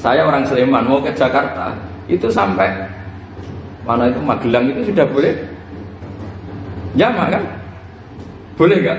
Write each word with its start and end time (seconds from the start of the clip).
Saya 0.00 0.24
orang 0.24 0.48
Sleman 0.48 0.88
mau 0.88 1.04
ke 1.04 1.12
Jakarta 1.12 1.76
itu 2.08 2.26
sampai 2.32 2.88
mana 3.84 4.08
itu 4.08 4.20
Magelang 4.24 4.72
itu 4.72 4.88
sudah 4.88 5.04
boleh 5.12 5.36
jamak 6.96 7.36
kan? 7.36 7.44
Boleh 8.56 8.76
gak? 8.80 8.98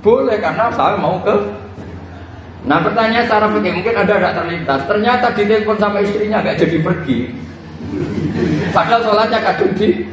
Boleh 0.00 0.36
karena 0.40 0.72
saya 0.72 0.96
mau 0.96 1.20
ke 1.20 1.36
Nah 2.60 2.76
pertanyaan 2.84 3.24
secara 3.24 3.48
fikih 3.56 3.72
mungkin 3.72 3.94
ada 3.96 4.20
ada 4.20 4.30
terlintas. 4.36 4.84
Ternyata 4.84 5.32
di 5.32 5.48
telepon 5.48 5.80
sama 5.80 6.04
istrinya 6.04 6.44
gak 6.44 6.60
jadi 6.60 6.76
pergi. 6.84 7.18
Padahal 8.68 9.00
sholatnya 9.00 9.40
kadung 9.40 9.72
di 9.80 10.04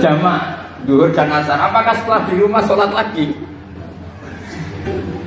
jamaah 0.00 0.56
duhur 0.88 1.12
dan 1.12 1.28
asar. 1.36 1.60
Apakah 1.60 1.92
setelah 1.92 2.22
di 2.28 2.34
rumah 2.40 2.62
sholat 2.64 2.90
lagi? 2.96 3.36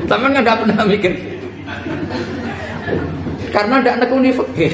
Tapi 0.09 0.25
nggak 0.25 0.57
pernah 0.65 0.85
mikir. 0.89 1.13
Karena 3.49 3.81
tidak 3.81 3.95
nekuni 4.05 4.29
fikih. 4.33 4.71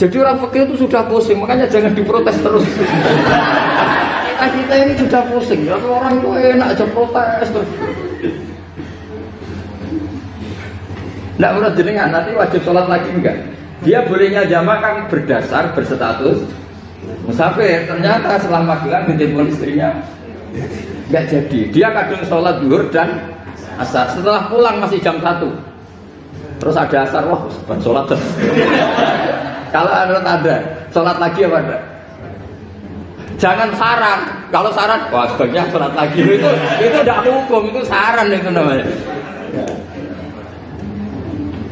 Jadi 0.00 0.16
orang 0.16 0.40
fikih 0.48 0.62
itu 0.64 0.74
sudah 0.88 1.04
pusing, 1.08 1.36
makanya 1.40 1.68
jangan 1.68 1.92
diprotes 1.92 2.36
terus. 2.40 2.64
Kita 2.64 4.46
kita 4.48 4.74
ini 4.88 4.92
sudah 4.96 5.22
pusing, 5.28 5.68
kalau 5.68 6.00
orang 6.00 6.16
itu 6.16 6.28
enak 6.56 6.68
aja 6.72 6.84
protes 6.88 7.48
terus. 7.52 7.70
Tidak 11.36 11.50
menurut 11.56 11.72
jenengan 11.76 12.08
nanti 12.12 12.36
wajib 12.36 12.60
sholat 12.64 12.84
lagi 12.84 13.08
enggak? 13.16 13.36
Dia 13.80 14.04
bolehnya 14.04 14.44
jamaah 14.44 14.80
kan 14.80 14.96
berdasar 15.08 15.72
berstatus 15.72 16.44
musafir. 17.24 17.88
Ternyata 17.88 18.36
selama 18.44 18.76
magelang 18.76 19.08
ditelepon 19.08 19.48
istrinya 19.48 20.04
enggak 21.08 21.24
jadi. 21.32 21.60
Dia 21.72 21.88
kadang 21.96 22.24
sholat 22.28 22.60
zuhur 22.60 22.92
dan 22.92 23.36
asar. 23.80 24.12
Setelah 24.12 24.52
pulang 24.52 24.84
masih 24.84 25.00
jam 25.00 25.16
satu. 25.24 25.48
Terus 26.60 26.76
ada 26.76 27.08
asar, 27.08 27.24
wah 27.24 27.40
seban 27.48 27.80
sholat. 27.80 28.04
Kalau 29.74 29.88
menurut 29.88 30.26
ada, 30.28 30.56
sholat 30.92 31.16
lagi 31.16 31.40
apa 31.48 31.56
enggak? 31.64 31.82
Jangan 33.40 33.72
saran. 33.72 34.20
Kalau 34.52 34.68
saran, 34.76 35.00
wah 35.08 35.24
sebaiknya 35.24 35.64
sholat 35.72 35.96
lagi 35.96 36.20
itu 36.20 36.50
itu 36.84 36.96
tidak 37.00 37.24
hukum, 37.24 37.72
itu 37.72 37.80
saran 37.88 38.28
itu 38.28 38.52
namanya. 38.52 38.84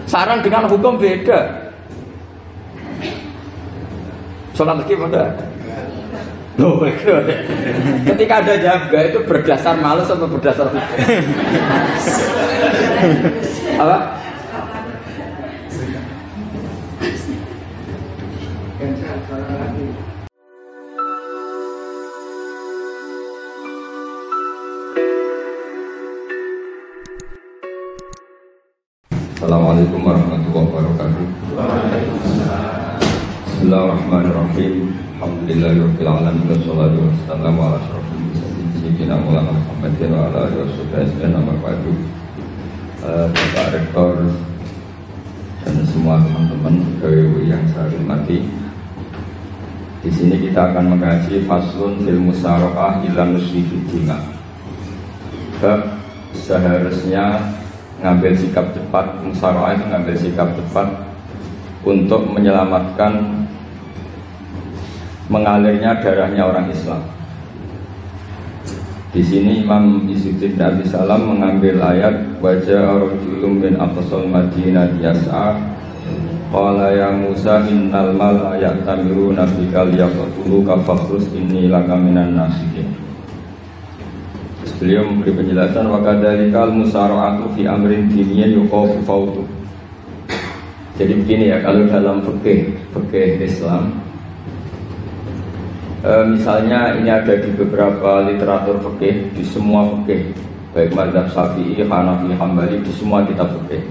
Saran 0.08 0.41
dengan 0.41 0.64
hukum 0.64 0.97
beda. 0.97 1.69
Sholat 4.56 4.80
lagi 4.80 4.97
pada. 4.97 5.36
Loh, 6.58 6.83
ketika 8.02 8.42
ada 8.42 8.58
jaga 8.58 8.98
itu 9.06 9.23
berdasar 9.23 9.78
males 9.78 10.11
atau 10.11 10.27
berdasar 10.27 10.67
hukum? 10.73 10.83
Apa? 13.78 14.17
Rektor 43.68 44.16
dan 45.62 45.76
semua 45.86 46.16
teman-teman 46.24 46.74
yang 47.44 47.62
saya 47.70 47.92
hormati. 47.92 48.48
Di 50.02 50.10
sini 50.10 50.40
kita 50.40 50.72
akan 50.72 50.96
mengkaji 50.96 51.44
faslun 51.44 52.00
fil 52.02 52.16
musyarakah 52.16 53.04
ilan 53.06 53.36
nusri. 53.36 53.62
Bab 55.58 55.80
seharusnya 56.33 57.42
ngambil 58.00 58.33
sikap 58.38 58.72
cepat 58.72 59.20
musyawarah 59.27 59.74
itu 59.74 59.84
ngambil 59.90 60.14
sikap 60.17 60.48
cepat 60.55 60.88
untuk 61.83 62.22
menyelamatkan 62.30 63.44
mengalirnya 65.28 66.00
darahnya 66.00 66.48
orang 66.48 66.68
Islam. 66.72 67.05
Di 69.08 69.24
sini 69.24 69.64
Imam 69.64 70.05
Izzuddin 70.05 70.61
Abi 70.61 70.84
Salam 70.84 71.33
mengambil 71.33 71.80
ayat 71.80 72.12
wajah 72.44 73.00
rajulun 73.00 73.56
min 73.56 73.74
aqsal 73.80 74.28
Madinah 74.28 74.92
yas'a 75.00 75.56
Qala 76.48 76.92
ya 76.96 77.12
Musa 77.12 77.61
innal 77.68 78.12
mal 78.17 78.56
ya'tamiruna 78.56 79.48
bikal 79.52 79.92
yaqtulu 79.92 80.64
kafakrus 80.64 81.28
inni 81.36 81.68
laka 81.68 81.96
minan 81.96 82.36
nasihin 82.36 82.88
Beliau 84.78 85.11
memberi 85.11 85.34
penjelasan 85.34 85.90
wakadalikal 85.90 86.70
musara'atu 86.70 87.50
fi 87.58 87.67
amrin 87.67 88.06
diniyya 88.06 88.46
yuqafu 88.55 89.02
fautu. 89.02 89.42
Jadi 90.94 91.18
begini 91.18 91.50
ya, 91.50 91.58
kalau 91.58 91.83
dalam 91.90 92.22
fikih 92.22 92.78
fikih 92.94 93.42
Islam 93.42 93.90
e, 96.03 96.13
misalnya 96.35 96.95
ini 96.98 97.11
ada 97.11 97.35
di 97.39 97.51
beberapa 97.55 98.27
literatur 98.27 98.79
fikih 98.83 99.33
di 99.35 99.45
semua 99.47 99.86
fikih 100.03 100.35
baik 100.77 100.92
mazhab 100.92 101.27
Syafi'i, 101.33 101.81
Hanafi, 101.81 102.29
Hambali 102.36 102.77
di 102.85 102.92
semua 102.92 103.25
kitab 103.25 103.48
fikih. 103.64 103.83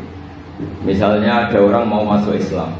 Misalnya 0.85 1.49
ada 1.49 1.57
orang 1.61 1.85
mau 1.85 2.01
masuk 2.01 2.33
Islam, 2.33 2.73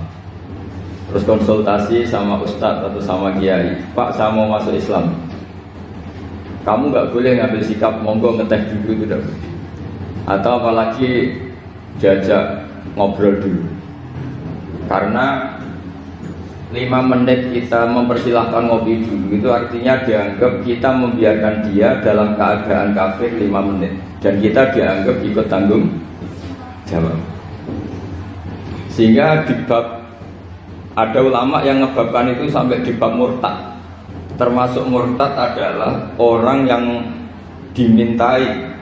terus 1.09 1.21
konsultasi 1.25 2.05
sama 2.09 2.41
ustadz 2.41 2.89
atau 2.89 3.01
sama 3.01 3.33
kiai, 3.37 3.77
Pak 3.93 4.17
saya 4.17 4.33
mau 4.33 4.49
masuk 4.49 4.73
Islam, 4.73 5.13
kamu 6.65 6.89
nggak 6.89 7.09
boleh 7.13 7.31
ngambil 7.37 7.61
sikap 7.61 7.93
monggo 8.01 8.33
ngeteh 8.35 8.59
dulu 8.73 8.91
itu 8.97 9.05
tidak 9.05 9.21
atau 10.27 10.59
apalagi 10.59 11.31
jajak 12.03 12.67
ngobrol 12.99 13.39
dulu. 13.39 13.63
Karena 14.91 15.55
lima 16.67 16.99
menit 16.99 17.47
kita 17.55 17.87
mempersilahkan 17.87 18.67
ngopi 18.67 18.99
dulu. 19.03 19.39
Itu 19.39 19.47
artinya 19.51 20.03
dianggap 20.03 20.63
kita 20.67 20.89
membiarkan 20.91 21.55
dia 21.71 21.99
dalam 22.03 22.35
keadaan 22.35 22.91
kafir 22.91 23.31
lima 23.39 23.63
menit. 23.63 23.95
Dan 24.19 24.43
kita 24.43 24.75
dianggap 24.75 25.15
ikut 25.23 25.45
tanggung 25.47 25.87
jawab. 26.83 27.15
Sehingga 28.91 29.47
di 29.47 29.55
bab 29.69 30.03
ada 30.97 31.19
ulama 31.21 31.61
yang 31.61 31.85
ngebabkan 31.85 32.33
itu 32.33 32.49
sampai 32.49 32.81
di 32.83 32.91
bab 32.97 33.15
murtad. 33.15 33.77
Termasuk 34.35 34.83
murtad 34.89 35.33
adalah 35.37 36.11
orang 36.17 36.65
yang 36.65 36.83
dimintai 37.77 38.73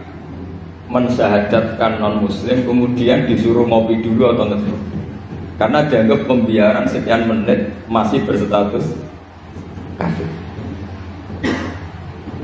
mensyahadatkan 0.88 2.00
non 2.00 2.23
muslim 2.23 2.63
kemudian 2.63 3.25
disuruh 3.25 3.66
ngopi 3.67 4.00
dulu 4.06 4.31
atau 4.31 4.46
ngetik 4.53 4.78
karena 5.56 5.80
dianggap 5.88 6.20
pembiaran 6.28 6.86
sekian 6.88 7.28
menit 7.28 7.72
masih 7.88 8.24
berstatus 8.28 8.96
kafir. 9.96 10.28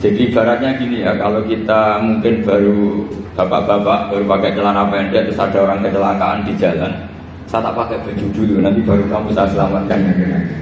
Jadi 0.01 0.33
ibaratnya 0.33 0.81
gini 0.81 1.05
ya 1.05 1.13
kalau 1.19 1.45
kita 1.45 2.01
mungkin 2.01 2.41
baru 2.41 3.05
bapak-bapak 3.37 4.09
baru 4.09 4.23
pakai 4.25 4.51
celana 4.57 4.89
pendek 4.89 5.29
terus 5.29 5.39
ada 5.39 5.57
orang 5.61 5.85
kecelakaan 5.85 6.41
di 6.41 6.53
jalan 6.57 7.11
saya 7.51 7.67
tak 7.67 7.75
pakai 7.83 7.99
baju 7.99 8.25
dulu 8.31 8.55
nanti 8.63 8.79
baru 8.79 9.03
kamu 9.11 9.29
saya 9.35 9.51
selamatkan. 9.51 9.99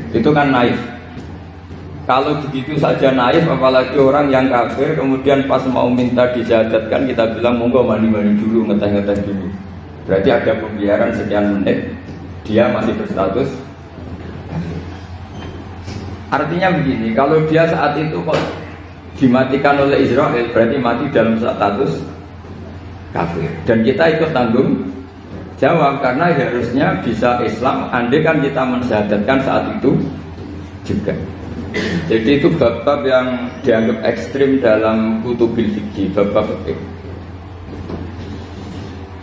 Itu 0.09 0.33
kan 0.33 0.49
naif. 0.49 0.73
Kalau 2.09 2.41
begitu 2.41 2.73
saja 2.81 3.13
naif, 3.13 3.45
apalagi 3.45 3.93
orang 4.01 4.33
yang 4.33 4.49
kafir, 4.49 4.97
kemudian 4.97 5.45
pas 5.45 5.61
mau 5.69 5.85
minta 5.85 6.25
dijadatkan, 6.33 7.05
kita 7.05 7.37
bilang 7.37 7.61
monggo 7.61 7.85
mandi-mandi 7.85 8.41
dulu, 8.41 8.65
ngeteh-ngeteh 8.73 9.21
dulu. 9.21 9.45
Berarti 10.09 10.29
ada 10.33 10.57
pembiaran 10.57 11.13
sekian 11.13 11.61
menit, 11.61 11.93
dia 12.47 12.71
masih 12.71 12.93
berstatus 12.97 13.49
Artinya 16.29 16.69
begini, 16.77 17.17
kalau 17.17 17.41
dia 17.49 17.65
saat 17.65 17.97
itu 17.97 18.21
kok 18.21 18.37
dimatikan 19.17 19.81
oleh 19.81 20.05
Israel, 20.05 20.45
berarti 20.53 20.77
mati 20.77 21.05
dalam 21.09 21.41
status 21.41 22.05
kafir. 23.09 23.49
Dan 23.65 23.81
kita 23.81 24.13
ikut 24.13 24.29
tanggung 24.29 24.93
jawab 25.57 26.05
karena 26.05 26.29
harusnya 26.29 27.01
bisa 27.01 27.41
Islam, 27.41 27.89
andai 27.89 28.21
kan 28.21 28.37
kita 28.45 28.61
mensyahadatkan 28.61 29.39
saat 29.41 29.65
itu 29.73 29.97
juga. 30.85 31.17
Jadi 32.05 32.29
itu 32.41 32.49
bab-bab 32.53 33.01
yang 33.05 33.49
dianggap 33.65 33.97
ekstrim 34.05 34.61
dalam 34.61 35.25
kutubil 35.25 35.65
fikih, 35.73 36.13
bab-bab 36.13 36.45
fikih. 36.45 36.77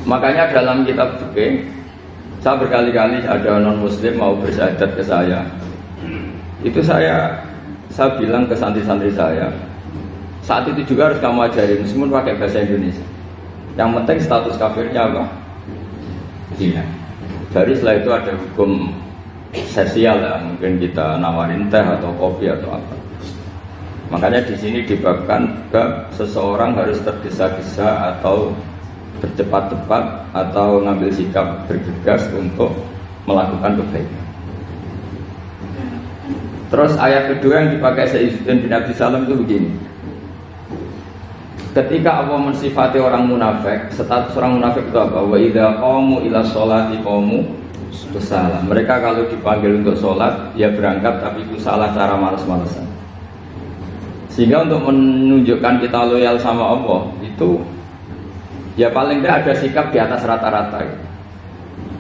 Makanya 0.07 0.51
dalam 0.51 0.83
kitab 0.83 1.23
fikih, 1.23 1.63
saya 2.47 2.63
berkali-kali 2.63 3.27
ada 3.27 3.59
non 3.59 3.83
muslim 3.83 4.23
mau 4.23 4.39
bersyahadat 4.39 4.95
ke 4.95 5.03
saya. 5.03 5.43
Itu 6.63 6.79
saya 6.79 7.43
saya 7.91 8.15
bilang 8.23 8.47
ke 8.47 8.55
santri-santri 8.55 9.11
saya, 9.11 9.51
saat 10.47 10.63
itu 10.71 10.95
juga 10.95 11.11
harus 11.11 11.19
kamu 11.19 11.51
ajarin 11.51 11.83
meskipun 11.83 12.07
pakai 12.07 12.39
bahasa 12.39 12.63
Indonesia. 12.63 13.03
Yang 13.75 13.91
penting 13.99 14.19
status 14.23 14.55
kafirnya 14.63 15.11
apa? 15.11 15.27
Iya. 16.55 16.87
Baru 17.51 17.75
setelah 17.75 17.99
itu 17.99 18.11
ada 18.15 18.33
hukum 18.39 18.95
sosial 19.75 20.23
ya, 20.23 20.39
mungkin 20.39 20.79
kita 20.79 21.19
nawarin 21.19 21.67
teh 21.67 21.83
atau 21.83 22.15
kopi 22.15 22.47
atau 22.47 22.79
apa. 22.79 22.95
Makanya 24.15 24.47
di 24.47 24.55
sini 24.55 24.87
dibabkan 24.87 25.51
ke 25.75 25.83
seseorang 26.15 26.79
harus 26.79 27.03
tergesa-gesa 27.03 28.15
atau 28.15 28.55
bercepat-cepat 29.23 30.33
atau 30.35 30.83
ngambil 30.85 31.11
sikap 31.13 31.65
bergegas 31.67 32.29
untuk 32.35 32.73
melakukan 33.25 33.81
kebaikan. 33.83 34.25
Terus 36.67 36.93
ayat 36.99 37.31
kedua 37.31 37.63
yang 37.63 37.71
dipakai 37.79 38.11
Sayyidina 38.11 38.55
bin 38.59 38.73
Abi 38.75 38.93
Salam 38.93 39.23
itu 39.25 39.39
begini. 39.39 39.71
Ketika 41.77 42.25
Allah 42.25 42.41
mensifati 42.41 42.97
orang 42.97 43.29
munafik, 43.29 43.93
status 43.93 44.33
orang 44.41 44.59
munafik 44.59 44.89
itu 44.89 44.97
apa? 44.97 45.21
Wa 45.21 45.37
idza 45.37 45.77
qamu 45.77 46.25
ila 46.25 46.41
sholati 46.43 46.97
qamu 47.05 47.45
salah. 48.21 48.61
Mereka 48.65 48.99
kalau 48.99 49.29
dipanggil 49.29 49.85
untuk 49.85 49.97
sholat, 49.97 50.33
ya 50.57 50.73
berangkat 50.73 51.21
tapi 51.21 51.45
itu 51.45 51.61
salah 51.61 51.93
cara 51.93 52.17
malas-malasan. 52.17 52.85
Sehingga 54.33 54.69
untuk 54.69 54.85
menunjukkan 54.89 55.81
kita 55.81 56.01
loyal 56.13 56.37
sama 56.37 56.77
Allah 56.77 57.09
itu 57.25 57.61
ya 58.77 58.93
paling 58.93 59.25
tidak 59.25 59.35
ada 59.43 59.53
sikap 59.57 59.87
di 59.91 59.99
atas 59.99 60.23
rata-rata. 60.23 60.85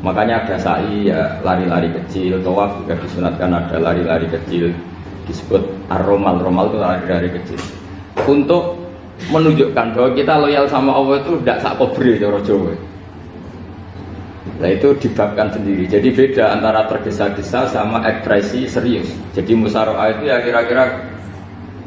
Makanya 0.04 0.46
ada 0.46 0.56
sa'i 0.60 1.10
ya 1.10 1.40
lari-lari 1.42 1.90
kecil, 1.90 2.38
tawaf 2.44 2.78
juga 2.84 2.94
disunatkan 3.00 3.50
ada 3.50 3.76
lari-lari 3.80 4.28
kecil 4.30 4.70
disebut 5.26 5.62
aromal, 5.90 6.38
romal 6.38 6.70
itu 6.70 6.78
lari-lari 6.78 7.28
kecil. 7.34 7.58
Untuk 8.24 8.78
menunjukkan 9.32 9.96
bahwa 9.96 10.10
kita 10.14 10.34
loyal 10.38 10.66
sama 10.70 10.94
Allah 10.94 11.18
itu 11.18 11.32
tidak 11.42 11.58
sak 11.64 11.74
kobri 11.80 12.20
cara 12.20 12.38
Jawa. 12.44 12.72
Nah 14.56 14.70
itu 14.72 14.88
dibabkan 14.96 15.52
sendiri. 15.52 15.84
Jadi 15.84 16.08
beda 16.14 16.56
antara 16.56 16.88
tergesa-gesa 16.88 17.68
sama 17.68 18.00
ekspresi 18.08 18.64
serius. 18.70 19.08
Jadi 19.36 19.52
musaroah 19.52 20.16
itu 20.16 20.30
ya 20.30 20.40
kira-kira 20.40 20.96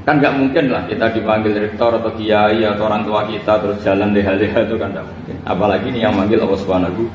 kan 0.10 0.18
nggak 0.18 0.42
mungkin 0.42 0.74
lah 0.74 0.82
kita 0.90 1.06
dipanggil 1.14 1.54
rektor 1.54 1.94
atau 1.94 2.10
kiai 2.18 2.66
atau 2.66 2.90
orang 2.90 3.06
tua 3.06 3.30
kita 3.30 3.62
terus 3.62 3.78
jalan 3.86 4.10
leha-leha 4.10 4.66
itu 4.66 4.74
kan 4.82 4.90
nggak 4.90 5.06
mungkin. 5.06 5.36
Apalagi 5.46 5.86
ini 5.94 6.02
yang 6.02 6.18
manggil 6.18 6.42
Allah 6.42 6.58
Subhanahu 6.66 7.06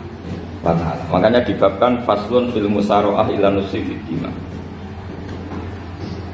wa 0.62 0.70
taala. 0.78 1.02
Makanya 1.10 1.42
dibabkan 1.42 2.06
faslun 2.06 2.54
fil 2.54 2.70
musaroah 2.70 3.26
ila 3.34 3.50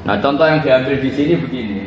Nah 0.05 0.15
contoh 0.21 0.45
yang 0.45 0.61
diambil 0.61 1.01
di 1.01 1.09
sini 1.09 1.33
begini. 1.33 1.81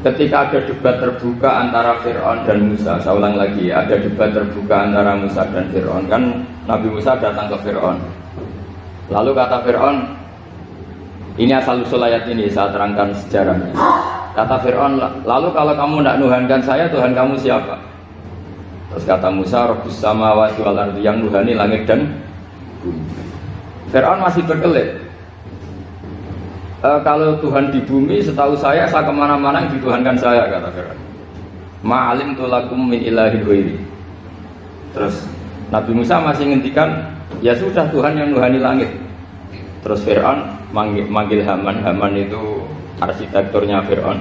Ketika 0.00 0.48
ada 0.48 0.64
debat 0.64 0.96
terbuka 0.96 1.48
antara 1.60 2.00
Fir'aun 2.00 2.44
dan 2.48 2.72
Musa, 2.72 3.00
saya 3.00 3.16
ulang 3.16 3.36
lagi, 3.40 3.72
ada 3.72 3.96
debat 4.00 4.32
terbuka 4.32 4.84
antara 4.84 5.16
Musa 5.16 5.44
dan 5.48 5.68
Fir'aun. 5.72 6.04
Kan 6.08 6.44
Nabi 6.64 6.88
Musa 6.88 7.20
datang 7.20 7.52
ke 7.52 7.56
Fir'aun. 7.68 8.00
Lalu 9.08 9.30
kata 9.32 9.64
Fir'aun, 9.64 10.23
ini 11.34 11.52
asal 11.54 11.82
usul 11.82 12.02
ayat 12.02 12.26
ini, 12.30 12.46
saya 12.46 12.70
terangkan 12.70 13.10
sejarahnya. 13.26 13.74
Kata 14.34 14.56
Fir'aun, 14.62 14.98
lalu 15.26 15.48
kalau 15.54 15.74
kamu 15.74 15.96
tidak 16.02 16.16
nuhankan 16.22 16.60
saya, 16.62 16.84
Tuhan 16.90 17.14
kamu 17.14 17.34
siapa? 17.38 17.74
Terus 18.94 19.04
kata 19.06 19.28
Musa, 19.30 19.66
Rabbus 19.66 19.98
sama 19.98 20.34
wal 20.34 20.78
ardi 20.78 21.02
yang 21.02 21.18
nuhani 21.18 21.58
langit 21.58 21.86
dan 21.86 22.14
bumi. 22.82 23.02
Fir'aun 23.90 24.22
masih 24.22 24.42
berkelit, 24.46 25.04
e, 26.84 26.90
kalau 27.00 27.40
Tuhan 27.40 27.72
di 27.72 27.80
bumi 27.82 28.20
setahu 28.20 28.52
saya 28.60 28.84
saya 28.84 29.08
ke 29.08 29.12
mana-mana 29.12 29.64
yang 29.64 29.72
dituhankan 29.80 30.16
saya 30.20 30.44
kata 30.52 30.68
Fir'aun 30.76 31.00
ma'alim 31.84 32.36
tulakum 32.36 32.80
min 32.92 33.00
ilahi 33.00 33.40
wairi 33.44 33.76
terus 34.92 35.24
Nabi 35.72 35.96
Musa 35.96 36.20
masih 36.20 36.52
ngintikan 36.52 37.16
ya 37.40 37.56
sudah 37.56 37.88
Tuhan 37.88 38.20
yang 38.20 38.28
nuhani 38.36 38.60
langit 38.60 38.90
terus 39.80 40.04
Fir'aun 40.04 40.44
manggil, 40.74 41.06
manggil 41.06 41.46
Haman 41.46 41.78
Haman 41.86 42.18
itu 42.18 42.66
arsitekturnya 42.98 43.86
Fir'aun 43.86 44.18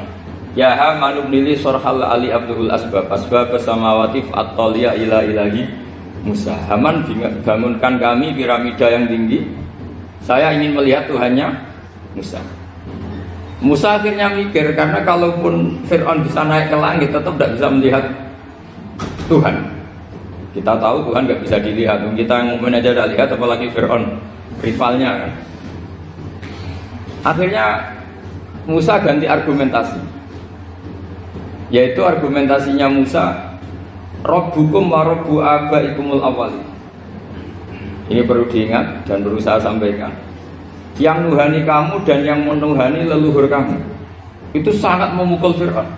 ya 0.53 0.77
Haman 0.77 1.25
ubnili 1.25 1.57
sorhal 1.57 2.05
ali 2.05 2.29
abdul 2.29 2.69
asbab 2.69 3.09
asbab 3.09 3.49
samawati 3.57 4.21
fa'atoliya 4.29 4.93
ila 5.01 5.25
ilahi 5.25 5.65
Musa 6.21 6.53
Haman 6.69 7.09
bangunkan 7.41 7.97
kami 7.97 8.37
piramida 8.37 8.87
yang 8.93 9.09
tinggi 9.09 9.63
saya 10.23 10.55
ingin 10.55 10.71
melihat 10.79 11.11
Tuhannya 11.11 11.51
Musa. 12.15 12.39
Musa 13.63 13.99
akhirnya 13.99 14.31
mikir 14.31 14.75
karena 14.75 15.03
kalaupun 15.03 15.83
Fir'aun 15.87 16.23
bisa 16.23 16.47
naik 16.47 16.71
ke 16.71 16.77
langit 16.79 17.09
tetap 17.11 17.35
tidak 17.35 17.51
bisa 17.59 17.67
melihat 17.71 18.03
Tuhan. 19.27 19.55
Kita 20.55 20.79
tahu 20.79 21.11
Tuhan 21.11 21.21
nggak 21.27 21.41
bisa 21.43 21.57
dilihat. 21.59 22.03
Kita 22.15 22.33
yang 22.39 22.49
mungkin 22.55 22.75
aja 22.75 22.91
tidak 22.91 23.09
lihat 23.15 23.27
apalagi 23.35 23.67
Fir'aun 23.71 24.03
rivalnya 24.63 25.11
kan. 25.27 25.31
Akhirnya 27.23 27.95
Musa 28.63 28.99
ganti 28.99 29.27
argumentasi. 29.27 29.99
Yaitu 31.73 32.05
argumentasinya 32.05 32.85
Musa 32.85 33.57
Robbukum 34.23 34.93
wa 34.93 35.03
robbu 35.03 35.41
abaikumul 35.41 36.21
awali 36.21 36.61
Ini 38.07 38.23
perlu 38.29 38.45
diingat 38.45 39.09
dan 39.09 39.25
perlu 39.25 39.41
saya 39.41 39.57
sampaikan 39.57 40.13
yang 41.01 41.25
nuhani 41.25 41.65
kamu 41.65 42.05
dan 42.05 42.21
yang 42.21 42.45
menuhani 42.45 43.09
leluhur 43.09 43.49
kamu 43.49 43.81
itu 44.53 44.69
sangat 44.69 45.17
memukul 45.17 45.57
Fir'aun 45.57 45.89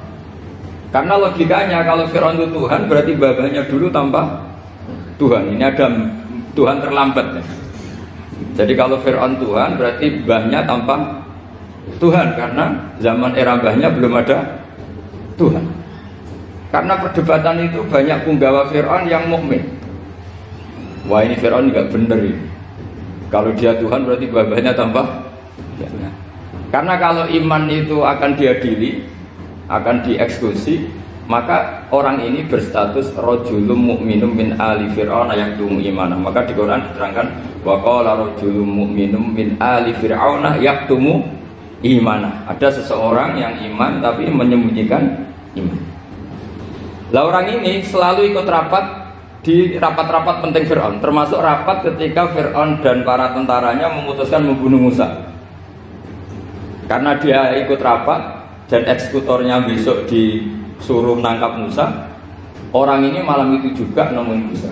karena 0.96 1.20
logikanya 1.20 1.84
kalau 1.84 2.08
Fir'aun 2.08 2.40
itu 2.40 2.48
Tuhan 2.56 2.88
berarti 2.88 3.12
babanya 3.20 3.68
dulu 3.68 3.92
tanpa 3.92 4.48
Tuhan 5.20 5.52
ini 5.52 5.64
ada 5.64 5.92
Tuhan 6.56 6.80
terlambat 6.80 7.26
ya. 7.36 7.44
Jadi 8.56 8.74
kalau 8.80 9.04
Fir'aun 9.04 9.36
Tuhan 9.36 9.76
berarti 9.76 10.24
bahnya 10.24 10.64
tanpa 10.64 11.28
Tuhan 12.00 12.40
karena 12.40 12.96
zaman 13.04 13.36
era 13.36 13.60
bahnya 13.60 13.92
belum 13.92 14.16
ada 14.16 14.64
Tuhan. 15.36 15.64
Karena 16.72 17.00
perdebatan 17.04 17.68
itu 17.68 17.84
banyak 17.84 18.24
punggawa 18.24 18.72
Fir'aun 18.72 19.12
yang 19.12 19.28
mukmin. 19.28 19.60
Wah 21.12 21.22
ini 21.28 21.36
Fir'aun 21.36 21.68
nggak 21.68 21.92
bener 21.92 22.20
ini. 22.20 22.44
Kalau 23.28 23.52
dia 23.60 23.76
Tuhan 23.76 24.08
berarti 24.08 24.26
babahnya 24.32 24.72
tambah 24.72 25.04
ya. 25.76 25.92
Karena 26.72 26.96
kalau 26.96 27.28
iman 27.28 27.68
itu 27.68 28.04
akan 28.04 28.40
diadili, 28.40 29.04
akan 29.68 30.04
dieksekusi, 30.04 30.88
maka 31.26 31.90
orang 31.90 32.22
ini 32.22 32.46
berstatus 32.46 33.10
rojulum 33.18 33.98
mukminum 33.98 34.30
min 34.34 34.54
ali 34.62 34.90
fir'aun 34.94 35.34
yang 35.34 35.58
tumu 35.58 35.82
imanah. 35.82 36.18
Maka 36.18 36.46
di 36.46 36.54
Quran 36.54 36.86
diterangkan 36.92 37.28
wa 37.66 37.82
qala 37.82 38.14
rojulum 38.14 38.66
mukminum 38.66 39.34
min 39.34 39.58
ali 39.58 39.98
fir'aun 39.98 40.46
yang 40.62 40.86
tumu 40.86 41.26
imanah. 41.82 42.46
Ada 42.46 42.82
seseorang 42.82 43.42
yang 43.42 43.58
iman 43.74 44.06
tapi 44.06 44.30
menyembunyikan 44.30 45.26
iman. 45.58 45.80
Lah 47.10 47.24
orang 47.26 47.62
ini 47.62 47.82
selalu 47.86 48.34
ikut 48.34 48.46
rapat 48.46 49.06
di 49.46 49.78
rapat-rapat 49.78 50.42
penting 50.42 50.66
Fir'aun 50.66 50.98
termasuk 50.98 51.38
rapat 51.38 51.86
ketika 51.86 52.34
Fir'aun 52.34 52.82
dan 52.82 53.06
para 53.06 53.30
tentaranya 53.30 53.94
memutuskan 53.94 54.42
membunuh 54.42 54.90
Musa 54.90 55.30
karena 56.90 57.14
dia 57.22 57.54
ikut 57.62 57.78
rapat 57.78 58.42
dan 58.66 58.90
eksekutornya 58.90 59.70
besok 59.70 60.10
disuruh 60.80 61.16
menangkap 61.18 61.58
Musa 61.60 61.86
orang 62.76 63.08
ini 63.08 63.20
malam 63.24 63.56
itu 63.60 63.86
juga 63.86 64.12
nemuin 64.12 64.44
Musa 64.52 64.70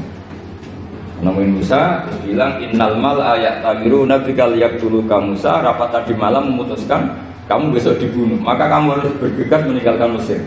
nemuin 1.23 1.51
Musa 1.55 1.79
bilang 2.25 2.59
innal 2.59 2.99
mal 2.99 3.19
ayat 3.19 3.63
tabiru 3.63 4.03
nabi 4.03 4.35
kaliyak 4.35 4.79
dulu 4.79 5.03
kamu 5.07 5.35
Musa 5.35 5.63
rapat 5.63 5.89
tadi 5.89 6.13
malam 6.15 6.51
memutuskan 6.51 7.15
kamu 7.47 7.75
besok 7.75 7.99
dibunuh 7.99 8.39
maka 8.39 8.67
kamu 8.67 8.99
harus 8.99 9.13
bergegas 9.19 9.61
meninggalkan 9.63 10.09
Mesir 10.19 10.41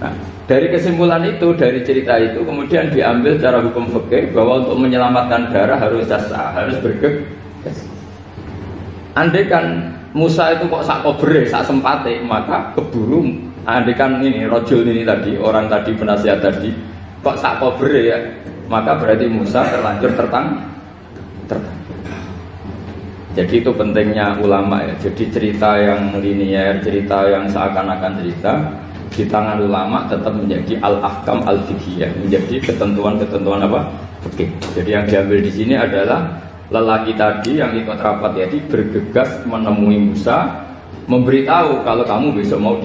nah 0.00 0.12
dari 0.46 0.70
kesimpulan 0.70 1.26
itu, 1.26 1.58
dari 1.58 1.82
cerita 1.82 2.14
itu 2.22 2.46
kemudian 2.46 2.94
diambil 2.94 3.34
cara 3.34 3.58
hukum 3.66 3.90
fikih 3.90 4.30
bahwa 4.30 4.62
untuk 4.62 4.78
menyelamatkan 4.78 5.50
darah 5.50 5.74
harus 5.74 6.06
jasa, 6.06 6.54
harus 6.54 6.78
bergegas. 6.78 7.82
Andai 9.18 9.50
kan 9.50 9.90
Musa 10.14 10.54
itu 10.54 10.70
kok 10.70 10.86
sak 10.86 11.02
kobre, 11.02 11.50
sak 11.50 11.66
sempate, 11.66 12.22
maka 12.22 12.70
keburu 12.78 13.26
andai 13.66 13.98
kan 13.98 14.22
ini 14.22 14.46
rojul 14.46 14.86
ini 14.86 15.02
tadi, 15.02 15.34
orang 15.34 15.66
tadi 15.66 15.90
penasihat 15.98 16.38
tadi, 16.38 16.70
kok 17.20 17.36
sak 17.42 17.58
kobre 17.58 18.14
ya, 18.14 18.18
maka 18.70 18.94
berarti 18.94 19.26
Musa 19.26 19.66
terlanjur 19.66 20.14
tertang, 20.14 20.62
tertang. 21.50 21.78
Jadi 23.36 23.54
itu 23.60 23.68
pentingnya 23.74 24.40
ulama 24.40 24.80
ya. 24.80 24.94
Jadi 24.96 25.28
cerita 25.28 25.76
yang 25.76 26.16
linier, 26.16 26.80
cerita 26.80 27.28
yang 27.28 27.44
seakan-akan 27.50 28.22
cerita, 28.24 28.52
di 29.12 29.28
tangan 29.28 29.60
ulama 29.60 30.08
tetap 30.08 30.32
menjadi 30.32 30.80
al-ahkam 30.80 31.44
al-fiqhiyah, 31.44 32.16
menjadi 32.16 32.64
ketentuan-ketentuan 32.64 33.60
apa? 33.66 33.92
Oke. 34.24 34.48
Jadi 34.72 34.88
yang 34.88 35.04
diambil 35.04 35.38
di 35.44 35.52
sini 35.52 35.74
adalah 35.76 36.38
lelaki 36.72 37.12
tadi 37.12 37.60
yang 37.60 37.76
ikut 37.76 37.98
rapat 38.00 38.40
jadi 38.40 38.56
bergegas 38.72 39.44
menemui 39.44 40.10
Musa, 40.10 40.64
memberitahu 41.06 41.84
kalau 41.84 42.04
kamu 42.08 42.40
besok 42.40 42.58
mau 42.58 42.80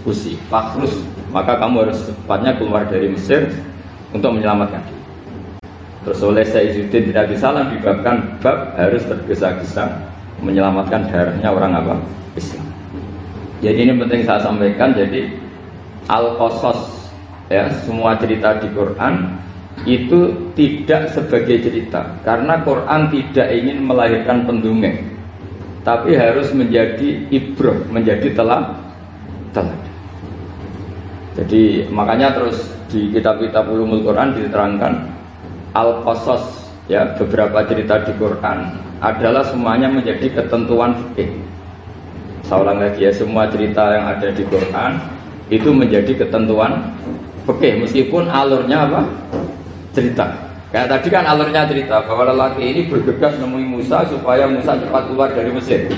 dieksekusi, 0.00 0.40
fakrus, 0.48 1.04
maka 1.28 1.60
kamu 1.60 1.84
harus 1.84 2.00
secepatnya 2.00 2.56
keluar 2.56 2.88
dari 2.88 3.12
Mesir 3.12 3.52
untuk 4.16 4.32
menyelamatkan 4.32 4.80
diri. 4.88 5.02
Terus 6.00 6.20
oleh 6.24 6.44
Sayyidudin 6.48 7.12
tidak 7.12 7.28
disalah 7.28 7.68
dibabkan 7.68 8.40
bab 8.40 8.72
harus 8.80 9.04
tergesa-gesa 9.04 10.00
menyelamatkan 10.40 11.04
darahnya 11.12 11.52
orang 11.52 11.76
apa? 11.76 11.94
Islam. 12.32 12.64
Jadi 13.60 13.78
ini 13.84 13.92
penting 14.00 14.24
saya 14.24 14.40
sampaikan. 14.40 14.96
Jadi 14.96 15.36
al-qasas 16.08 17.12
ya 17.52 17.68
semua 17.84 18.16
cerita 18.16 18.56
di 18.56 18.72
Quran 18.72 19.36
itu 19.84 20.32
tidak 20.56 21.12
sebagai 21.12 21.60
cerita 21.60 22.16
karena 22.24 22.64
Quran 22.64 23.12
tidak 23.12 23.48
ingin 23.52 23.84
melahirkan 23.84 24.48
pendongeng 24.48 24.96
tapi 25.80 26.16
harus 26.16 26.52
menjadi 26.52 27.24
ibroh 27.32 27.88
menjadi 27.88 28.28
telah 28.36 28.76
telah 29.56 29.89
jadi 31.38 31.86
makanya 31.94 32.34
terus 32.34 32.74
di 32.90 33.14
kitab-kitab 33.14 33.70
ulumul 33.70 34.02
Quran 34.02 34.34
diterangkan 34.34 35.06
al-qasas 35.78 36.66
ya 36.90 37.06
beberapa 37.14 37.62
cerita 37.70 38.02
di 38.02 38.10
Quran 38.18 38.74
adalah 38.98 39.46
semuanya 39.46 39.86
menjadi 39.86 40.26
ketentuan 40.26 40.90
fikih. 40.98 41.30
Saya 42.42 42.66
ulang 42.66 42.82
lagi 42.82 43.06
ya 43.06 43.12
semua 43.14 43.46
cerita 43.46 43.94
yang 43.94 44.10
ada 44.10 44.28
di 44.34 44.42
Quran 44.42 44.98
itu 45.54 45.70
menjadi 45.70 46.26
ketentuan 46.26 46.90
fikih 47.46 47.86
meskipun 47.86 48.26
alurnya 48.26 48.90
apa? 48.90 49.02
cerita. 49.94 50.26
Kayak 50.70 50.86
tadi 50.86 51.08
kan 51.10 51.26
alurnya 51.26 51.66
cerita 51.66 51.98
bahwa 52.06 52.30
lelaki 52.30 52.62
ini 52.62 52.80
bergegas 52.86 53.38
nemui 53.42 53.66
Musa 53.66 54.06
supaya 54.06 54.46
Musa 54.46 54.78
cepat 54.78 55.02
keluar 55.10 55.30
dari 55.34 55.50
Mesir. 55.50 55.90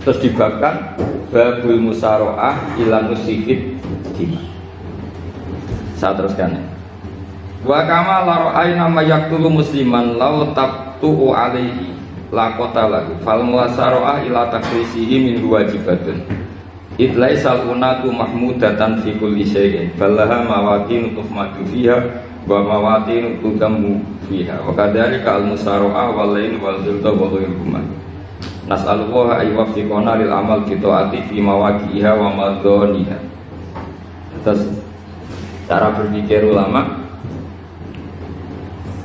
Terus 0.00 0.20
dibabkan 0.20 0.96
babul 1.28 1.80
musaroah 1.80 2.56
ilang 2.80 3.12
musifid 3.12 3.80
Saya 6.04 6.20
teruskan. 6.20 6.52
Wa 7.64 7.80
kama 7.88 8.28
la 8.28 8.36
ra'ayna 8.52 8.92
ma 8.92 9.00
yaqtulu 9.00 9.48
musliman 9.48 10.20
law 10.20 10.52
tabtu'u 10.52 11.32
alaihi 11.32 11.96
la 12.28 12.52
qatalahu 12.60 13.24
fal 13.24 13.40
muwasaroah 13.40 14.20
ila 14.28 14.52
takrisihi 14.52 15.16
min 15.16 15.40
wajibatun. 15.48 16.20
Idlai 17.00 17.40
salunatu 17.40 18.12
mahmudatan 18.12 19.00
fi 19.00 19.16
kulli 19.16 19.48
syai'in 19.48 19.96
balaha 19.96 20.44
mawatin 20.44 21.16
tuhmadu 21.16 21.64
fiha 21.72 21.96
wa 22.44 22.60
mawatin 22.60 23.40
tudamu 23.40 24.04
fiha 24.28 24.60
wa 24.60 24.76
kadzalika 24.76 25.40
al 25.40 25.56
musaroah 25.56 26.12
wal 26.12 26.36
lain 26.36 26.60
wal 26.60 26.76
zulta 26.84 27.16
wa 27.16 27.32
ghairuhuma. 27.32 27.80
Nas'alullah 28.68 29.40
ayuwaffiqona 29.40 30.20
lil 30.20 30.28
amal 30.28 30.68
bi 30.68 30.76
taati 30.76 31.32
fi 31.32 31.40
mawaqi'iha 31.40 32.12
wa 32.12 32.28
madhaniha. 32.28 33.16
Terus 34.44 34.68
cara 35.64 35.88
berpikir 35.96 36.44
ulama 36.44 37.04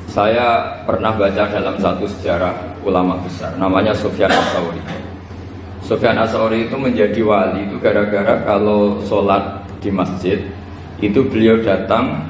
saya 0.10 0.76
pernah 0.90 1.14
baca 1.14 1.46
dalam 1.48 1.78
satu 1.78 2.10
sejarah 2.18 2.52
ulama 2.82 3.22
besar, 3.22 3.54
namanya 3.62 3.94
Sofyan 3.94 4.34
Asauri. 4.34 4.82
Sofyan 5.86 6.18
Asauri 6.18 6.66
itu 6.66 6.76
menjadi 6.76 7.22
wali 7.22 7.70
itu 7.70 7.78
gara-gara 7.78 8.42
kalau 8.42 8.98
sholat 9.06 9.62
di 9.80 9.94
masjid 9.94 10.42
itu 11.00 11.22
beliau 11.30 11.62
datang 11.62 12.26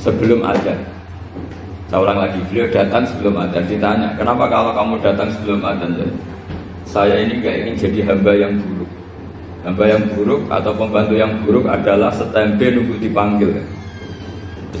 sebelum 0.00 0.40
azan. 0.40 0.80
Saya 1.92 2.00
ulang 2.00 2.22
lagi, 2.22 2.40
beliau 2.48 2.66
datang 2.72 3.04
sebelum 3.04 3.34
azan. 3.36 3.66
Ditanya, 3.68 4.16
kenapa 4.16 4.48
kalau 4.48 4.72
kamu 4.72 4.94
datang 5.04 5.28
sebelum 5.36 5.60
azan? 5.60 5.90
Saya 6.88 7.22
ini 7.22 7.44
nggak 7.44 7.54
ingin 7.60 7.74
jadi 7.76 7.98
hamba 8.08 8.32
yang 8.34 8.56
buruk. 8.56 8.79
Hamba 9.60 9.84
yang 9.84 10.02
buruk 10.16 10.48
atau 10.48 10.72
pembantu 10.72 11.14
yang 11.20 11.32
buruk 11.44 11.68
adalah 11.68 12.08
setempe 12.08 12.72
nunggu 12.72 12.96
dipanggil. 12.96 13.60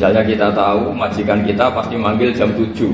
Misalnya 0.00 0.24
kita 0.24 0.48
tahu 0.56 0.96
majikan 0.96 1.44
kita 1.44 1.68
pasti 1.76 1.92
manggil 1.92 2.32
jam 2.32 2.48
7 2.56 2.88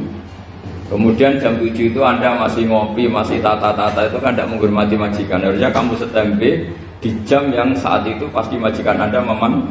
Kemudian 0.91 1.39
jam 1.39 1.55
7 1.55 1.71
itu 1.71 2.01
Anda 2.03 2.35
masih 2.35 2.67
ngopi, 2.67 3.07
masih 3.07 3.39
tata-tata 3.39 4.11
itu 4.11 4.19
kan 4.19 4.35
tidak 4.35 4.51
menghormati 4.51 4.99
majikan 4.99 5.39
Harusnya 5.39 5.71
kamu 5.71 5.95
setempe 5.99 6.67
di 6.99 7.11
jam 7.23 7.47
yang 7.55 7.71
saat 7.79 8.03
itu 8.11 8.27
pasti 8.35 8.59
majikan 8.59 8.99
Anda 8.99 9.23
memang 9.23 9.71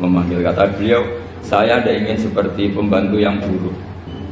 memanggil 0.00 0.40
Kata 0.40 0.72
beliau, 0.72 1.04
saya 1.44 1.76
tidak 1.84 2.08
ingin 2.08 2.18
seperti 2.24 2.72
pembantu 2.72 3.20
yang 3.20 3.36
buruk 3.44 3.76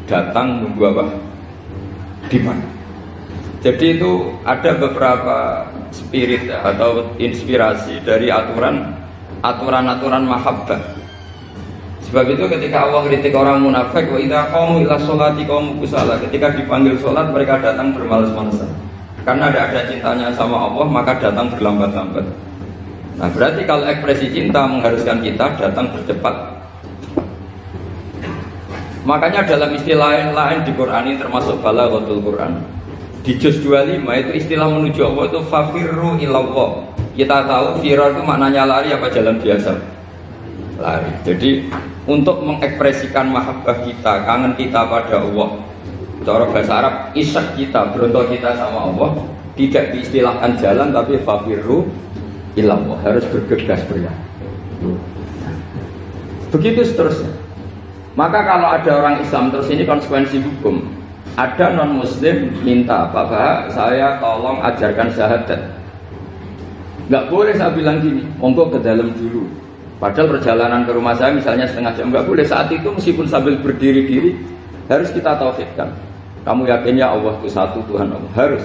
Datang 0.08 0.64
nunggu 0.64 0.96
apa? 0.96 1.04
Di 2.32 2.40
mana? 2.40 2.64
Jadi 3.60 4.00
itu 4.00 4.32
ada 4.48 4.72
beberapa 4.80 5.68
spirit 5.90 6.50
atau 6.50 7.11
inspirasi 7.18 8.02
dari 8.02 8.30
aturan 8.30 8.94
aturan-aturan 9.40 10.25
mahabbah 10.26 11.00
Sebab 12.11 12.26
itu 12.26 12.42
ketika 12.50 12.90
Allah 12.90 13.06
kritik 13.06 13.30
orang 13.38 13.62
munafik, 13.62 14.11
wa 14.11 14.18
idza 14.18 14.50
qamu 14.50 14.82
ila 14.82 14.99
sholati 14.99 15.47
qamu 15.47 15.78
kusala. 15.78 16.18
Ketika 16.18 16.50
dipanggil 16.59 16.99
sholat 16.99 17.30
mereka 17.30 17.62
datang 17.62 17.94
bermalas-malasan. 17.94 18.66
Karena 19.23 19.47
ada 19.47 19.70
ada 19.70 19.87
cintanya 19.87 20.26
sama 20.35 20.59
Allah, 20.59 20.90
maka 20.90 21.14
datang 21.23 21.54
berlambat-lambat. 21.54 22.26
Nah, 23.14 23.30
berarti 23.30 23.62
kalau 23.62 23.87
ekspresi 23.87 24.26
cinta 24.35 24.66
mengharuskan 24.66 25.23
kita 25.23 25.54
datang 25.54 25.87
bercepat. 25.94 26.35
Makanya 29.06 29.47
dalam 29.47 29.70
istilah 29.78 30.35
lain 30.35 30.66
di 30.66 30.73
Quran 30.75 31.14
ini 31.14 31.14
termasuk 31.14 31.62
balaghatul 31.62 32.26
Quran. 32.26 32.59
Di 33.20 33.36
juz 33.36 33.60
25 33.60 34.00
itu 34.00 34.30
istilah 34.32 34.68
menuju 34.72 35.00
Allah 35.04 35.24
itu 35.28 35.40
fafirru 35.44 36.16
ilallah. 36.16 36.88
Kita 37.12 37.44
tahu 37.44 37.84
firar 37.84 38.16
itu 38.16 38.22
maknanya 38.24 38.64
lari 38.64 38.96
apa 38.96 39.12
jalan 39.12 39.36
biasa. 39.36 39.76
Lari. 40.80 41.12
Jadi 41.28 41.68
untuk 42.08 42.40
mengekspresikan 42.40 43.28
mahabbah 43.28 43.84
kita, 43.84 44.24
kangen 44.24 44.56
kita 44.56 44.88
pada 44.88 45.20
Allah. 45.20 45.60
Cara 46.24 46.44
bahasa 46.48 46.72
Arab, 46.80 46.94
isak 47.16 47.56
kita, 47.56 47.92
berontok 47.92 48.32
kita 48.32 48.56
sama 48.56 48.88
Allah, 48.88 49.10
tidak 49.56 49.92
diistilahkan 49.92 50.56
jalan 50.56 50.88
tapi 50.92 51.20
fafirru 51.20 51.88
ilallah, 52.56 52.96
harus 53.04 53.24
bergegas 53.28 53.84
beriak. 53.84 54.16
Begitu 56.50 56.80
seterusnya. 56.82 57.32
Maka 58.18 58.42
kalau 58.42 58.68
ada 58.74 58.90
orang 58.96 59.16
Islam 59.22 59.54
terus 59.54 59.70
ini 59.70 59.86
konsekuensi 59.86 60.42
hukum. 60.42 61.00
Ada 61.40 61.73
non 61.73 62.04
Muslim 62.04 62.52
minta 62.61 63.09
apa 63.09 63.25
Pak, 63.25 63.73
saya 63.73 64.20
tolong 64.20 64.61
ajarkan 64.61 65.09
syahadat. 65.09 65.61
Gak 67.09 67.32
boleh 67.32 67.56
saya 67.56 67.73
bilang 67.73 68.04
gini, 68.04 68.28
monggo 68.37 68.68
ke 68.68 68.76
dalam 68.85 69.09
dulu. 69.16 69.49
Padahal 69.97 70.37
perjalanan 70.37 70.85
ke 70.85 70.92
rumah 70.92 71.16
saya 71.16 71.32
misalnya 71.32 71.64
setengah 71.68 71.92
jam 71.92 72.09
nggak 72.09 72.25
boleh 72.25 72.40
saat 72.44 72.73
itu 72.73 72.88
meskipun 72.88 73.28
sambil 73.28 73.56
berdiri-diri 73.61 74.37
harus 74.88 75.12
kita 75.12 75.37
tauhidkan. 75.37 75.92
Kamu 76.44 76.64
yakin 76.64 76.97
ya 76.97 77.12
Allah 77.12 77.37
itu 77.37 77.49
satu 77.52 77.85
Tuhan 77.85 78.09
Allah 78.09 78.32
harus. 78.32 78.64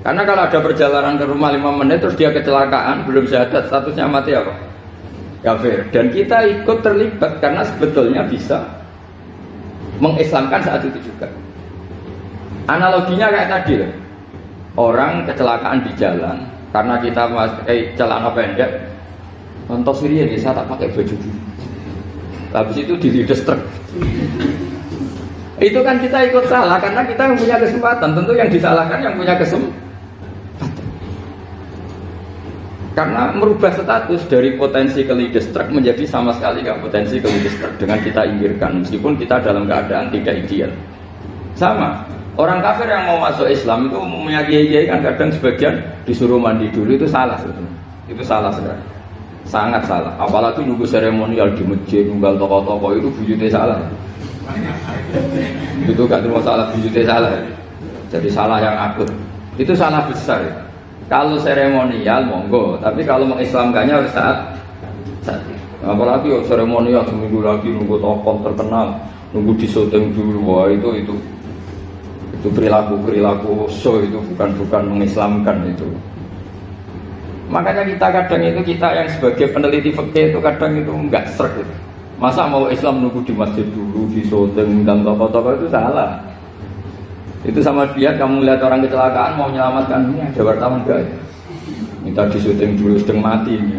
Karena 0.00 0.24
kalau 0.24 0.42
ada 0.48 0.58
perjalanan 0.64 1.14
ke 1.20 1.24
rumah 1.28 1.52
lima 1.52 1.76
menit 1.76 2.00
terus 2.00 2.16
dia 2.16 2.32
kecelakaan 2.32 3.04
belum 3.04 3.28
syahadat 3.28 3.68
statusnya 3.68 4.08
mati 4.08 4.32
apa? 4.32 4.52
Kafir. 5.44 5.92
Dan 5.92 6.08
kita 6.08 6.44
ikut 6.48 6.78
terlibat 6.80 7.40
karena 7.44 7.62
sebetulnya 7.68 8.24
bisa 8.24 8.64
mengislamkan 10.00 10.60
saat 10.64 10.80
itu 10.88 10.98
juga. 11.04 11.28
Analoginya 12.72 13.28
kayak 13.28 13.48
tadi 13.52 13.72
loh. 13.84 13.92
Orang 14.72 15.28
kecelakaan 15.28 15.84
di 15.84 15.92
jalan 16.00 16.40
karena 16.72 16.96
kita 16.96 17.28
eh, 17.68 17.92
celana 17.92 18.32
pendek 18.32 18.92
Contoh 19.72 19.94
Syria 19.94 20.26
nih, 20.26 20.36
saya 20.36 20.58
tak 20.58 20.68
pakai 20.68 20.90
baju. 20.90 21.16
Habis 22.52 22.76
itu 22.84 22.94
di 23.00 23.24
truk. 23.24 23.60
Itu 25.62 25.80
kan 25.80 25.96
kita 26.02 26.18
ikut 26.28 26.44
salah 26.50 26.76
karena 26.82 27.06
kita 27.06 27.22
yang 27.30 27.36
punya 27.38 27.56
kesempatan. 27.56 28.08
Tentu 28.12 28.32
yang 28.34 28.50
disalahkan 28.50 28.98
yang 29.00 29.14
punya 29.16 29.34
kesempatan. 29.38 29.80
Karena 32.92 33.32
merubah 33.32 33.72
status 33.72 34.28
dari 34.28 34.52
potensi 34.60 35.00
ke 35.08 35.14
truk 35.40 35.72
menjadi 35.72 36.04
sama 36.04 36.36
sekali 36.36 36.60
nggak 36.60 36.84
potensi 36.84 37.16
ke 37.16 37.28
truk 37.56 37.72
dengan 37.80 37.96
kita 38.04 38.28
inggirkan 38.28 38.84
meskipun 38.84 39.16
kita 39.16 39.40
dalam 39.40 39.64
keadaan 39.64 40.12
tidak 40.12 40.44
ideal. 40.44 40.68
Sama, 41.56 42.04
orang 42.40 42.58
kafir 42.64 42.88
yang 42.88 43.04
mau 43.08 43.18
masuk 43.20 43.48
Islam 43.48 43.88
itu 43.88 43.96
umumnya 44.00 44.40
kiai 44.46 44.88
kan 44.88 45.00
kadang 45.04 45.30
sebagian 45.32 45.74
disuruh 46.08 46.40
mandi 46.40 46.68
dulu 46.72 46.96
itu 46.96 47.08
salah 47.08 47.36
sebetulnya. 47.40 47.76
Itu 48.08 48.22
salah 48.24 48.52
sekali 48.52 48.92
sangat 49.46 49.82
salah. 49.86 50.14
Apalagi 50.16 50.62
nunggu 50.62 50.86
seremonial 50.86 51.52
di 51.52 51.62
masjid 51.66 52.06
nunggal 52.06 52.38
toko-toko 52.38 52.94
itu 52.96 53.08
bujutnya 53.12 53.48
salah. 53.50 53.78
Itu 55.84 56.02
gak 56.06 56.22
terima 56.22 56.40
salah 56.40 56.66
bujutnya 56.72 57.04
salah. 57.04 57.30
Jadi 58.12 58.28
salah 58.32 58.58
yang 58.60 58.76
akut. 58.76 59.08
Itu 59.60 59.76
salah 59.76 60.08
besar. 60.08 60.40
Kalau 61.10 61.36
seremonial 61.36 62.24
monggo. 62.24 62.80
Tapi 62.80 63.04
kalau 63.04 63.28
mengislamkannya 63.28 63.92
harus 63.92 64.12
saat 64.14 64.38
saat. 65.20 65.42
Apalagi 65.82 66.30
oh, 66.30 66.42
seremonial 66.46 67.02
seminggu 67.10 67.42
lagi 67.42 67.66
nunggu 67.74 67.98
tokoh 67.98 68.38
terkenal 68.46 68.94
nunggu 69.34 69.52
di 69.58 69.66
syuting 69.66 70.14
dulu. 70.14 70.40
Wah 70.46 70.66
itu 70.70 70.88
itu 71.02 71.14
itu 72.42 72.50
perilaku 72.50 72.98
perilaku 73.06 73.70
so 73.70 74.02
itu 74.02 74.18
bukan 74.34 74.50
bukan 74.58 74.82
mengislamkan 74.90 75.62
itu 75.70 75.86
Makanya 77.52 77.84
kita 77.84 78.06
kadang 78.08 78.42
itu 78.48 78.60
kita 78.64 78.88
yang 78.96 79.08
sebagai 79.12 79.52
peneliti 79.52 79.92
fakir 79.92 80.32
itu 80.32 80.40
kadang 80.40 80.72
itu 80.72 80.88
enggak 80.88 81.28
gitu. 81.36 81.74
Masa 82.16 82.48
mau 82.48 82.64
Islam 82.72 83.04
nunggu 83.04 83.20
di 83.28 83.36
masjid 83.36 83.66
dulu, 83.76 84.08
di 84.08 84.24
syuting 84.24 84.88
dan 84.88 85.04
toko-toko 85.04 85.52
itu 85.60 85.68
salah. 85.68 86.16
Itu 87.44 87.60
sama 87.60 87.84
dia 87.92 88.16
kamu 88.16 88.48
lihat 88.48 88.64
orang 88.64 88.80
kecelakaan 88.88 89.36
mau 89.36 89.52
menyelamatkan 89.52 90.00
ini 90.08 90.32
ada 90.32 90.40
wartawan 90.40 90.80
enggak 90.80 90.98
ya? 91.04 91.12
Minta 92.00 92.22
di 92.32 92.38
syuting 92.40 92.72
dulu 92.80 92.96
sedang 92.96 93.20
mati 93.20 93.52
ini. 93.52 93.76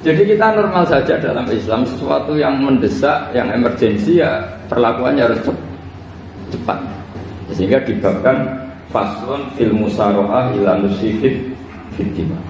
Jadi 0.00 0.22
kita 0.24 0.46
normal 0.56 0.88
saja 0.88 1.20
dalam 1.20 1.44
Islam 1.52 1.84
sesuatu 1.84 2.32
yang 2.38 2.62
mendesak, 2.64 3.34
yang 3.36 3.52
emergensi 3.52 4.24
ya 4.24 4.40
perlakuannya 4.72 5.20
harus 5.20 5.40
cepat. 5.44 5.65
Sehingga 7.52 7.82
dibabkan 7.82 8.68
faslun 8.90 9.50
fil 9.54 9.72
musaroah 9.74 10.52
ila 10.56 10.78
nusifid 10.82 11.54
fitimah. 11.94 12.42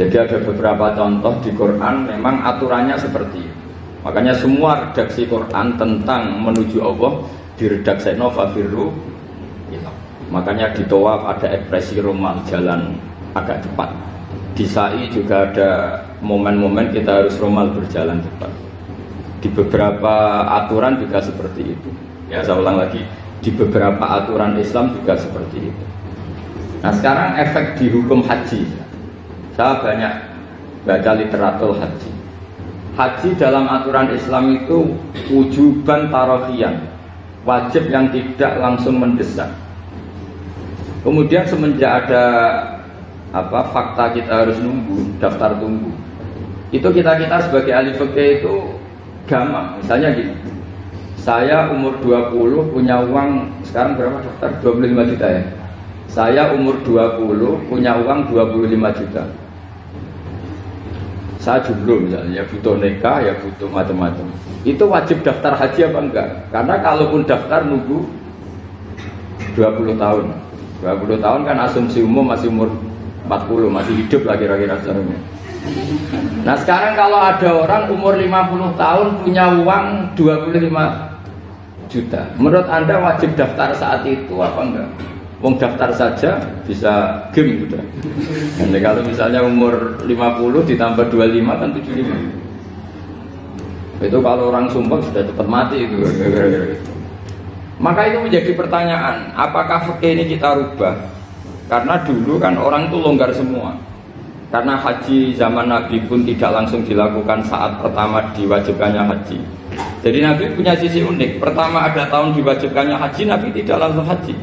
Jadi 0.00 0.16
ada 0.18 0.38
beberapa 0.40 0.96
contoh 0.96 1.36
di 1.44 1.52
Quran 1.52 2.08
memang 2.08 2.40
aturannya 2.42 2.96
seperti 2.96 3.44
itu. 3.44 3.58
Makanya 4.02 4.34
semua 4.34 4.82
redaksi 4.82 5.28
Quran 5.30 5.78
tentang 5.78 6.42
menuju 6.42 6.82
Allah 6.82 7.22
diredaksi 7.54 8.18
Nova 8.18 8.50
Firru 8.50 8.90
Makanya 10.32 10.72
di 10.72 10.80
Tawaf 10.88 11.28
ada 11.28 11.44
ekspresi 11.52 12.00
romal 12.00 12.40
jalan 12.48 12.96
agak 13.36 13.60
cepat. 13.60 13.92
Di 14.56 14.64
Sa'i 14.64 15.12
juga 15.12 15.44
ada 15.44 16.00
momen-momen 16.24 16.88
kita 16.88 17.20
harus 17.20 17.36
romal 17.36 17.68
berjalan 17.68 18.16
cepat. 18.24 18.48
Di 19.44 19.52
beberapa 19.52 20.48
aturan 20.48 20.96
juga 20.96 21.20
seperti 21.20 21.76
itu. 21.76 21.90
Ya 22.32 22.40
saya 22.40 22.64
ulang 22.64 22.80
lagi, 22.80 23.04
di 23.44 23.52
beberapa 23.52 24.00
aturan 24.00 24.56
Islam 24.56 24.96
juga 24.96 25.20
seperti 25.20 25.68
itu. 25.68 25.84
Nah 26.80 26.88
sekarang 26.96 27.36
efek 27.36 27.76
di 27.76 27.92
hukum 27.92 28.24
haji 28.24 28.64
saya 29.52 29.84
banyak 29.84 30.14
baca 30.88 31.12
literatur 31.12 31.76
haji. 31.76 32.10
Haji 32.96 33.28
dalam 33.36 33.68
aturan 33.68 34.16
Islam 34.16 34.64
itu 34.64 34.96
wujuban 35.28 36.08
tarofian, 36.08 36.88
wajib 37.44 37.92
yang 37.92 38.08
tidak 38.08 38.56
langsung 38.56 38.96
mendesak. 38.96 39.52
Kemudian 41.04 41.44
semenjak 41.44 42.08
ada 42.08 42.24
apa 43.28 43.60
fakta 43.76 44.08
kita 44.16 44.44
harus 44.44 44.56
nunggu 44.56 45.20
daftar 45.20 45.56
tunggu, 45.60 45.92
itu 46.72 46.88
kita 46.88 47.12
kita 47.20 47.36
sebagai 47.44 47.72
ahli 47.76 47.92
itu 47.92 48.54
gampang. 49.28 49.80
Misalnya 49.80 50.08
gini, 50.16 50.34
saya 51.22 51.70
umur 51.70 52.02
20 52.02 52.74
punya 52.74 52.98
uang 52.98 53.62
sekarang 53.62 53.94
berapa 53.94 54.18
daftar 54.26 54.50
25 54.58 55.10
juta 55.14 55.26
ya. 55.30 55.42
Saya 56.10 56.50
umur 56.52 56.82
20 56.82 57.70
punya 57.70 57.94
uang 58.02 58.28
25 58.34 58.98
juta. 58.98 59.22
Saya 61.38 61.58
jomblo 61.62 62.06
misalnya 62.06 62.42
ya 62.42 62.44
butuh 62.46 62.74
nikah 62.78 63.18
ya 63.22 63.32
butuh 63.38 63.70
macam-macam. 63.70 64.26
Itu 64.66 64.86
wajib 64.90 65.22
daftar 65.22 65.54
haji 65.54 65.80
apa 65.90 65.98
enggak? 66.02 66.28
Karena 66.50 66.74
kalaupun 66.82 67.22
daftar 67.22 67.66
nunggu 67.66 68.06
20 69.54 69.94
tahun. 69.98 70.24
20 70.82 71.22
tahun 71.22 71.40
kan 71.46 71.56
asumsi 71.70 72.02
umum 72.02 72.26
masih 72.26 72.50
umur 72.50 72.66
40 73.30 73.70
masih 73.70 73.94
hidup 74.02 74.22
lagi 74.26 74.44
kira-kira 74.50 74.74
seharusnya 74.82 75.18
nah 76.42 76.58
sekarang 76.58 76.98
kalau 76.98 77.22
ada 77.22 77.50
orang 77.54 77.86
umur 77.86 78.18
50 78.18 78.74
tahun 78.74 79.06
punya 79.22 79.44
uang 79.62 79.86
25 80.18 81.11
juta 81.92 82.32
menurut 82.40 82.64
anda 82.72 82.96
wajib 82.96 83.36
daftar 83.36 83.76
saat 83.76 84.00
itu 84.08 84.32
apa 84.40 84.60
enggak 84.64 84.88
Wong 85.42 85.58
daftar 85.58 85.90
saja 85.90 86.38
bisa 86.62 87.18
game 87.34 87.66
gitu. 87.66 87.74
Jadi 88.62 88.78
kalau 88.78 89.02
misalnya 89.02 89.42
umur 89.42 89.98
50 90.06 90.70
ditambah 90.70 91.10
25 91.10 91.58
kan 91.58 91.74
75. 91.74 94.06
Itu 94.06 94.22
kalau 94.22 94.54
orang 94.54 94.70
sumpah 94.70 95.02
sudah 95.02 95.26
cepat 95.26 95.46
mati 95.50 95.82
itu. 95.82 95.98
Maka 97.82 98.06
itu 98.06 98.22
menjadi 98.22 98.54
pertanyaan, 98.54 99.34
apakah 99.34 99.82
fikih 99.90 100.14
ini 100.14 100.38
kita 100.38 100.54
rubah? 100.54 100.94
Karena 101.66 101.98
dulu 102.06 102.38
kan 102.38 102.54
orang 102.54 102.86
itu 102.86 103.02
longgar 103.02 103.34
semua. 103.34 103.74
Karena 104.54 104.78
haji 104.78 105.34
zaman 105.34 105.66
Nabi 105.66 106.06
pun 106.06 106.22
tidak 106.22 106.54
langsung 106.54 106.86
dilakukan 106.86 107.42
saat 107.50 107.82
pertama 107.82 108.22
diwajibkannya 108.38 109.10
haji. 109.10 109.42
Jadi 110.02 110.18
Nabi 110.18 110.50
punya 110.58 110.74
sisi 110.74 111.00
unik. 111.02 111.38
Pertama 111.38 111.86
ada 111.86 112.10
tahun 112.10 112.34
diwajibkannya 112.34 112.96
haji, 112.98 113.22
Nabi 113.28 113.48
tidak 113.54 113.76
langsung 113.78 114.06
haji. 114.06 114.34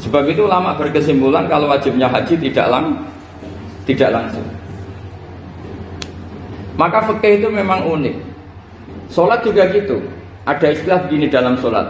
Sebab 0.00 0.24
itu 0.32 0.48
lama 0.48 0.72
berkesimpulan 0.80 1.44
kalau 1.44 1.68
wajibnya 1.68 2.08
haji 2.08 2.40
tidak 2.40 2.66
lang 2.72 2.96
tidak 3.84 4.10
langsung. 4.16 4.46
Maka 6.80 7.04
fikih 7.12 7.44
itu 7.44 7.48
memang 7.52 7.84
unik. 7.84 8.16
Sholat 9.12 9.44
juga 9.44 9.68
gitu. 9.68 10.00
Ada 10.48 10.72
istilah 10.72 11.04
begini 11.04 11.28
dalam 11.28 11.60
sholat. 11.60 11.84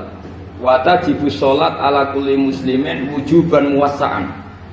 Wata 0.58 0.98
jibu 1.06 1.30
sholat 1.30 1.78
ala 1.78 2.10
kulli 2.10 2.34
muslimin 2.34 3.14
wujuban 3.14 3.70
muasaan. 3.78 4.26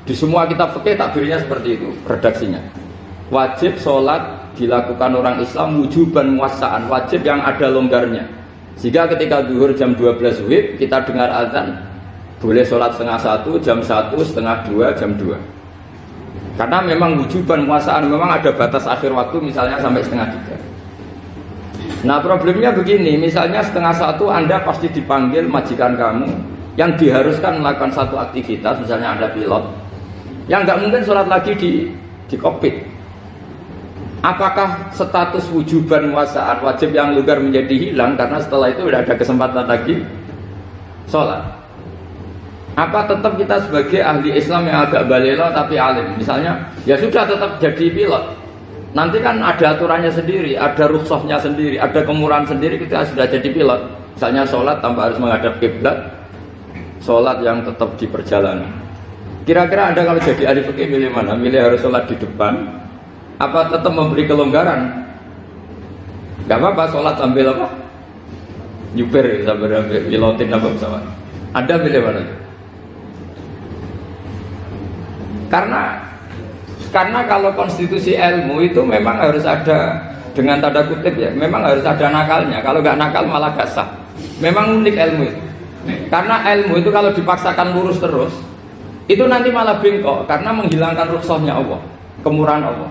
Di 0.09 0.17
semua 0.17 0.49
kitab 0.49 0.73
fikih 0.73 0.97
takbirnya 0.97 1.37
seperti 1.37 1.77
itu 1.77 1.93
redaksinya. 2.09 2.57
Wajib 3.29 3.77
sholat 3.77 4.46
dilakukan 4.57 5.13
orang 5.13 5.37
Islam 5.39 5.85
wujuban 5.85 6.33
muasaan. 6.33 6.89
Wajib 6.89 7.21
yang 7.21 7.45
ada 7.45 7.69
longgarnya. 7.69 8.25
Sehingga 8.77 9.09
ketika 9.09 9.45
duhur 9.45 9.73
jam 9.73 9.93
12 9.93 10.45
WIB 10.45 10.81
kita 10.81 11.05
dengar 11.05 11.29
azan 11.29 11.87
boleh 12.37 12.61
sholat 12.61 12.93
setengah 12.93 13.17
satu, 13.17 13.57
jam 13.57 13.81
satu, 13.81 14.21
setengah 14.21 14.61
dua, 14.69 14.93
jam 14.93 15.17
dua. 15.17 15.41
Karena 16.57 16.81
memang 16.81 17.17
wujuban 17.21 17.65
muasaan, 17.65 18.09
memang 18.09 18.29
ada 18.29 18.49
batas 18.53 18.85
akhir 18.85 19.13
waktu 19.13 19.37
misalnya 19.41 19.81
sampai 19.81 20.01
setengah 20.05 20.29
tiga. 20.33 20.55
Nah 22.05 22.21
problemnya 22.21 22.73
begini, 22.73 23.17
misalnya 23.17 23.65
setengah 23.65 23.93
satu 23.93 24.29
Anda 24.29 24.61
pasti 24.61 24.89
dipanggil 24.89 25.49
majikan 25.49 25.97
kamu 25.97 26.29
yang 26.77 26.93
diharuskan 26.93 27.61
melakukan 27.61 27.89
satu 27.89 28.21
aktivitas, 28.21 28.85
misalnya 28.85 29.17
Anda 29.17 29.27
pilot, 29.33 29.65
yang 30.45 30.61
nggak 30.61 30.77
mungkin 30.77 31.01
sholat 31.01 31.25
lagi 31.25 31.57
di 31.57 31.89
di 32.29 32.35
kokpit. 32.37 32.96
Apakah 34.27 34.91
status 34.91 35.47
wujuban 35.55 36.11
muasaan 36.11 36.59
wajib 36.59 36.91
yang 36.91 37.15
lugar 37.15 37.39
menjadi 37.39 37.71
hilang 37.79 38.19
karena 38.19 38.43
setelah 38.43 38.67
itu 38.75 38.83
tidak 38.83 39.07
ada 39.07 39.13
kesempatan 39.15 39.65
lagi? 39.71 40.03
Sholat? 41.07 41.57
apa 42.77 43.09
tetap 43.09 43.33
kita 43.41 43.57
sebagai 43.65 44.05
ahli 44.05 44.37
Islam 44.37 44.69
yang 44.69 44.85
agak 44.85 45.09
balelo 45.09 45.49
tapi 45.49 45.81
alim? 45.81 46.13
Misalnya 46.13 46.61
ya 46.85 46.93
sudah 46.93 47.25
tetap 47.25 47.57
jadi 47.57 47.89
pilot. 47.89 48.23
Nanti 48.93 49.17
kan 49.17 49.41
ada 49.41 49.73
aturannya 49.73 50.13
sendiri 50.13 50.53
ada 50.53 50.85
rukhsahnya 50.85 51.41
sendiri 51.41 51.81
ada 51.81 52.05
kemurahan 52.05 52.45
sendiri 52.45 52.77
kita 52.77 53.01
sudah 53.09 53.25
jadi 53.25 53.49
pilot. 53.49 53.81
Misalnya 54.13 54.45
sholat 54.45 54.77
tanpa 54.77 55.09
harus 55.09 55.17
menghadap 55.17 55.57
kiblat 55.57 55.97
sholat 57.01 57.41
yang 57.41 57.65
tetap 57.65 57.89
di 57.97 58.05
perjalanan. 58.05 58.69
Kira-kira 59.41 59.89
anda 59.89 60.05
kalau 60.05 60.21
jadi 60.21 60.43
ahli 60.53 60.61
fikih 60.69 60.85
milih 60.85 61.09
mana? 61.17 61.33
Milih 61.33 61.57
harus 61.57 61.81
sholat 61.81 62.05
di 62.05 62.13
depan 62.13 62.61
apa 63.37 63.59
tetap 63.69 63.93
memberi 63.93 64.25
kelonggaran 64.25 65.05
Gak 66.47 66.63
apa-apa 66.63 66.87
sholat 66.95 67.15
sambil 67.19 67.51
apa 67.51 67.67
nyuper 68.95 69.43
sambil 69.43 69.83
pilotin 70.07 70.47
apa 70.47 70.67
pesawat 70.71 71.03
anda 71.51 71.75
pilih 71.75 72.01
mana 72.07 72.23
karena 75.51 76.07
karena 76.91 77.19
kalau 77.27 77.51
konstitusi 77.53 78.15
ilmu 78.15 78.63
itu 78.63 78.79
memang 78.83 79.19
harus 79.19 79.43
ada 79.43 79.99
dengan 80.37 80.61
tanda 80.61 80.85
kutip 80.85 81.17
ya, 81.17 81.33
memang 81.33 81.65
harus 81.65 81.81
ada 81.81 82.13
nakalnya. 82.13 82.61
Kalau 82.61 82.79
nggak 82.79 82.97
nakal 83.01 83.25
malah 83.25 83.51
gak 83.57 83.69
sah. 83.73 83.89
Memang 84.37 84.85
unik 84.85 84.95
ilmu 84.95 85.23
itu. 85.25 85.41
Karena 86.13 86.45
ilmu 86.53 86.77
itu 86.77 86.89
kalau 86.93 87.09
dipaksakan 87.15 87.73
lurus 87.73 87.97
terus, 87.97 88.33
itu 89.09 89.23
nanti 89.25 89.49
malah 89.49 89.81
bengkok 89.81 90.29
karena 90.29 90.51
menghilangkan 90.53 91.07
rukhsahnya 91.09 91.57
Allah, 91.57 91.79
kemurahan 92.21 92.69
Allah. 92.69 92.89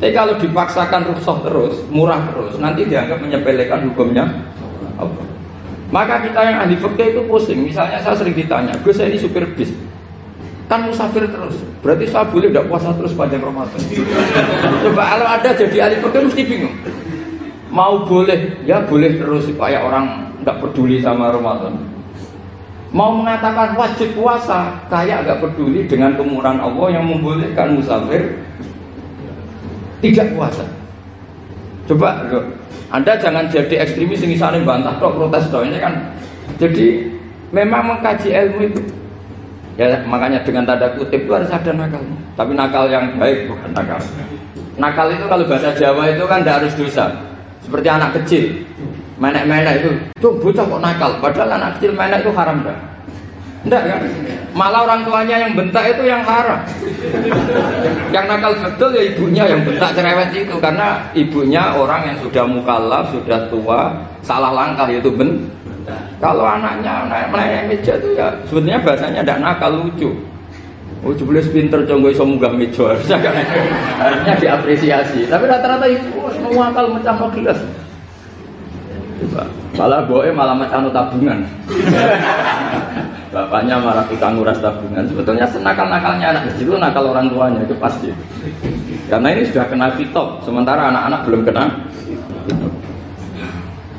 Tapi 0.00 0.16
kalau 0.16 0.40
dipaksakan 0.40 1.12
rukhsah 1.12 1.44
terus, 1.44 1.84
murah 1.92 2.32
terus, 2.32 2.56
nanti 2.56 2.88
dianggap 2.88 3.20
menyepelekan 3.20 3.84
hukumnya. 3.92 4.24
Maka 5.92 6.24
kita 6.24 6.40
yang 6.40 6.56
ahli 6.64 6.80
fikih 6.80 7.12
itu 7.12 7.20
pusing. 7.28 7.68
Misalnya 7.68 8.00
saya 8.00 8.16
sering 8.16 8.32
ditanya, 8.32 8.72
Gus 8.80 8.96
saya 8.96 9.12
ini 9.12 9.20
supir 9.20 9.44
bis, 9.52 9.68
kan 10.72 10.88
musafir 10.88 11.28
terus. 11.28 11.60
Berarti 11.84 12.08
saya 12.08 12.24
boleh 12.32 12.48
tidak 12.48 12.72
puasa 12.72 12.96
terus 12.96 13.12
panjang 13.12 13.44
Ramadan? 13.44 13.76
Coba 14.88 15.02
kalau 15.04 15.26
ada 15.28 15.50
jadi 15.52 15.76
ahli 15.84 15.96
fikih 16.00 16.20
mesti 16.32 16.42
bingung. 16.48 16.74
Mau 17.68 18.08
boleh? 18.08 18.56
Ya 18.64 18.80
boleh 18.80 19.20
terus 19.20 19.52
supaya 19.52 19.84
orang 19.84 20.32
nggak 20.40 20.64
peduli 20.64 21.04
sama 21.04 21.28
Ramadan. 21.28 21.76
Mau 22.90 23.14
mengatakan 23.14 23.76
wajib 23.76 24.16
puasa 24.16 24.80
kayak 24.88 25.28
nggak 25.28 25.38
peduli 25.44 25.86
dengan 25.86 26.16
kemurahan 26.16 26.58
Allah 26.58 26.88
yang 26.98 27.04
membolehkan 27.06 27.78
musafir 27.78 28.42
tidak 30.00 30.26
puasa 30.36 30.64
coba 31.88 32.26
anda 32.90 33.12
jangan 33.20 33.46
jadi 33.48 33.86
ekstremis 33.86 34.24
yang 34.24 34.32
misalnya 34.34 34.66
bantah 34.66 34.94
kok 34.98 35.14
protes 35.14 35.46
ini 35.64 35.78
kan 35.78 35.94
jadi 36.58 36.86
memang 37.54 37.94
mengkaji 37.94 38.28
ilmu 38.34 38.60
itu 38.66 38.80
Ya 39.80 39.96
makanya 40.04 40.44
dengan 40.44 40.68
tanda 40.68 40.92
kutip 40.92 41.24
itu 41.24 41.32
harus 41.32 41.48
ada 41.48 41.72
nakal. 41.72 42.04
Tapi 42.36 42.52
nakal 42.52 42.84
yang 42.92 43.16
baik 43.16 43.48
bukan 43.48 43.72
nakal 43.72 43.96
Nakal 44.76 45.08
itu 45.08 45.24
kalau 45.24 45.48
bahasa 45.48 45.72
Jawa 45.72 46.12
itu 46.12 46.24
kan 46.28 46.44
tidak 46.44 46.56
harus 46.60 46.72
dosa. 46.76 47.08
Seperti 47.64 47.88
anak 47.88 48.12
kecil, 48.20 48.44
menek-menek 49.16 49.80
itu, 49.80 49.90
tuh 50.20 50.36
bocah 50.36 50.68
kok 50.68 50.80
nakal. 50.84 51.10
Padahal 51.24 51.56
anak 51.56 51.80
kecil 51.80 51.96
menek 51.96 52.20
itu 52.20 52.32
haram 52.36 52.60
dah. 52.60 52.76
Enggak 53.60 53.82
kan? 53.92 54.00
Malah 54.56 54.80
orang 54.88 55.00
tuanya 55.04 55.36
yang 55.46 55.52
bentak 55.52 55.84
itu 55.92 56.02
yang 56.08 56.24
haram. 56.24 56.60
yang 58.12 58.24
nakal 58.28 58.52
betul 58.56 58.90
ya 58.92 59.02
ibunya 59.12 59.44
yang 59.46 59.60
bentak 59.64 59.92
cerewet 59.92 60.30
itu 60.32 60.56
karena 60.60 61.04
ibunya 61.12 61.62
orang 61.76 62.12
yang 62.12 62.16
sudah 62.24 62.44
mukallaf, 62.48 63.12
sudah 63.12 63.46
tua, 63.52 63.94
salah 64.24 64.52
langkah 64.52 64.88
yaitu 64.88 65.12
ben. 65.12 65.48
Kalau 66.20 66.44
anaknya 66.44 67.08
melayani 67.32 67.72
meja 67.72 67.96
itu 67.96 68.12
ya 68.12 68.28
sebetulnya 68.44 68.78
bahasanya 68.84 69.24
tidak 69.24 69.40
nakal 69.40 69.72
lucu. 69.72 70.12
Oh 71.00 71.16
jebule 71.16 71.40
pinter 71.48 71.80
conggo 71.88 72.12
iso 72.12 72.28
munggah 72.28 72.52
meja 72.52 72.92
harusnya 72.92 73.16
kan 73.24 73.34
harusnya 73.96 74.34
diapresiasi. 74.36 75.24
Tapi 75.32 75.44
rata-rata 75.48 75.88
itu 75.88 76.12
oh, 76.20 76.28
semua 76.28 76.68
akal 76.68 76.92
mecah 76.92 77.16
gelas. 77.32 77.60
Malah 79.80 80.04
boe 80.04 80.28
malah 80.28 80.52
mecah 80.52 80.84
tabungan. 80.92 81.40
Bapaknya 83.30 83.78
marah 83.78 84.02
tukang 84.10 84.34
nguras 84.34 84.58
tabungan. 84.58 85.06
Sebetulnya 85.06 85.46
senakal-nakalnya 85.46 86.34
anak 86.34 86.50
kecil 86.50 86.74
itu 86.74 86.76
nakal 86.82 87.14
orang 87.14 87.30
tuanya 87.30 87.62
itu 87.62 87.74
pasti. 87.78 88.10
Karena 89.06 89.30
ini 89.30 89.42
sudah 89.46 89.66
kena 89.70 89.86
fitop, 89.94 90.42
sementara 90.42 90.90
anak-anak 90.90 91.20
belum 91.26 91.42
kena 91.46 91.64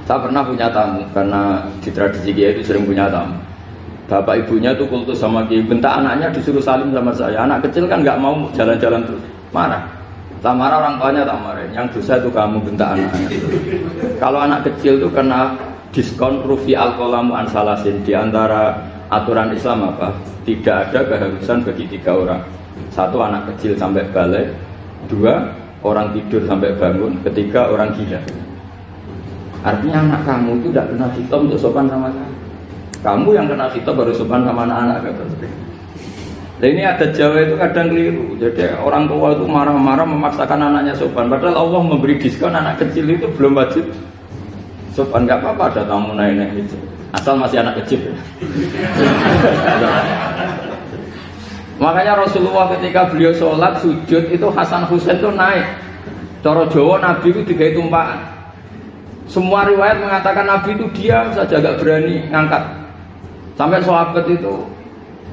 Saya 0.03 0.19
pernah 0.27 0.43
punya 0.43 0.67
tamu 0.67 1.07
karena 1.15 1.63
di 1.79 1.87
tradisi 1.95 2.35
dia 2.35 2.51
itu 2.51 2.59
sering 2.67 2.83
punya 2.83 3.07
tamu. 3.07 3.39
Bapak 4.11 4.43
ibunya 4.43 4.75
tuh 4.75 4.91
kultus 4.91 5.23
sama 5.23 5.47
kiai, 5.47 5.63
bentak 5.63 6.03
anaknya 6.03 6.27
disuruh 6.35 6.59
salim 6.59 6.91
sama 6.91 7.15
saya. 7.15 7.47
Anak 7.47 7.63
kecil 7.63 7.87
kan 7.87 8.03
nggak 8.03 8.19
mau 8.19 8.43
jalan-jalan 8.51 9.07
terus, 9.07 9.23
marah. 9.55 9.87
Tak 10.43 10.51
marah 10.51 10.83
orang 10.83 10.99
tuanya 10.99 11.23
tak 11.23 11.39
marah. 11.39 11.63
Yang 11.71 11.87
dosa 11.95 12.19
itu 12.19 12.27
kamu 12.27 12.59
bentak 12.59 12.89
anaknya. 12.91 13.27
Kalau 14.19 14.39
anak 14.43 14.67
kecil 14.67 14.99
tuh 14.99 15.11
kena 15.15 15.55
diskon 15.95 16.43
rufi 16.43 16.75
alkolamu 16.75 17.31
ansalasin 17.31 18.03
di 18.03 18.11
antara 18.11 18.90
aturan 19.11 19.51
Islam 19.51 19.91
apa? 19.91 20.15
Tidak 20.47 20.89
ada 20.89 20.99
keharusan 21.03 21.67
bagi 21.67 21.85
tiga 21.91 22.15
orang. 22.15 22.41
Satu 22.89 23.19
anak 23.19 23.51
kecil 23.53 23.75
sampai 23.75 24.07
balik, 24.09 24.55
dua 25.11 25.51
orang 25.83 26.15
tidur 26.15 26.47
sampai 26.47 26.73
bangun, 26.79 27.19
ketiga 27.27 27.67
orang 27.67 27.91
gila. 27.93 28.19
Artinya 29.61 29.99
anak 30.09 30.21
kamu 30.25 30.57
itu 30.57 30.67
tidak 30.73 30.85
kena 30.89 31.07
hitam 31.13 31.39
untuk 31.45 31.59
sopan 31.59 31.85
sama 31.85 32.09
kamu. 32.09 32.35
Kamu 33.01 33.29
yang 33.37 33.45
kena 33.45 33.69
hitam 33.69 33.93
baru 33.93 34.13
sopan 34.15 34.41
sama 34.41 34.65
anak-anak 34.65 34.97
kata 35.05 35.23
Nah 36.61 36.69
ini 36.69 36.85
ada 36.85 37.09
Jawa 37.09 37.41
itu 37.41 37.57
kadang 37.57 37.89
keliru. 37.89 38.37
Jadi 38.37 38.69
orang 38.77 39.09
tua 39.09 39.33
itu 39.33 39.49
marah-marah 39.49 40.05
memaksakan 40.05 40.61
anaknya 40.61 40.93
sopan. 40.93 41.25
Padahal 41.25 41.57
Allah 41.57 41.81
memberi 41.81 42.21
diskon 42.21 42.53
anak 42.53 42.77
kecil 42.77 43.09
itu 43.09 43.25
belum 43.33 43.57
wajib 43.57 43.89
sopan. 44.93 45.25
Gak 45.25 45.41
apa-apa 45.41 45.73
ada 45.73 45.81
tamu 45.89 46.13
naik-naik 46.13 46.61
itu. 46.61 46.77
Asal 47.11 47.35
masih 47.35 47.59
anak 47.59 47.83
kecil. 47.83 48.15
Makanya 51.81 52.13
Rasulullah 52.23 52.69
ketika 52.77 53.09
beliau 53.09 53.33
sholat 53.33 53.81
sujud 53.81 54.29
itu 54.29 54.47
Hasan 54.53 54.85
Husain 54.87 55.17
itu 55.17 55.29
naik. 55.33 55.65
Coro 56.41 56.65
Jawa 56.69 57.01
Nabi 57.01 57.33
itu 57.33 57.41
tiga 57.53 57.73
tumpahan. 57.73 58.21
Semua 59.29 59.65
riwayat 59.65 60.01
mengatakan 60.01 60.45
Nabi 60.45 60.73
itu 60.77 60.85
diam 60.97 61.29
saja 61.33 61.61
gak 61.61 61.77
berani 61.81 62.25
ngangkat. 62.29 62.63
Sampai 63.57 63.81
sahabat 63.81 64.25
itu 64.25 64.65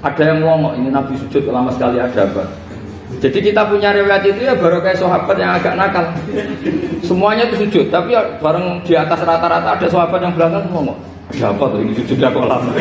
ada 0.05 0.23
yang 0.23 0.45
ngomong 0.45 0.79
ini 0.79 0.89
Nabi 0.93 1.17
sujud 1.17 1.49
lama 1.49 1.73
sekali 1.73 1.97
ada 1.99 2.29
apa? 2.29 2.45
Jadi 3.19 3.39
kita 3.41 3.65
punya 3.65 3.89
riwayat 3.97 4.21
itu 4.21 4.45
ya 4.45 4.53
baru 4.53 4.85
kayak 4.85 5.01
sahabat 5.01 5.37
yang 5.41 5.57
agak 5.57 5.81
nakal. 5.81 6.05
Semuanya 7.01 7.49
itu 7.49 7.65
sujud, 7.65 7.89
tapi 7.89 8.13
ya 8.13 8.21
bareng 8.37 8.85
di 8.85 8.93
atas 8.93 9.25
rata-rata 9.25 9.81
ada 9.81 9.87
sahabat 9.89 10.21
yang 10.21 10.37
belakang 10.37 10.69
ngomong. 10.69 11.08
Siapa 11.29 11.61
tuh 11.61 11.85
ini 11.85 11.93
sudah 12.09 12.33
kolam? 12.33 12.73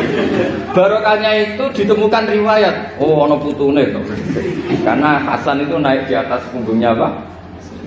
Barokahnya 0.72 1.30
itu 1.44 1.64
ditemukan 1.76 2.24
riwayat. 2.32 2.96
Oh, 2.96 3.28
ono 3.28 3.36
putune 3.36 3.84
itu. 3.84 4.00
Karena 4.80 5.20
Hasan 5.20 5.68
itu 5.68 5.76
naik 5.76 6.08
di 6.08 6.16
atas 6.16 6.40
punggungnya 6.48 6.96
apa? 6.96 7.12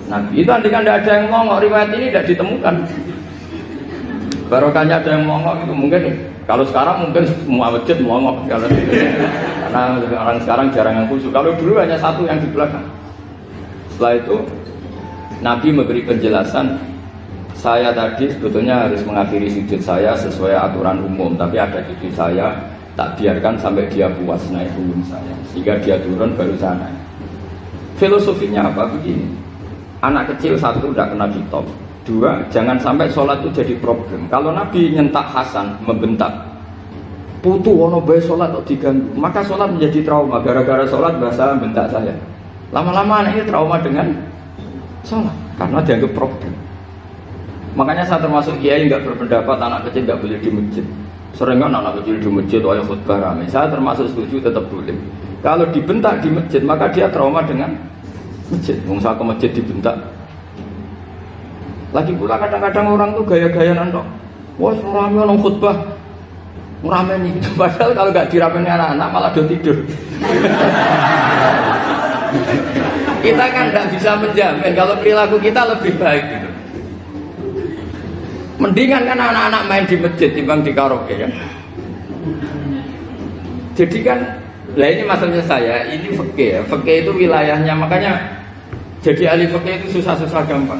Nabi 0.06 0.44
itu 0.44 0.50
nanti 0.50 0.68
kan 0.70 0.86
ada 0.86 1.02
yang 1.02 1.26
ngomong 1.34 1.58
riwayat 1.58 1.90
ini 1.98 2.14
tidak 2.14 2.26
ditemukan. 2.30 2.74
Barokahnya 4.46 5.02
ada 5.02 5.10
yang 5.18 5.24
ngomong 5.26 5.66
itu 5.66 5.74
mungkin 5.74 6.02
kalau 6.46 6.62
sekarang 6.62 7.10
mungkin 7.10 7.24
semua 7.26 7.66
masjid 7.74 7.96
ngomong 7.98 8.46
kalau 8.46 8.68
karena 8.70 9.82
orang 10.14 10.38
sekarang 10.46 10.66
jarang 10.70 10.94
yang 11.02 11.08
khusus. 11.10 11.30
Kalau 11.34 11.50
dulu 11.58 11.80
hanya 11.82 11.98
satu 11.98 12.22
yang 12.22 12.38
di 12.38 12.46
belakang. 12.54 12.86
Setelah 13.90 14.14
itu 14.14 14.36
Nabi 15.42 15.68
memberi 15.74 16.06
penjelasan 16.06 16.91
saya 17.62 17.94
tadi 17.94 18.26
sebetulnya 18.26 18.90
harus 18.90 19.06
mengakhiri 19.06 19.46
sujud 19.46 19.78
saya 19.78 20.18
sesuai 20.18 20.50
aturan 20.50 20.98
umum, 21.06 21.38
tapi 21.38 21.62
ada 21.62 21.78
cucu 21.86 22.10
saya 22.10 22.50
tak 22.98 23.14
biarkan 23.14 23.54
sampai 23.54 23.86
dia 23.86 24.10
puas 24.10 24.42
naik 24.50 24.66
punggung 24.74 25.06
saya, 25.06 25.30
sehingga 25.54 25.78
dia 25.78 25.94
turun 26.02 26.34
baru 26.34 26.58
sana. 26.58 26.90
Filosofinya 28.02 28.66
apa 28.66 28.90
begini? 28.90 29.30
Anak 30.02 30.34
kecil 30.34 30.58
satu 30.58 30.90
tidak 30.90 31.14
kena 31.14 31.30
ditop, 31.30 31.62
dua 32.02 32.42
jangan 32.50 32.74
sampai 32.82 33.06
sholat 33.14 33.38
itu 33.46 33.62
jadi 33.62 33.78
problem. 33.78 34.26
Kalau 34.26 34.50
Nabi 34.50 34.98
nyentak 34.98 35.30
Hasan 35.30 35.78
membentak, 35.86 36.34
putu 37.46 37.70
wono 37.70 38.02
bayi 38.02 38.18
sholat 38.26 38.50
kok 38.50 38.66
diganggu, 38.66 39.06
maka 39.14 39.38
sholat 39.46 39.70
menjadi 39.70 40.02
trauma. 40.02 40.42
Gara-gara 40.42 40.82
sholat 40.90 41.14
bahasa 41.22 41.54
bentak 41.54 41.94
saya. 41.94 42.10
Lama-lama 42.74 43.22
anak 43.22 43.38
ini 43.38 43.46
trauma 43.46 43.78
dengan 43.78 44.10
sholat 45.06 45.36
karena 45.54 45.78
dianggap 45.86 46.10
problem. 46.10 46.51
Makanya 47.72 48.04
saya 48.04 48.20
termasuk 48.20 48.60
kiai 48.60 48.84
nggak 48.84 49.00
berpendapat 49.00 49.56
anak 49.56 49.88
kecil 49.88 50.04
nggak 50.04 50.20
boleh 50.20 50.38
di 50.38 50.50
masjid. 50.52 50.84
Sering 51.32 51.58
kan 51.64 51.72
anak 51.72 52.04
kecil 52.04 52.20
di 52.20 52.28
masjid, 52.28 52.60
oh 52.60 52.76
ya 52.76 52.84
khutbah 52.84 53.16
rame. 53.16 53.48
Saya 53.48 53.72
termasuk 53.72 54.12
setuju 54.12 54.44
tetap 54.44 54.68
boleh. 54.68 54.92
Kalau 55.40 55.64
dibentak 55.72 56.20
di 56.20 56.28
masjid, 56.28 56.60
maka 56.60 56.92
dia 56.92 57.08
trauma 57.08 57.40
dengan 57.40 57.72
masjid. 58.52 58.76
Mungkin 58.84 59.00
ke 59.00 59.24
masjid 59.24 59.50
dibentak. 59.50 59.96
Lagi 61.96 62.12
pula 62.16 62.36
kadang-kadang 62.36 62.86
orang 62.92 63.10
tuh 63.16 63.24
gaya-gaya 63.24 63.72
nantok. 63.72 64.04
Wah, 64.60 64.76
rame 64.76 65.18
orang 65.24 65.40
khutbah. 65.40 65.76
Rame 66.84 67.14
nih. 67.24 67.34
Padahal 67.58 67.96
kalau 67.96 68.10
nggak 68.12 68.28
diramein 68.28 68.68
anak-anak 68.68 69.08
malah 69.08 69.32
udah 69.32 69.48
tidur. 69.48 69.76
kita 73.24 73.44
kan 73.54 73.64
nggak 73.70 73.86
bisa 73.94 74.18
menjamin 74.18 74.72
kalau 74.74 74.98
perilaku 74.98 75.36
kita 75.38 75.62
lebih 75.68 75.94
baik 75.96 76.24
gitu. 76.26 76.51
Mendingan 78.62 79.02
kan 79.10 79.18
anak-anak 79.18 79.62
main 79.66 79.84
di 79.90 79.98
masjid 79.98 80.30
timbang 80.30 80.62
di 80.62 80.70
karaoke 80.70 81.18
kan. 81.18 81.34
Jadi 83.74 83.98
kan, 84.06 84.18
lah 84.78 84.86
ini 84.86 85.02
masalahnya 85.02 85.42
saya, 85.42 85.90
ini 85.90 86.14
fakih 86.14 86.48
ya. 86.54 86.60
Fakih 86.70 87.02
itu 87.02 87.10
wilayahnya, 87.10 87.74
makanya 87.74 88.22
jadi 89.02 89.34
ahli 89.34 89.50
fakih 89.50 89.82
itu 89.82 89.98
susah-susah 89.98 90.46
gampang. 90.46 90.78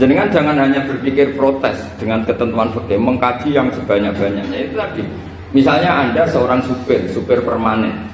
Kan 0.00 0.28
jangan 0.32 0.56
hanya 0.56 0.80
berpikir 0.88 1.36
protes 1.36 1.76
dengan 2.00 2.24
ketentuan 2.24 2.72
fakih, 2.72 2.96
mengkaji 2.96 3.52
yang 3.52 3.68
sebanyak-banyaknya 3.68 4.56
itu 4.56 4.72
tadi. 4.72 5.04
Misalnya 5.52 5.90
Anda 6.00 6.24
seorang 6.32 6.64
supir, 6.64 7.12
supir 7.12 7.44
permanen, 7.44 8.08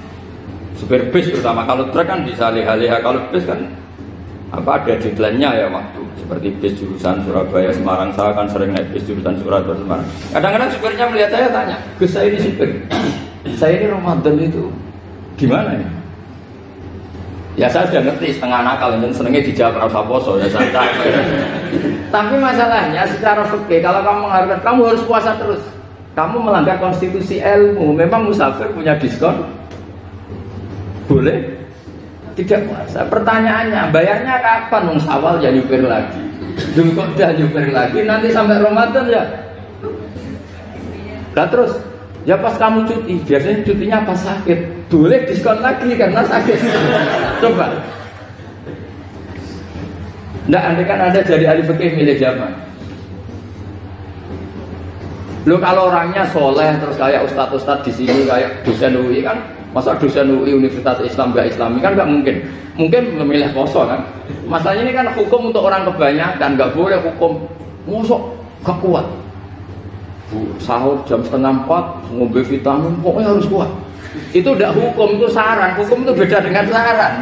supir 0.75 1.07
bis 1.15 1.31
terutama 1.31 1.63
kalau 1.71 1.87
truk 1.95 2.03
kan 2.03 2.27
bisa 2.27 2.51
lihat-lihat 2.51 2.99
kalau 2.99 3.23
bis 3.31 3.47
kan 3.47 3.63
apa 4.49 4.71
ada 4.81 4.95
deadline-nya 4.97 5.51
ya 5.53 5.67
waktu 5.69 6.01
seperti 6.17 6.47
bis 6.61 6.73
jurusan 6.81 7.21
Surabaya 7.25 7.71
Semarang. 7.73 8.11
Saya 8.17 8.33
kan 8.33 8.49
sering 8.49 8.73
naik 8.73 8.89
bis 8.93 9.05
jurusan 9.05 9.37
Surabaya 9.45 9.77
Semarang. 9.77 10.09
Kadang-kadang 10.33 10.71
supirnya 10.73 11.07
melihat 11.09 11.31
saya 11.33 11.47
tanya 11.53 11.77
Gus 12.01 12.11
saya 12.13 12.27
ini 12.33 12.39
supir. 12.41 12.71
Saya 13.57 13.81
ini 13.81 13.87
Ramadan 13.89 14.35
itu. 14.37 14.69
Gimana 15.41 15.73
ya 15.79 15.89
ya 17.59 17.67
saya 17.67 17.91
sudah 17.91 18.03
ngerti 18.07 18.39
setengah 18.39 18.63
nakal 18.63 18.95
dan 18.95 19.11
senengnya 19.11 19.43
dijawab 19.43 19.83
rasa 19.83 20.01
poso 20.07 20.39
ya 20.39 20.47
santai 20.47 20.95
tapi 22.15 22.39
masalahnya 22.39 23.03
secara 23.03 23.43
fikih 23.51 23.83
kalau 23.83 23.99
kamu 24.07 24.31
menghargai 24.31 24.63
kamu 24.63 24.81
harus 24.95 25.03
puasa 25.05 25.35
terus. 25.35 25.63
Kamu 26.17 26.43
melanggar 26.43 26.83
konstitusi 26.83 27.39
ilmu. 27.39 27.95
Memang 27.95 28.27
musafir 28.27 28.75
punya 28.75 28.99
diskon? 28.99 29.39
Boleh 31.07 31.58
tidak 32.39 32.71
puasa. 32.71 33.03
Pertanyaannya, 33.11 33.91
bayarnya 33.91 34.35
kapan? 34.39 34.83
Nung 34.87 35.01
sawal 35.03 35.43
ya 35.43 35.51
nyupir 35.51 35.83
lagi. 35.83 36.23
Zulkodah 36.79 37.35
nyupir 37.35 37.75
lagi. 37.75 38.07
Nanti 38.07 38.31
sampai 38.31 38.63
Ramadan 38.63 39.05
ya. 39.11 39.25
Nah 41.35 41.47
terus, 41.51 41.75
ya 42.23 42.39
pas 42.39 42.55
kamu 42.55 42.87
cuti, 42.87 43.15
biasanya 43.27 43.67
cutinya 43.67 43.99
pas 44.07 44.19
sakit. 44.23 44.59
Boleh 44.87 45.21
diskon 45.27 45.59
lagi 45.59 45.91
karena 45.99 46.23
sakit. 46.23 46.59
Coba. 47.43 47.67
Nggak, 50.49 50.63
andai 50.65 50.85
kan 50.87 51.01
ada 51.13 51.21
jadi 51.21 51.45
ahli 51.45 51.63
fikih 51.67 51.91
milih 51.93 52.17
zaman. 52.17 52.53
Lo 55.45 55.57
kalau 55.61 55.89
orangnya 55.89 56.29
soleh 56.29 56.77
terus 56.77 56.97
kayak 57.01 57.25
ustadz 57.25 57.57
ustadz 57.57 57.85
di 57.89 57.93
sini 57.93 58.29
kayak 58.29 58.65
dosen 58.69 59.01
UI 59.01 59.25
kan 59.25 59.41
Masa 59.77 59.93
dosen 60.01 60.33
UI 60.33 60.57
Universitas 60.57 60.97
Islam 61.05 61.37
gak 61.37 61.53
Islami 61.53 61.79
kan 61.85 61.93
gak 61.93 62.09
mungkin. 62.09 62.41
Mungkin 62.79 63.21
memilih 63.21 63.53
poso 63.53 63.85
kan. 63.85 64.01
Masalahnya 64.49 64.89
ini 64.89 64.93
kan 64.95 65.07
hukum 65.13 65.53
untuk 65.53 65.67
orang 65.67 65.85
kebanyakan, 65.85 66.57
gak 66.57 66.73
boleh 66.73 66.99
hukum 67.05 67.45
musuh 67.85 68.21
gak 68.65 68.79
kuat. 68.81 69.05
Sahur 70.61 71.01
jam 71.09 71.25
setengah 71.25 71.65
empat, 71.65 72.05
ngombe 72.13 72.45
vitamin, 72.45 72.93
pokoknya 73.01 73.33
harus 73.33 73.49
kuat. 73.49 73.71
Itu 74.33 74.53
udah 74.53 74.73
hukum, 74.73 75.17
itu 75.21 75.29
saran. 75.33 75.77
Hukum 75.77 76.05
itu 76.05 76.13
beda 76.13 76.39
dengan 76.45 76.65
saran. 76.69 77.13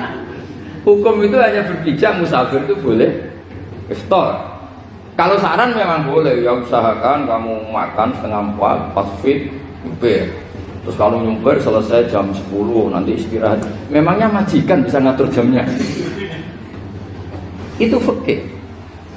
Hukum 0.87 1.22
itu 1.22 1.35
hanya 1.38 1.66
berpijak 1.66 2.18
musafir 2.18 2.62
itu 2.62 2.74
boleh 2.78 3.11
store. 3.90 4.38
Kalau 5.18 5.35
saran 5.40 5.74
memang 5.74 6.06
boleh, 6.06 6.44
ya 6.44 6.54
usahakan 6.54 7.26
kamu 7.26 7.72
makan 7.72 8.09
setengah 8.20 8.42
empat, 8.52 8.78
pas 8.92 9.09
fit, 9.24 9.48
nyumpir. 9.82 10.45
Terus 10.87 11.03
kalau 11.03 11.18
nyumpir 11.18 11.59
selesai 11.59 12.07
jam 12.14 12.31
10, 12.31 12.94
nanti 12.94 13.18
istirahat. 13.18 13.59
Memangnya 13.90 14.31
majikan 14.31 14.87
bisa 14.87 15.03
ngatur 15.03 15.27
jamnya. 15.35 15.66
Itu 17.83 17.99
fikih. 17.99 18.46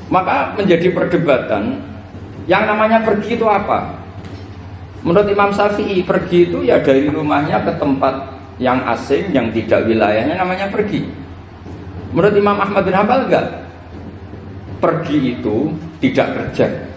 Maka 0.10 0.58
menjadi 0.58 0.90
perdebatan 0.90 1.78
yang 2.50 2.66
namanya 2.66 3.06
pergi 3.06 3.38
itu 3.38 3.46
apa? 3.46 3.86
Menurut 5.06 5.30
Imam 5.30 5.54
Syafi'i, 5.54 6.02
pergi 6.02 6.50
itu 6.50 6.66
ya 6.66 6.82
dari 6.82 7.06
rumahnya 7.06 7.62
ke 7.62 7.78
tempat 7.78 8.18
yang 8.58 8.82
asing, 8.90 9.30
yang 9.30 9.54
tidak 9.54 9.86
wilayahnya 9.86 10.42
namanya 10.42 10.74
pergi. 10.74 11.06
Menurut 12.10 12.34
Imam 12.34 12.58
Ahmad 12.58 12.82
bin 12.82 12.98
Hambal 12.98 13.30
enggak. 13.30 13.46
Pergi 14.82 15.38
itu 15.38 15.70
tidak 16.02 16.34
kerja. 16.34 16.89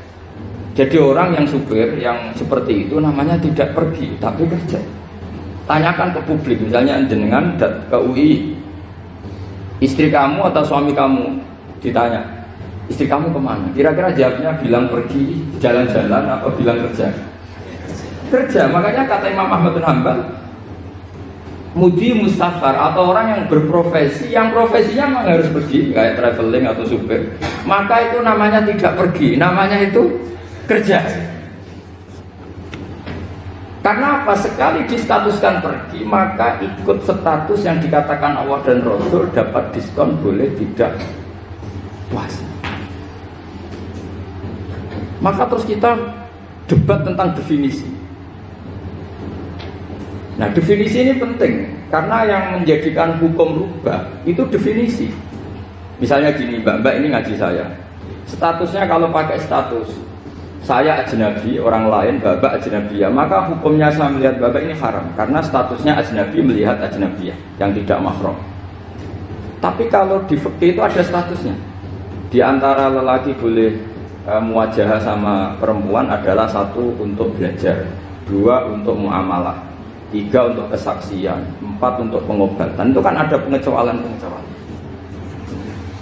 Jadi 0.72 0.96
orang 0.96 1.36
yang 1.36 1.44
supir 1.44 2.00
yang 2.00 2.32
seperti 2.32 2.88
itu 2.88 2.96
namanya 2.96 3.36
tidak 3.36 3.76
pergi, 3.76 4.16
tapi 4.16 4.48
kerja. 4.48 4.80
Tanyakan 5.68 6.16
ke 6.16 6.20
publik, 6.24 6.58
misalnya 6.64 6.96
jenengan 7.04 7.60
ke 7.60 7.96
UI, 7.96 8.56
istri 9.84 10.08
kamu 10.08 10.48
atau 10.48 10.64
suami 10.64 10.96
kamu 10.96 11.38
ditanya, 11.84 12.24
istri 12.88 13.04
kamu 13.04 13.30
ke 13.30 13.40
mana? 13.40 13.68
Kira-kira 13.76 14.16
jawabnya 14.16 14.50
bilang 14.64 14.88
pergi 14.88 15.44
jalan-jalan 15.60 16.24
atau 16.40 16.48
bilang 16.56 16.80
kerja? 16.88 17.06
Kerja, 18.32 18.62
makanya 18.72 19.04
kata 19.04 19.28
Imam 19.28 19.52
Ahmad 19.52 19.76
bin 19.76 19.84
Hambal, 19.84 20.18
mudi 21.76 22.16
mustafar 22.16 22.76
atau 22.76 23.12
orang 23.12 23.26
yang 23.36 23.42
berprofesi 23.48 24.32
yang 24.32 24.52
profesinya 24.52 25.08
memang 25.08 25.24
harus 25.24 25.48
pergi 25.48 25.92
kayak 25.92 26.20
traveling 26.20 26.68
atau 26.68 26.84
supir 26.84 27.32
maka 27.64 28.12
itu 28.12 28.20
namanya 28.20 28.60
tidak 28.60 28.92
pergi 28.92 29.40
namanya 29.40 29.80
itu 29.80 30.20
kerja 30.66 30.98
karena 33.82 34.22
apa 34.22 34.34
sekali 34.38 34.86
distatuskan 34.86 35.58
pergi 35.58 36.06
maka 36.06 36.62
ikut 36.62 37.02
status 37.02 37.66
yang 37.66 37.82
dikatakan 37.82 38.38
Allah 38.38 38.62
dan 38.62 38.86
Rasul 38.86 39.26
dapat 39.34 39.74
diskon 39.74 40.14
boleh 40.22 40.50
tidak 40.54 40.94
puasa 42.10 42.46
maka 45.18 45.46
terus 45.50 45.66
kita 45.66 45.98
debat 46.70 47.02
tentang 47.02 47.34
definisi 47.34 48.02
Nah 50.42 50.48
definisi 50.50 51.04
ini 51.04 51.14
penting 51.20 51.70
karena 51.92 52.24
yang 52.24 52.44
menjadikan 52.56 53.20
hukum 53.20 53.62
rubah 53.62 54.08
itu 54.24 54.40
definisi. 54.48 55.12
Misalnya 56.00 56.32
gini, 56.34 56.58
mbak 56.58 56.82
mbak 56.82 56.94
ini 56.98 57.06
ngaji 57.12 57.34
saya. 57.36 57.68
Statusnya 58.26 58.88
kalau 58.88 59.12
pakai 59.12 59.38
status 59.38 59.92
saya 60.62 61.02
ajnabi, 61.02 61.58
orang 61.58 61.90
lain 61.90 62.14
babak 62.22 62.62
ajnabi 62.62 63.02
ya, 63.02 63.10
maka 63.10 63.50
hukumnya 63.50 63.90
saya 63.90 64.14
melihat 64.14 64.38
babak 64.38 64.62
ini 64.62 64.74
haram 64.78 65.02
karena 65.18 65.42
statusnya 65.42 65.98
ajnabi 65.98 66.38
melihat 66.38 66.78
ajnabi 66.78 67.34
yang 67.58 67.74
tidak 67.74 67.98
mahram. 67.98 68.38
Tapi 69.58 69.90
kalau 69.90 70.22
di 70.30 70.38
fikih 70.38 70.74
itu 70.74 70.80
ada 70.82 71.02
statusnya. 71.02 71.54
Di 72.30 72.38
antara 72.42 72.88
lelaki 72.88 73.34
boleh 73.38 73.74
e, 74.26 74.32
muajah 74.42 75.02
sama 75.02 75.54
perempuan 75.58 76.06
adalah 76.10 76.46
satu 76.46 76.94
untuk 76.98 77.34
belajar, 77.34 77.82
dua 78.26 78.66
untuk 78.70 78.94
muamalah, 78.94 79.58
tiga 80.14 80.46
untuk 80.46 80.70
kesaksian, 80.70 81.42
empat 81.58 81.98
untuk 82.02 82.22
pengobatan. 82.26 82.90
Itu 82.94 83.02
kan 83.02 83.14
ada 83.18 83.36
pengecualian-pengecualian. 83.38 84.50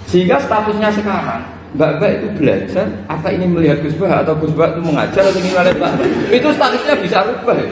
Sehingga 0.09 0.37
statusnya 0.41 0.89
sekarang, 0.93 1.43
Mbak-mbak 1.71 2.09
itu 2.19 2.27
belajar, 2.35 2.87
apa 3.07 3.27
ini 3.31 3.47
melihat 3.47 3.79
Gusbah 3.79 4.27
atau 4.27 4.35
Gusbah 4.35 4.75
itu 4.75 4.83
mengajar 4.83 5.23
atau 5.23 5.39
gimana 5.39 5.71
Pak? 5.71 5.91
Itu 6.27 6.51
statusnya 6.51 6.95
bisa 6.99 7.23
rubah. 7.23 7.55
Ya? 7.55 7.67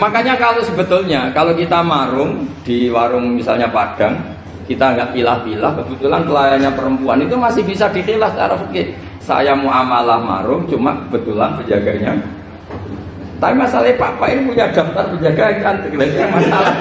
Makanya 0.00 0.34
kalau 0.40 0.64
sebetulnya 0.64 1.28
kalau 1.36 1.52
kita 1.52 1.84
marung 1.84 2.48
di 2.64 2.88
warung 2.88 3.36
misalnya 3.36 3.68
Padang, 3.68 4.16
kita 4.64 4.96
nggak 4.96 5.12
pilah-pilah, 5.12 5.72
kebetulan 5.84 6.24
pelayannya 6.24 6.70
perempuan 6.72 7.20
itu 7.20 7.36
masih 7.36 7.62
bisa 7.68 7.92
dikilah 7.92 8.32
secara 8.32 8.56
fikih. 8.64 8.96
Saya 9.20 9.52
mau 9.52 9.68
amalah 9.68 10.18
marung, 10.18 10.64
cuma 10.66 10.96
kebetulan 11.06 11.60
penjaganya 11.60 12.16
tapi 13.42 13.58
masalahnya 13.58 13.98
papa 13.98 14.30
ini 14.30 14.46
punya 14.46 14.70
daftar 14.70 15.02
penjaga 15.10 15.42
yang 15.50 15.58
cantik, 15.66 15.90
masalah. 16.30 16.74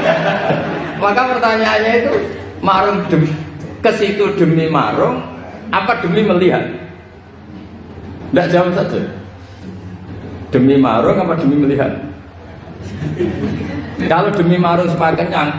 Maka 1.02 1.22
pertanyaannya 1.34 1.94
itu 2.06 2.14
marung 2.62 3.02
demi 3.10 3.34
ke 3.82 3.90
situ 3.98 4.30
demi 4.38 4.70
marung, 4.70 5.26
apa 5.71 6.03
demi 6.03 6.21
melihat? 6.21 6.63
Tidak 8.31 8.47
jawab 8.51 8.71
saja. 8.75 9.01
Demi 10.51 10.75
marung 10.75 11.15
apa 11.15 11.39
demi 11.39 11.55
melihat? 11.63 11.91
Kalau 14.05 14.29
demi 14.36 14.60
marung 14.60 14.88
supaya 14.91 15.15
kenyang, 15.15 15.51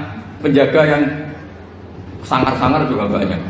penjaga 0.44 0.80
yang 0.84 1.02
sangar-sangar 2.22 2.84
juga 2.86 3.08
banyak. 3.08 3.40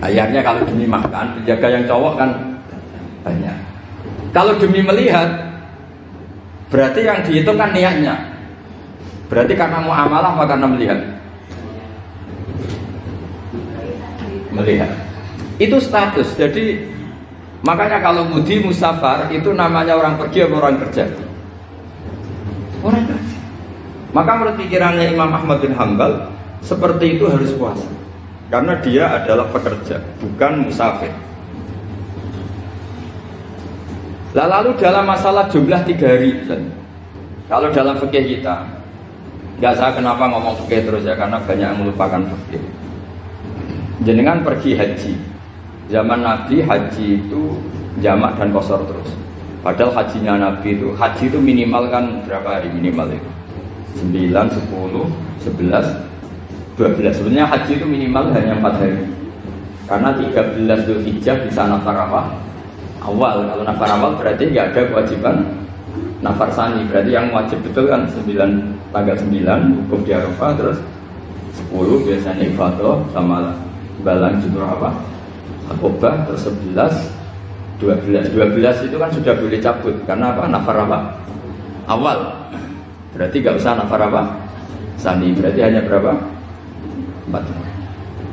Ayahnya 0.00 0.40
kalau 0.40 0.64
demi 0.64 0.88
makan, 0.88 1.38
penjaga 1.42 1.66
yang 1.68 1.84
cowok 1.84 2.14
kan 2.16 2.30
banyak. 3.26 3.56
Kalau 4.32 4.56
demi 4.56 4.80
melihat, 4.80 5.48
Berarti 6.68 7.00
yang 7.00 7.24
dihitung 7.24 7.56
kan 7.56 7.72
niatnya. 7.72 8.14
Berarti 9.32 9.52
karena 9.56 9.80
mau 9.80 9.92
amalah 9.92 10.36
apa 10.36 10.44
karena 10.44 10.66
melihat? 10.68 11.00
Melihat. 14.52 14.90
Itu 15.58 15.82
status. 15.82 16.38
Jadi 16.38 16.86
makanya 17.66 17.98
kalau 17.98 18.26
mudi 18.30 18.62
musafar 18.62 19.30
itu 19.34 19.50
namanya 19.50 19.98
orang 19.98 20.14
pergi 20.14 20.46
atau 20.46 20.56
orang 20.62 20.78
kerja? 20.86 21.04
Orang 22.86 23.04
kerja. 23.10 23.38
Maka 24.14 24.30
menurut 24.38 24.56
pikirannya 24.56 25.12
Imam 25.12 25.30
Ahmad 25.34 25.60
bin 25.60 25.74
Hambal 25.76 26.32
seperti 26.64 27.18
itu 27.18 27.28
harus 27.28 27.52
puasa. 27.58 27.86
Karena 28.48 28.80
dia 28.80 29.12
adalah 29.12 29.44
pekerja, 29.52 30.00
bukan 30.24 30.64
musafir. 30.64 31.12
Lalu 34.32 34.72
dalam 34.80 35.04
masalah 35.04 35.52
jumlah 35.52 35.84
tiga 35.84 36.16
hari, 36.16 36.32
kalau 37.44 37.68
dalam 37.68 38.00
fikih 38.00 38.40
kita, 38.40 38.64
nggak 39.60 39.74
saya 39.76 39.92
kenapa 39.92 40.32
ngomong 40.32 40.56
fikih 40.64 40.80
terus 40.88 41.04
ya, 41.04 41.12
karena 41.12 41.36
banyak 41.44 41.68
yang 41.68 41.76
melupakan 41.76 42.24
fikih. 42.24 42.64
Jenengan 44.08 44.40
pergi 44.40 44.80
haji, 44.80 45.12
zaman 45.88 46.20
Nabi 46.20 46.64
haji 46.64 47.06
itu 47.20 47.42
jamak 48.04 48.36
dan 48.36 48.52
kosor 48.52 48.84
terus. 48.86 49.10
Padahal 49.60 49.90
hajinya 49.90 50.38
Nabi 50.38 50.78
itu, 50.78 50.94
haji 50.94 51.24
itu 51.28 51.38
minimal 51.42 51.90
kan 51.90 52.04
berapa 52.24 52.60
hari 52.60 52.70
minimal 52.70 53.10
itu? 53.10 53.30
9, 54.06 54.30
10, 54.30 55.10
11, 55.42 56.78
12. 56.78 57.18
Sebenarnya 57.18 57.46
haji 57.50 57.72
itu 57.74 57.86
minimal 57.88 58.30
hanya 58.32 58.54
4 58.62 58.78
hari. 58.78 59.02
Karena 59.88 60.14
13 60.14 60.86
Dzulhijjah 60.86 61.36
bisa 61.42 61.66
nafar 61.66 61.96
apa? 61.96 62.48
awal 63.08 63.46
kalau 63.46 63.62
nafar 63.64 63.88
awal 63.94 64.12
berarti 64.18 64.52
nggak 64.52 64.66
ada 64.74 64.80
kewajiban 64.90 65.36
nafar 66.20 66.50
sani 66.50 66.84
berarti 66.90 67.10
yang 67.14 67.30
wajib 67.30 67.58
betul 67.64 67.86
kan 67.86 68.04
9 68.10 68.92
tanggal 68.92 69.16
9 69.16 69.78
hukum 69.84 70.00
di 70.02 70.12
Arafah 70.12 70.52
terus 70.58 70.78
10 71.72 72.06
biasanya 72.06 72.44
ibadah 72.44 73.00
sama 73.14 73.54
balang 74.02 74.38
jumroh 74.42 74.68
apa 74.68 74.90
akobah 75.70 76.26
terus 76.28 76.48
11 76.48 76.74
12 77.78 78.34
12 78.34 78.86
itu 78.90 78.96
kan 78.98 79.10
sudah 79.14 79.34
boleh 79.38 79.58
cabut. 79.62 79.94
Karena 80.08 80.34
apa? 80.34 80.50
Nafar 80.50 80.76
apa? 80.82 80.98
Awal. 81.86 82.18
Berarti 83.14 83.36
nggak 83.38 83.56
usah 83.56 83.78
nafar 83.78 84.02
apa? 84.02 84.22
Sani. 84.98 85.30
Berarti 85.36 85.60
hanya 85.62 85.86
berapa? 85.86 86.12
4 87.30 87.68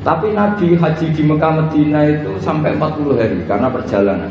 tapi 0.06 0.38
Nabi 0.38 0.78
haji 0.78 1.18
di 1.18 1.24
Mekah 1.26 1.66
Medina 1.66 2.06
itu 2.06 2.38
sampai 2.38 2.78
40 2.78 3.18
hari 3.18 3.42
karena 3.50 3.74
perjalanan. 3.74 4.30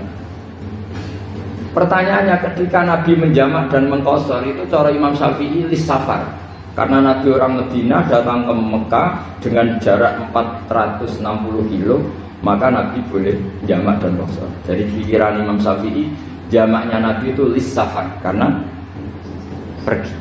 Pertanyaannya 1.75 2.37
ketika 2.39 2.87
Nabi 2.87 3.19
menjamak 3.19 3.75
dan 3.75 3.91
mengkosor 3.91 4.47
itu 4.47 4.63
cara 4.71 4.95
Imam 4.95 5.11
Syafi'i 5.19 5.67
lis 5.67 5.83
safar. 5.83 6.31
Karena 6.79 7.03
Nabi 7.03 7.27
orang 7.35 7.59
Medina 7.59 8.07
datang 8.07 8.47
ke 8.47 8.55
Mekah 8.55 9.11
dengan 9.43 9.75
jarak 9.83 10.23
460 10.31 11.27
kilo, 11.75 12.07
maka 12.45 12.69
Nabi 12.69 13.01
boleh 13.09 13.41
jamak 13.65 14.05
dan 14.05 14.21
kosor. 14.21 14.47
Jadi 14.69 14.85
pikiran 14.93 15.41
Imam 15.41 15.57
Syafi'i 15.57 16.13
jamaknya 16.53 17.01
Nabi 17.01 17.33
itu 17.33 17.49
lis 17.49 17.73
safar 17.73 18.21
karena 18.21 18.61
pergi. 19.89 20.13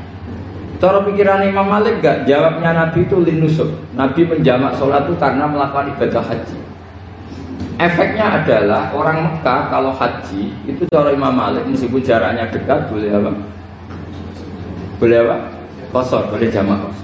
Cara 0.79 1.03
pikiran 1.03 1.43
Imam 1.43 1.67
Malik 1.67 1.99
gak 1.99 2.23
jawabnya 2.23 2.71
Nabi 2.71 3.03
itu 3.03 3.19
linusuk. 3.19 3.67
Nabi 3.99 4.23
menjamak 4.23 4.79
sholat 4.79 5.03
itu 5.07 5.15
karena 5.19 5.47
melakukan 5.51 5.91
ibadah 5.99 6.23
haji. 6.23 6.57
Efeknya 7.79 8.39
adalah 8.39 8.95
orang 8.95 9.27
Mekah 9.27 9.67
kalau 9.67 9.91
haji 9.91 10.55
itu 10.63 10.83
cara 10.87 11.11
Imam 11.11 11.35
Malik 11.35 11.67
meskipun 11.67 11.99
jaraknya 11.99 12.47
dekat 12.47 12.87
boleh 12.87 13.11
apa? 13.11 13.31
Boleh 14.99 15.17
apa? 15.27 15.37
Kosor, 15.91 16.31
boleh 16.31 16.47
jamak 16.47 16.79
kosor. 16.87 17.02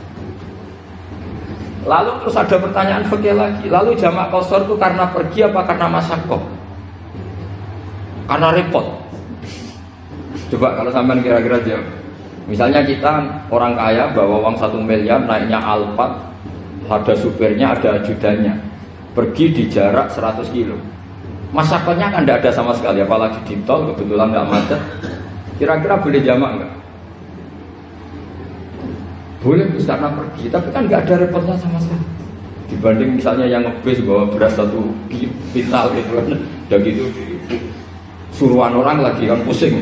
Lalu 1.88 2.12
terus 2.24 2.36
ada 2.36 2.56
pertanyaan 2.60 3.04
fakir 3.08 3.36
lagi. 3.36 3.65
Lalu 3.72 3.96
jamak 3.96 4.28
kosor 4.34 4.68
itu 4.68 4.76
karena 4.76 5.08
pergi 5.12 5.48
apa 5.48 5.62
karena 5.63 5.88
masakoh? 5.88 6.42
Karena 8.28 8.52
repot. 8.52 8.86
Coba 10.50 10.76
kalau 10.76 10.92
sampean 10.92 11.22
kira-kira 11.22 11.62
jawab. 11.63 11.86
Misalnya 12.50 12.82
kita 12.82 13.46
orang 13.54 13.78
kaya 13.78 14.10
bawa 14.10 14.42
uang 14.42 14.58
satu 14.58 14.82
miliar 14.82 15.22
naiknya 15.22 15.62
Alphard, 15.62 16.18
ada 16.89 17.13
supirnya, 17.13 17.78
ada 17.78 18.02
ajudannya, 18.02 18.58
pergi 19.13 19.54
di 19.54 19.63
jarak 19.70 20.10
100 20.10 20.50
kilo. 20.50 20.74
Masakannya 21.54 22.10
kan 22.10 22.26
tidak 22.26 22.42
ada 22.42 22.52
sama 22.54 22.74
sekali, 22.74 23.06
apalagi 23.06 23.38
di 23.46 23.62
tol 23.70 23.94
kebetulan 23.94 24.34
nggak 24.34 24.50
macet. 24.50 24.82
Kira-kira 25.62 26.02
boleh 26.02 26.22
jamak 26.26 26.52
nggak? 26.58 26.72
Boleh 29.39 29.71
bisa 29.71 29.95
karena 29.95 30.12
pergi, 30.12 30.52
tapi 30.52 30.67
kan 30.75 30.84
nggak 30.84 31.08
ada 31.08 31.15
repotnya 31.23 31.56
sama 31.56 31.80
sekali. 31.80 32.06
Dibanding 32.69 33.17
misalnya 33.17 33.47
yang 33.47 33.63
ngebis 33.65 34.04
bawa 34.04 34.28
beras 34.30 34.54
satu 34.60 34.91
pintal 35.56 35.89
gitu 35.95 36.12
kan, 36.19 36.38
udah 36.69 36.80
gitu 36.84 37.04
suruhan 38.36 38.75
orang 38.75 38.99
lagi 38.99 39.25
kan 39.25 39.39
pusing. 39.47 39.80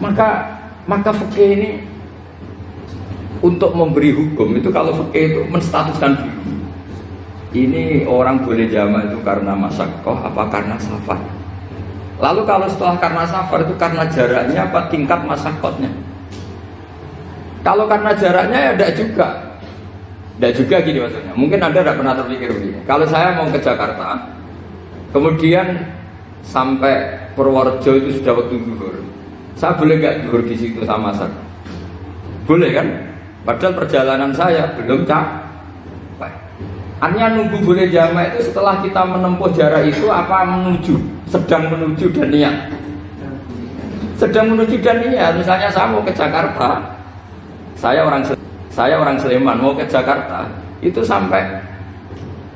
Maka 0.00 0.48
maka 0.88 1.12
fikih 1.12 1.48
ini 1.60 1.70
untuk 3.44 3.72
memberi 3.76 4.16
hukum 4.16 4.56
itu 4.56 4.68
kalau 4.72 4.96
fikih 5.06 5.24
itu 5.32 5.40
menstatuskan. 5.48 6.16
Ini 7.50 8.06
orang 8.06 8.46
boleh 8.46 8.70
jamak 8.70 9.10
itu 9.10 9.18
karena 9.26 9.58
masakoh 9.58 10.14
apa 10.22 10.46
karena 10.54 10.78
safar. 10.78 11.18
Lalu 12.22 12.46
kalau 12.46 12.70
setelah 12.70 12.94
karena 13.02 13.26
safar 13.26 13.66
itu 13.66 13.74
karena 13.74 14.06
jaraknya 14.06 14.70
apa 14.70 14.86
tingkat 14.86 15.18
masakotnya. 15.26 15.90
Kalau 17.60 17.84
karena 17.84 18.10
jaraknya 18.16 18.58
ya 18.58 18.72
tidak 18.76 18.92
juga. 18.96 19.28
Tidak 20.40 20.52
juga 20.56 20.76
gini 20.80 20.98
maksudnya. 21.04 21.32
Mungkin 21.36 21.58
Anda 21.60 21.84
tidak 21.84 21.96
pernah 22.00 22.14
terpikir 22.16 22.48
begini. 22.48 22.80
Kalau 22.88 23.04
saya 23.04 23.36
mau 23.36 23.46
ke 23.52 23.60
Jakarta, 23.60 24.16
kemudian 25.12 25.92
sampai 26.40 27.28
Purworejo 27.36 28.00
itu 28.00 28.20
sudah 28.20 28.32
waktu 28.40 28.56
zuhur. 28.64 28.96
Saya 29.60 29.76
boleh 29.76 30.00
nggak 30.00 30.14
tidur 30.24 30.40
di 30.48 30.56
situ 30.56 30.80
sama 30.88 31.12
saya? 31.12 31.36
Boleh 32.48 32.72
kan? 32.72 32.88
Padahal 33.44 33.76
perjalanan 33.76 34.32
saya 34.32 34.72
belum 34.80 35.04
capek. 35.04 36.32
Artinya 37.00 37.28
nunggu 37.36 37.64
boleh 37.64 37.88
jamak 37.88 38.36
itu 38.36 38.52
setelah 38.52 38.84
kita 38.84 39.00
menempuh 39.08 39.48
jarak 39.56 39.88
itu 39.88 40.08
apa 40.12 40.44
menuju, 40.44 41.00
sedang 41.28 41.72
menuju 41.72 42.12
dan 42.12 42.28
niat. 42.28 42.56
Sedang 44.20 44.52
menuju 44.52 44.76
dan 44.84 45.00
niat. 45.08 45.32
Misalnya 45.40 45.72
saya 45.72 45.88
mau 45.88 46.04
ke 46.04 46.12
Jakarta, 46.12 46.99
saya 47.80 48.04
orang 48.04 48.22
saya 48.68 49.00
orang 49.00 49.16
Sleman 49.16 49.56
mau 49.56 49.72
ke 49.72 49.88
Jakarta, 49.88 50.44
itu 50.84 51.00
sampai 51.00 51.64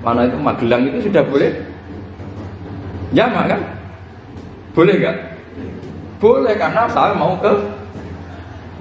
mana 0.05 0.29
itu 0.29 0.37
Magelang 0.37 0.85
itu 0.85 1.09
sudah 1.09 1.25
boleh 1.25 1.51
jamak 3.17 3.57
kan? 3.57 3.61
Boleh 4.77 4.95
nggak? 5.01 5.17
Boleh 6.21 6.55
karena 6.61 6.85
saya 6.93 7.17
mau 7.17 7.41
ke 7.41 7.53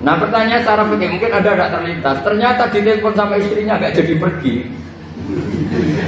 Nah 0.03 0.19
pertanyaan 0.19 0.59
secara 0.59 0.83
fikih 0.83 1.15
mungkin 1.15 1.31
ada 1.31 1.49
agak 1.55 1.69
terlintas. 1.79 2.17
Ternyata 2.27 2.67
di 2.75 2.79
telepon 2.83 3.15
sama 3.15 3.39
istrinya 3.39 3.79
nggak 3.79 3.95
jadi 3.95 4.13
pergi. 4.19 4.67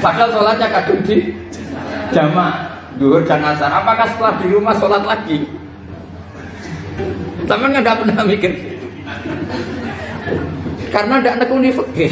Padahal 0.03 0.35
sholatnya 0.35 0.67
kadung 0.67 0.99
di 1.07 1.31
jamaah 2.11 2.75
duhur 2.99 3.23
dan 3.23 3.39
asar. 3.39 3.71
Apakah 3.71 4.03
setelah 4.11 4.35
di 4.43 4.51
rumah 4.51 4.75
sholat 4.75 4.99
lagi? 5.07 5.47
Tapi 7.47 7.63
nggak 7.71 7.97
pernah 8.03 8.19
mikir. 8.27 8.51
Karena 10.95 11.19
tidak 11.19 11.35
nekuni 11.43 11.75
fikih. 11.75 12.11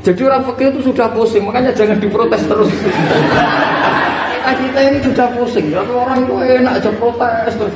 Jadi 0.00 0.20
orang 0.24 0.48
fikih 0.48 0.66
itu 0.72 0.80
sudah 0.88 1.12
pusing, 1.12 1.44
makanya 1.44 1.76
jangan 1.76 2.00
diprotes 2.00 2.42
terus 2.48 2.72
kita 4.52 4.68
kita 4.68 4.80
ini 4.90 4.98
sudah 5.00 5.26
pusing 5.38 5.66
tapi 5.72 5.92
orang 5.92 6.18
itu 6.24 6.34
enak 6.60 6.72
aja 6.80 6.90
protes 6.98 7.54
terus 7.56 7.74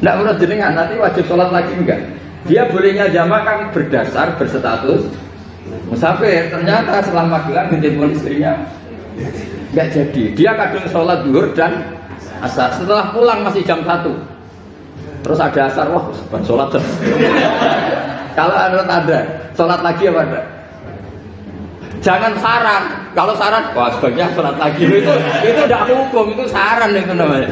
Tidak 0.00 0.14
menurut 0.16 0.38
jenengan 0.40 0.72
nanti 0.72 0.96
wajib 0.96 1.28
sholat 1.28 1.52
lagi 1.52 1.76
enggak? 1.76 2.00
Dia 2.48 2.64
bolehnya 2.72 3.12
jamaah 3.12 3.44
kan 3.44 3.58
berdasar 3.68 4.32
berstatus 4.40 5.12
musafir. 5.92 6.48
Ternyata 6.48 7.04
setelah 7.04 7.28
magelang 7.28 7.68
pun 7.68 8.08
istrinya 8.08 8.64
enggak 9.76 9.88
jadi. 9.92 10.24
Dia 10.32 10.56
kadang 10.56 10.88
sholat 10.88 11.28
duhur 11.28 11.52
dan 11.52 12.00
asar. 12.40 12.72
Setelah 12.80 13.12
pulang 13.12 13.44
masih 13.44 13.60
jam 13.60 13.84
satu. 13.84 14.16
Terus 15.20 15.38
ada 15.38 15.60
asar, 15.68 15.86
wah 15.92 16.04
bukan 16.08 16.42
sholat. 16.48 16.68
Kalau 18.32 18.54
menurut 18.56 18.88
ada, 18.88 19.18
sholat 19.52 19.80
lagi 19.84 20.08
apa 20.08 20.20
enggak? 20.24 20.46
Jangan 22.00 22.32
saran. 22.40 22.82
Kalau 23.12 23.34
saran, 23.36 23.64
wah 23.76 23.92
sebaiknya 23.92 24.32
sholat 24.32 24.56
lagi 24.56 24.88
itu 24.88 25.12
itu 25.44 25.60
tidak 25.68 25.82
hukum, 25.92 26.32
itu 26.32 26.44
saran 26.48 26.90
itu 26.96 27.12
namanya. 27.12 27.48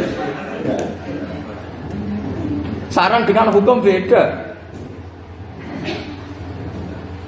Saran 2.89 3.29
dengan 3.29 3.53
hukum 3.53 3.85
beda. 3.85 4.49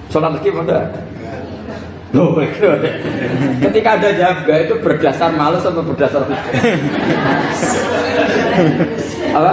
Sholat 0.09 0.41
lagi 0.41 0.49
pada. 0.49 0.89
Loh, 2.11 2.35
ketika 3.63 3.95
ada 3.95 4.11
jaga 4.11 4.55
itu 4.67 4.75
berdasar 4.83 5.31
males 5.31 5.63
atau 5.63 5.79
berdasar 5.79 6.27
hukum? 6.27 6.43
Apa? 9.31 9.53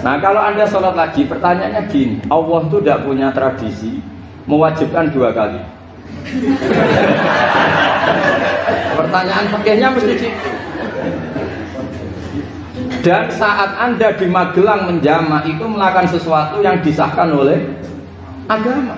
Nah 0.00 0.16
kalau 0.16 0.40
anda 0.40 0.64
sholat 0.64 0.96
lagi, 0.96 1.28
pertanyaannya 1.28 1.82
gini, 1.92 2.16
Allah 2.32 2.60
itu 2.64 2.76
tidak 2.80 3.04
punya 3.04 3.28
tradisi 3.36 4.00
mewajibkan 4.48 5.12
dua 5.12 5.28
kali. 5.36 5.60
Pertanyaan 8.96 9.46
fakirnya 9.52 9.88
mesti 9.92 10.14
gitu. 10.16 10.28
Dan 13.00 13.32
saat 13.32 13.70
anda 13.80 14.12
di 14.12 14.28
Magelang 14.28 14.92
menjama 14.92 15.40
itu 15.48 15.64
melakukan 15.64 16.08
sesuatu 16.12 16.60
yang 16.60 16.76
disahkan 16.84 17.32
oleh 17.32 17.56
agama. 18.44 18.96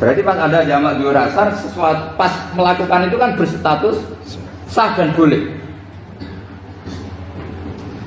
Berarti 0.00 0.22
pas 0.24 0.38
ada 0.38 0.64
jamak 0.64 0.96
rasar, 1.12 1.52
sesuatu 1.58 2.16
pas 2.16 2.32
melakukan 2.56 3.10
itu 3.10 3.16
kan 3.20 3.36
berstatus 3.36 3.96
sah 4.70 4.96
dan 4.96 5.12
boleh. 5.12 5.58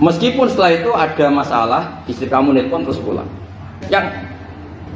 Meskipun 0.01 0.49
setelah 0.49 0.71
itu 0.73 0.89
ada 0.97 1.25
masalah, 1.29 1.81
istri 2.09 2.25
kamu 2.25 2.57
nelpon 2.57 2.81
terus 2.81 2.97
pulang. 2.97 3.29
Yang 3.85 4.09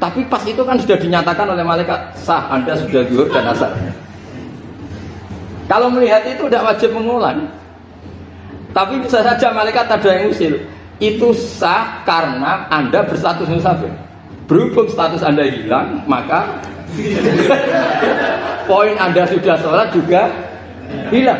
tapi 0.01 0.25
pas 0.25 0.41
itu 0.43 0.59
kan 0.65 0.75
sudah 0.81 0.97
dinyatakan 0.97 1.45
oleh 1.45 1.61
malaikat 1.61 2.17
sah 2.17 2.49
Anda 2.49 2.73
sudah 2.73 3.05
zuhur 3.05 3.29
dan 3.29 3.45
asar. 3.53 3.69
Kalau 5.69 5.93
melihat 5.93 6.25
itu 6.25 6.49
tidak 6.49 6.73
wajib 6.73 6.89
mengulang. 6.97 7.53
Tapi 8.73 8.99
bisa 8.99 9.21
saja 9.21 9.53
malaikat 9.53 9.87
ada 9.87 10.09
yang 10.09 10.33
usil. 10.33 10.57
Itu 10.97 11.31
sah 11.37 12.01
karena 12.03 12.65
Anda 12.73 13.05
berstatus 13.05 13.45
musafir. 13.47 13.93
Berhubung 14.49 14.89
status 14.89 15.21
Anda 15.21 15.45
hilang, 15.47 16.01
maka 16.09 16.59
poin 18.69 18.97
Anda 18.97 19.23
sudah 19.29 19.55
sholat 19.61 19.93
juga 19.93 20.33
hilang. 21.13 21.39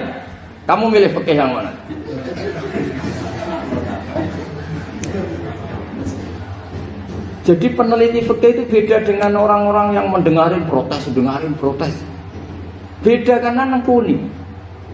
Kamu 0.66 0.90
milih 0.90 1.12
fikih 1.18 1.38
yang 1.38 1.54
mana? 1.54 1.70
Jadi 7.46 7.78
peneliti 7.78 8.26
fikih 8.26 8.52
itu 8.58 8.64
beda 8.66 9.06
dengan 9.06 9.38
orang-orang 9.38 9.94
yang 9.94 10.10
mendengarin 10.10 10.66
protes, 10.66 11.06
mendengarin 11.14 11.54
protes. 11.54 11.94
Beda 13.06 13.38
karena 13.38 13.70
nekuni. 13.70 14.18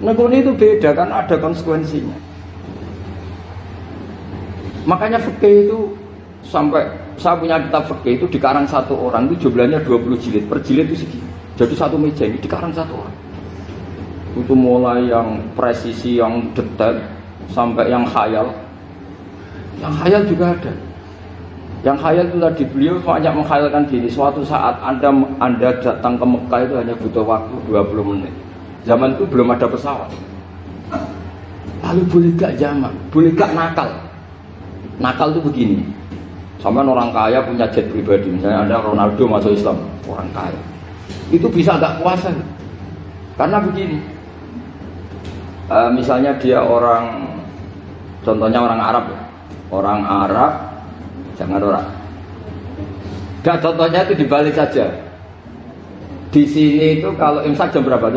Nekuni 0.04 0.44
itu 0.44 0.52
beda 0.52 0.92
karena 0.92 1.24
ada 1.24 1.40
konsekuensinya. 1.40 2.12
Makanya 4.84 5.24
fikih 5.24 5.72
itu 5.72 5.96
sampai 6.44 6.92
saya 7.16 7.40
punya 7.40 7.56
kitab 7.56 7.88
fikih 7.88 8.20
itu 8.20 8.26
dikarang 8.28 8.68
satu 8.68 9.00
orang 9.00 9.32
itu 9.32 9.48
jumlahnya 9.48 9.80
20 9.88 10.20
jilid. 10.20 10.44
Per 10.52 10.60
jilid 10.60 10.92
itu 10.92 11.08
segini. 11.08 11.32
Jadi 11.56 11.72
satu 11.72 11.96
meja 11.96 12.28
ini 12.28 12.36
dikarang 12.36 12.76
satu 12.76 13.00
orang. 13.00 13.16
Itu 14.36 14.52
mulai 14.52 15.08
yang 15.08 15.40
presisi, 15.56 16.20
yang 16.20 16.52
detail, 16.52 17.00
sampai 17.56 17.88
yang 17.88 18.04
khayal. 18.12 18.52
Yang 19.80 19.94
khayal 20.04 20.22
juga 20.28 20.46
ada 20.52 20.91
Yang 21.82 21.98
khayal 21.98 22.26
itu 22.30 22.38
tadi 22.38 22.64
beliau 22.70 22.96
banyak 23.02 23.34
mengkhayalkan 23.34 23.84
gini, 23.90 24.06
suatu 24.06 24.46
saat 24.46 24.78
Anda 24.86 25.10
Anda 25.42 25.74
datang 25.82 26.14
ke 26.14 26.26
Mekah 26.26 26.60
itu 26.70 26.74
hanya 26.78 26.94
butuh 26.94 27.26
waktu 27.26 27.56
20 27.66 28.06
menit. 28.06 28.34
Zaman 28.86 29.18
itu 29.18 29.26
belum 29.26 29.50
ada 29.50 29.66
pesawat. 29.66 30.10
Lalu 31.82 32.02
boleh 32.06 32.32
gak 32.38 32.54
zaman, 32.62 32.94
boleh 33.10 33.34
gak 33.34 33.58
nakal. 33.58 33.90
Nakal 35.02 35.34
itu 35.34 35.42
begini. 35.42 35.78
Sama 36.62 36.86
orang 36.86 37.10
kaya 37.10 37.42
punya 37.42 37.66
jet 37.74 37.90
pribadi, 37.90 38.30
misalnya 38.30 38.70
Anda 38.70 38.78
Ronaldo 38.78 39.26
masuk 39.26 39.58
Islam, 39.58 39.82
orang 40.06 40.30
kaya. 40.30 40.62
Itu 41.34 41.50
bisa 41.50 41.82
gak 41.82 41.98
puasa. 41.98 42.30
Karena 43.34 43.58
begini. 43.58 43.98
E, 45.66 45.78
misalnya 45.98 46.38
dia 46.38 46.62
orang 46.62 47.26
contohnya 48.22 48.62
orang 48.62 48.78
Arab 48.78 49.04
ya. 49.10 49.22
Orang 49.74 50.06
Arab 50.06 50.71
Jangan 51.42 51.58
orang. 51.58 51.88
Gak 53.42 53.66
contohnya 53.66 54.06
itu 54.06 54.14
dibalik 54.14 54.54
saja. 54.54 54.94
Di 56.30 56.46
sini 56.46 57.02
itu 57.02 57.10
kalau 57.18 57.42
imsak 57.42 57.74
jam 57.74 57.82
berapa? 57.82 58.14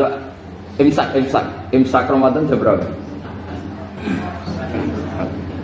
Imsak, 0.77 1.17
imsak, 1.17 1.45
imsak 1.73 2.05
Ramadan 2.05 2.45
jam 2.45 2.61
berapa? 2.61 2.85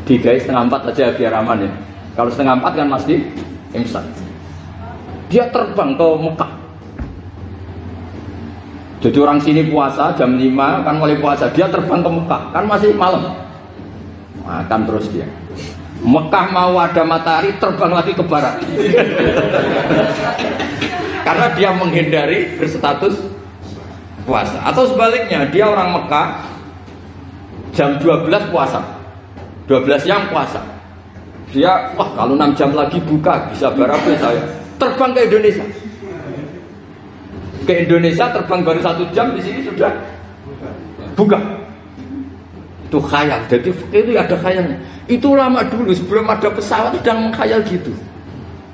Digai 0.08 0.40
setengah 0.40 0.72
empat 0.72 0.88
aja 0.88 1.12
biar 1.12 1.36
aman 1.36 1.68
ya. 1.68 1.70
Kalau 2.16 2.32
setengah 2.32 2.56
empat 2.56 2.72
kan 2.80 2.88
masih 2.88 3.28
imsak. 3.76 4.08
Dia 5.28 5.52
terbang 5.52 5.94
ke 5.94 6.08
Mekah. 6.16 6.52
Jadi 9.04 9.18
orang 9.20 9.38
sini 9.38 9.68
puasa 9.68 10.16
jam 10.16 10.34
5 10.34 10.48
kan 10.56 10.94
mulai 10.96 11.20
puasa. 11.20 11.52
Dia 11.52 11.68
terbang 11.68 12.00
ke 12.00 12.10
Mekah 12.10 12.42
kan 12.56 12.64
masih 12.64 12.96
malam. 12.96 13.36
Makan 14.48 14.80
terus 14.88 15.06
dia. 15.12 15.28
Mekah 16.00 16.46
mau 16.48 16.80
ada 16.80 17.04
matahari 17.04 17.52
terbang 17.60 17.92
lagi 17.92 18.12
ke 18.16 18.24
barat. 18.24 18.56
Karena 21.20 21.46
dia 21.52 21.70
menghindari 21.76 22.56
berstatus 22.56 23.20
puasa. 24.24 24.64
Atau 24.64 24.88
sebaliknya 24.88 25.44
dia 25.52 25.68
orang 25.68 25.92
Mekah 25.92 26.40
jam 27.76 28.00
12 28.00 28.48
puasa. 28.48 28.80
12 29.68 30.08
yang 30.08 30.24
puasa. 30.32 30.64
Dia 31.52 31.92
wah 31.94 32.08
kalau 32.16 32.34
6 32.38 32.56
jam 32.56 32.70
lagi 32.72 32.96
buka 33.04 33.52
bisa 33.52 33.68
berapa 33.68 34.08
saya. 34.16 34.42
Terbang 34.80 35.12
ke 35.12 35.20
Indonesia. 35.28 35.66
Ke 37.68 37.72
Indonesia 37.84 38.24
terbang 38.32 38.64
baru 38.64 38.80
satu 38.80 39.04
jam 39.12 39.36
di 39.36 39.44
sini 39.44 39.60
sudah 39.68 39.92
buka 41.12 41.36
itu 42.90 42.98
khayal 42.98 43.38
jadi 43.46 43.70
itu 43.70 44.10
ada 44.18 44.34
khayalnya 44.34 44.74
itu 45.10 45.28
lama 45.34 45.62
dulu 45.66 45.90
sebelum 45.90 46.26
ada 46.30 46.46
pesawat 46.50 46.94
sedang 46.94 47.30
mengkhayal 47.30 47.62
gitu. 47.66 47.90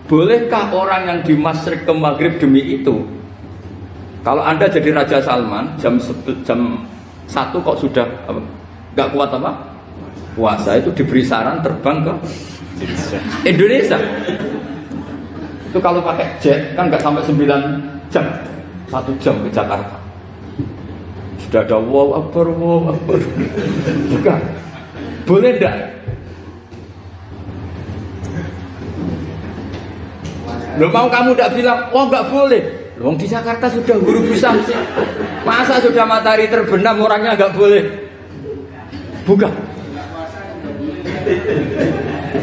Bolehkah 0.06 0.70
orang 0.70 1.02
yang 1.08 1.18
di 1.24 1.34
Masrik 1.34 1.88
ke 1.88 1.92
Maghrib 1.96 2.36
demi 2.36 2.62
itu? 2.62 3.02
Kalau 4.20 4.44
anda 4.44 4.68
jadi 4.68 4.92
Raja 4.92 5.18
Salman 5.24 5.72
jam 5.80 5.96
jam 6.44 6.84
satu 7.26 7.58
kok 7.64 7.80
sudah 7.80 8.06
nggak 8.94 9.08
kuat 9.16 9.32
apa? 9.32 9.52
Puasa 10.36 10.76
itu 10.76 10.92
diberi 10.92 11.24
saran 11.24 11.64
terbang 11.64 12.04
ke 12.04 12.12
Indonesia. 12.84 13.18
Indonesia. 13.48 13.98
Itu 15.72 15.78
kalau 15.80 16.04
pakai 16.04 16.28
jet 16.38 16.76
kan 16.76 16.92
nggak 16.92 17.00
sampai 17.00 17.24
9 17.24 18.12
jam, 18.12 18.24
satu 18.92 19.10
jam 19.18 19.34
ke 19.40 19.48
Jakarta. 19.50 20.05
Sudah 21.56 21.72
ada 21.72 21.80
wow 21.88 22.20
akbar, 22.20 22.52
wow 22.52 22.92
akbar. 22.92 23.16
Bukan. 24.12 24.40
Boleh 25.24 25.56
enggak? 25.56 25.76
Lo 30.76 30.92
mau 30.92 31.08
kamu 31.08 31.32
tidak 31.32 31.56
bilang, 31.56 31.80
oh 31.96 32.12
nggak 32.12 32.28
boleh. 32.28 32.60
Lo 33.00 33.16
di 33.16 33.24
Jakarta 33.24 33.72
sudah 33.72 33.96
huru 33.96 34.28
bisa 34.28 34.52
sih. 34.68 34.76
Masa 35.48 35.80
sudah 35.80 36.04
matahari 36.04 36.52
terbenam 36.52 37.00
orangnya 37.00 37.40
nggak 37.40 37.56
boleh? 37.56 38.04
Buka. 39.24 39.48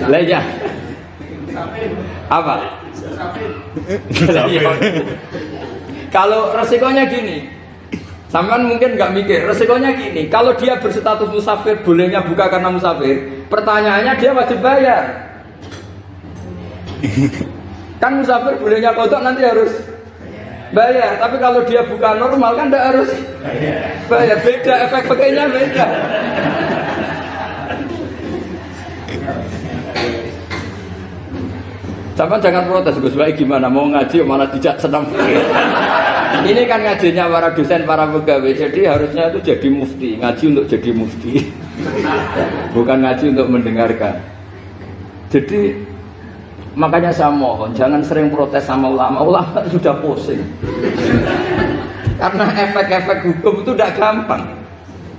Leja. 0.10 0.42
Apa? 2.34 2.82
Kalau 6.10 6.50
resikonya 6.58 7.06
gini, 7.06 7.62
Sampai 8.34 8.66
mungkin 8.66 8.98
nggak 8.98 9.14
mikir, 9.14 9.46
resikonya 9.46 9.94
gini, 9.94 10.26
kalau 10.26 10.58
dia 10.58 10.74
berstatus 10.82 11.30
musafir, 11.30 11.78
bolehnya 11.86 12.26
buka 12.26 12.50
karena 12.50 12.74
musafir, 12.74 13.46
pertanyaannya 13.46 14.14
dia 14.18 14.34
wajib 14.34 14.58
bayar. 14.58 15.06
Kan 18.02 18.18
musafir 18.18 18.58
bolehnya 18.58 18.90
kodok 18.98 19.22
nanti 19.22 19.46
harus 19.46 19.70
bayar. 20.74 21.22
Tapi 21.22 21.38
kalau 21.38 21.62
dia 21.62 21.86
buka 21.86 22.18
normal 22.18 22.58
kan 22.58 22.68
tidak 22.68 22.84
harus 22.90 23.10
bayar. 24.10 24.38
Beda 24.42 24.74
efek 24.90 25.04
pakainya 25.08 25.46
beda. 25.48 25.88
Sama 32.14 32.38
jangan 32.44 32.66
protes 32.68 32.98
Gus 33.00 33.16
Baik 33.16 33.40
gimana 33.40 33.72
mau 33.72 33.88
ngaji 33.88 34.26
malah 34.26 34.50
tidak 34.52 34.78
senang 34.82 35.06
Ini 36.34 36.66
kan 36.66 36.82
ngajinya 36.82 37.30
para 37.30 37.50
dosen, 37.54 37.86
para 37.86 38.10
pegawai 38.10 38.52
Jadi 38.58 38.90
harusnya 38.90 39.30
itu 39.30 39.40
jadi 39.54 39.68
mufti 39.70 40.10
Ngaji 40.18 40.44
untuk 40.50 40.66
jadi 40.66 40.90
mufti 40.90 41.34
Bukan 42.76 42.98
ngaji 43.06 43.26
untuk 43.38 43.48
mendengarkan 43.54 44.18
Jadi 45.30 45.94
Makanya 46.74 47.14
saya 47.14 47.30
mohon 47.30 47.70
jangan 47.78 48.02
sering 48.02 48.34
protes 48.34 48.66
sama 48.66 48.90
ulama. 48.90 49.22
Ulama 49.22 49.62
sudah 49.74 49.94
pusing. 50.02 50.42
Karena 52.18 52.46
efek-efek 52.50 53.18
hukum 53.30 53.62
itu 53.62 53.72
tidak 53.78 53.94
gampang. 53.98 54.44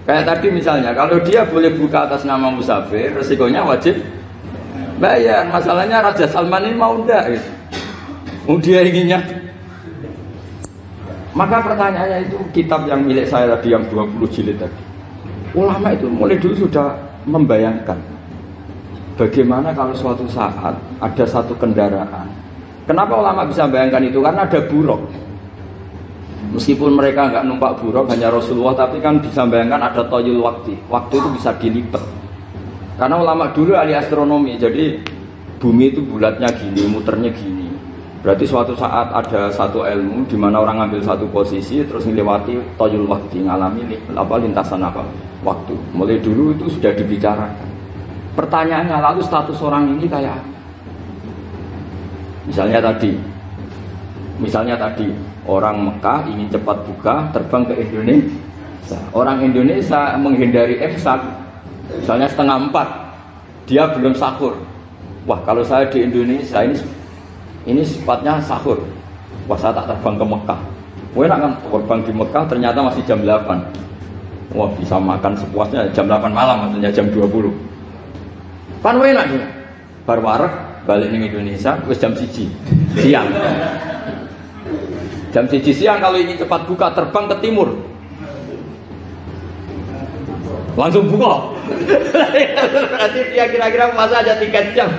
Kayak 0.04 0.24
tadi 0.28 0.52
misalnya, 0.52 0.92
kalau 0.92 1.16
dia 1.24 1.48
boleh 1.48 1.72
buka 1.72 2.04
atas 2.04 2.28
nama 2.28 2.52
musafir, 2.52 3.14
resikonya 3.14 3.64
wajib 3.64 3.96
bayar. 5.00 5.48
Masalahnya 5.48 6.04
Raja 6.04 6.26
Salman 6.28 6.68
ini 6.68 6.76
mau 6.76 6.98
enggak 6.98 7.38
gitu. 7.38 7.50
Dia 8.60 8.84
inginnya. 8.84 9.20
Maka 11.34 11.66
pertanyaannya 11.66 12.30
itu 12.30 12.38
kitab 12.54 12.86
yang 12.86 13.02
milik 13.02 13.26
saya 13.26 13.58
tadi 13.58 13.74
yang 13.74 13.82
20 13.90 14.22
jilid 14.30 14.56
tadi. 14.58 14.80
Ulama 15.54 15.90
itu 15.94 16.06
mulai 16.06 16.38
dulu 16.38 16.66
sudah 16.66 16.94
membayangkan 17.26 17.98
Bagaimana 19.14 19.70
kalau 19.70 19.94
suatu 19.94 20.26
saat 20.26 20.74
ada 20.98 21.24
satu 21.24 21.54
kendaraan? 21.54 22.26
Kenapa 22.82 23.14
ulama 23.14 23.46
bisa 23.46 23.62
bayangkan 23.70 24.02
itu? 24.02 24.18
Karena 24.18 24.42
ada 24.42 24.58
buruk. 24.66 25.06
Meskipun 26.50 26.98
mereka 26.98 27.30
nggak 27.30 27.46
numpak 27.46 27.78
buruk 27.78 28.10
hanya 28.10 28.34
Rasulullah, 28.34 28.74
tapi 28.74 28.98
kan 28.98 29.22
bisa 29.22 29.46
bayangkan 29.46 29.86
ada 29.86 30.02
toyul 30.10 30.42
waktu. 30.42 30.74
Waktu 30.90 31.14
itu 31.14 31.28
bisa 31.30 31.54
dilipat. 31.54 32.02
Karena 32.98 33.22
ulama 33.22 33.54
dulu 33.54 33.78
ahli 33.78 33.94
astronomi, 33.94 34.58
jadi 34.58 34.98
bumi 35.62 35.94
itu 35.94 36.02
bulatnya 36.02 36.50
gini, 36.50 36.82
muternya 36.90 37.30
gini. 37.30 37.63
Berarti 38.24 38.48
suatu 38.48 38.72
saat 38.72 39.12
ada 39.12 39.52
satu 39.52 39.84
ilmu 39.84 40.24
di 40.24 40.32
mana 40.40 40.64
orang 40.64 40.88
ambil 40.88 41.04
satu 41.04 41.28
posisi 41.28 41.84
terus 41.84 42.08
melewati 42.08 42.56
toyul 42.80 43.04
waktu, 43.04 43.44
ngalami 43.44 43.84
apa 44.16 44.34
lintasan 44.40 44.80
apa 44.80 45.04
waktu. 45.44 45.76
Mulai 45.92 46.16
dulu 46.24 46.56
itu 46.56 46.72
sudah 46.72 46.96
dibicarakan. 46.96 47.68
Pertanyaannya 48.34 48.98
lalu 48.98 49.20
status 49.22 49.62
orang 49.62 49.94
ini 49.94 50.10
kayak 50.10 50.42
Misalnya 52.50 52.82
tadi 52.82 53.14
Misalnya 54.42 54.74
tadi 54.74 55.06
Orang 55.46 55.86
Mekah 55.86 56.26
ingin 56.26 56.50
cepat 56.50 56.82
buka 56.82 57.30
Terbang 57.30 57.62
ke 57.70 57.78
Indonesia 57.78 58.98
Orang 59.14 59.38
Indonesia 59.38 60.18
menghindari 60.18 60.82
emsak 60.82 61.22
Misalnya 61.94 62.26
setengah 62.26 62.58
empat 62.68 62.88
Dia 63.70 63.86
belum 63.94 64.18
sahur 64.18 64.58
Wah 65.24 65.40
kalau 65.46 65.62
saya 65.62 65.86
di 65.88 66.04
Indonesia 66.04 66.60
ini 66.66 66.76
Ini 67.64 67.80
sifatnya 67.80 68.40
sahur 68.44 68.80
saya 69.60 69.76
tak 69.76 69.92
terbang 69.92 70.16
ke 70.16 70.24
Mekah 70.24 70.60
Wah 71.14 71.22
enak 71.28 71.38
kan 71.38 71.52
terbang 71.68 72.00
di 72.04 72.12
Mekah 72.16 72.44
ternyata 72.48 72.78
masih 72.80 73.02
jam 73.04 73.20
8 73.20 74.56
Wah 74.56 74.70
bisa 74.76 74.96
makan 74.96 75.32
sepuasnya 75.36 75.88
jam 75.92 76.08
8 76.08 76.32
malam 76.32 76.68
maksudnya 76.68 76.90
jam 76.92 77.08
20 77.12 77.74
Kan 78.84 79.00
enak 79.00 79.24
dia. 79.32 79.48
Bar 80.04 80.20
warek 80.20 80.52
balik 80.84 81.08
ning 81.08 81.24
Indonesia 81.24 81.80
wis 81.88 81.96
jam 81.96 82.12
siji 82.12 82.52
siang. 83.00 83.24
Jam 85.32 85.48
siji 85.48 85.72
siang 85.72 85.96
kalau 86.04 86.20
ingin 86.20 86.36
cepat 86.36 86.68
buka 86.68 86.92
terbang 86.92 87.24
ke 87.32 87.36
timur. 87.40 87.72
Langsung 90.76 91.08
buka. 91.08 91.56
Berarti 92.92 93.20
dia 93.32 93.48
kira-kira 93.48 93.96
masa 93.96 94.20
aja 94.20 94.36
tiket 94.36 94.76
jam. 94.76 94.92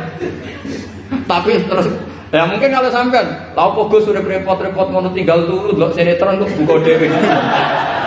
Tapi 1.30 1.62
terus 1.70 1.94
Ya 2.36 2.44
mungkin 2.44 2.68
kalau 2.68 2.92
sampean, 2.92 3.32
tahu 3.56 3.70
pogo 3.80 4.04
sudah 4.04 4.20
repot-repot 4.20 4.92
mau 4.92 5.00
tinggal 5.16 5.48
dulu, 5.48 5.72
lo 5.72 5.88
sinetron 5.96 6.44
untuk 6.44 6.52
buka 6.60 6.84
dewi. 6.84 7.08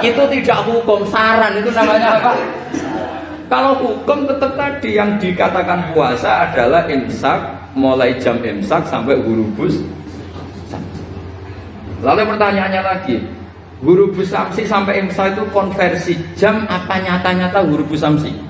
itu 0.05 0.21
tidak 0.21 0.69
hukum 0.69 1.01
saran, 1.09 1.57
itu 1.57 1.73
namanya 1.73 2.21
apa? 2.21 2.37
Kalau 3.49 3.73
hukum 3.81 4.29
tetap 4.29 4.53
tadi 4.53 5.01
yang 5.01 5.17
dikatakan 5.17 5.97
puasa 5.97 6.45
adalah 6.45 6.85
imsak 6.93 7.41
mulai 7.73 8.21
jam 8.21 8.37
imsak 8.45 8.85
sampai 8.85 9.17
hurubus 9.17 9.81
Lalu 11.99 12.31
pertanyaannya 12.31 12.83
lagi, 12.85 13.17
hurubus 13.83 14.31
samsi 14.31 14.63
sampai 14.69 15.03
imsak 15.03 15.35
itu 15.35 15.43
konversi 15.51 16.15
jam 16.39 16.63
apa 16.71 17.01
nyata-nyata 17.03 17.65
hurubus 17.67 18.05
samsi? 18.05 18.48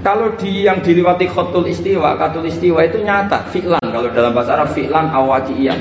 Kalau 0.00 0.32
di 0.40 0.64
yang 0.64 0.80
diliwati 0.80 1.28
khotul 1.28 1.68
istiwa, 1.68 2.16
khotul 2.16 2.48
istiwa 2.48 2.80
itu 2.88 3.04
nyata, 3.04 3.44
fi'lan. 3.52 3.84
Kalau 3.84 4.08
dalam 4.08 4.32
bahasa 4.32 4.56
Arab 4.56 4.72
fi'lan 4.72 5.12
awakiyah. 5.12 5.76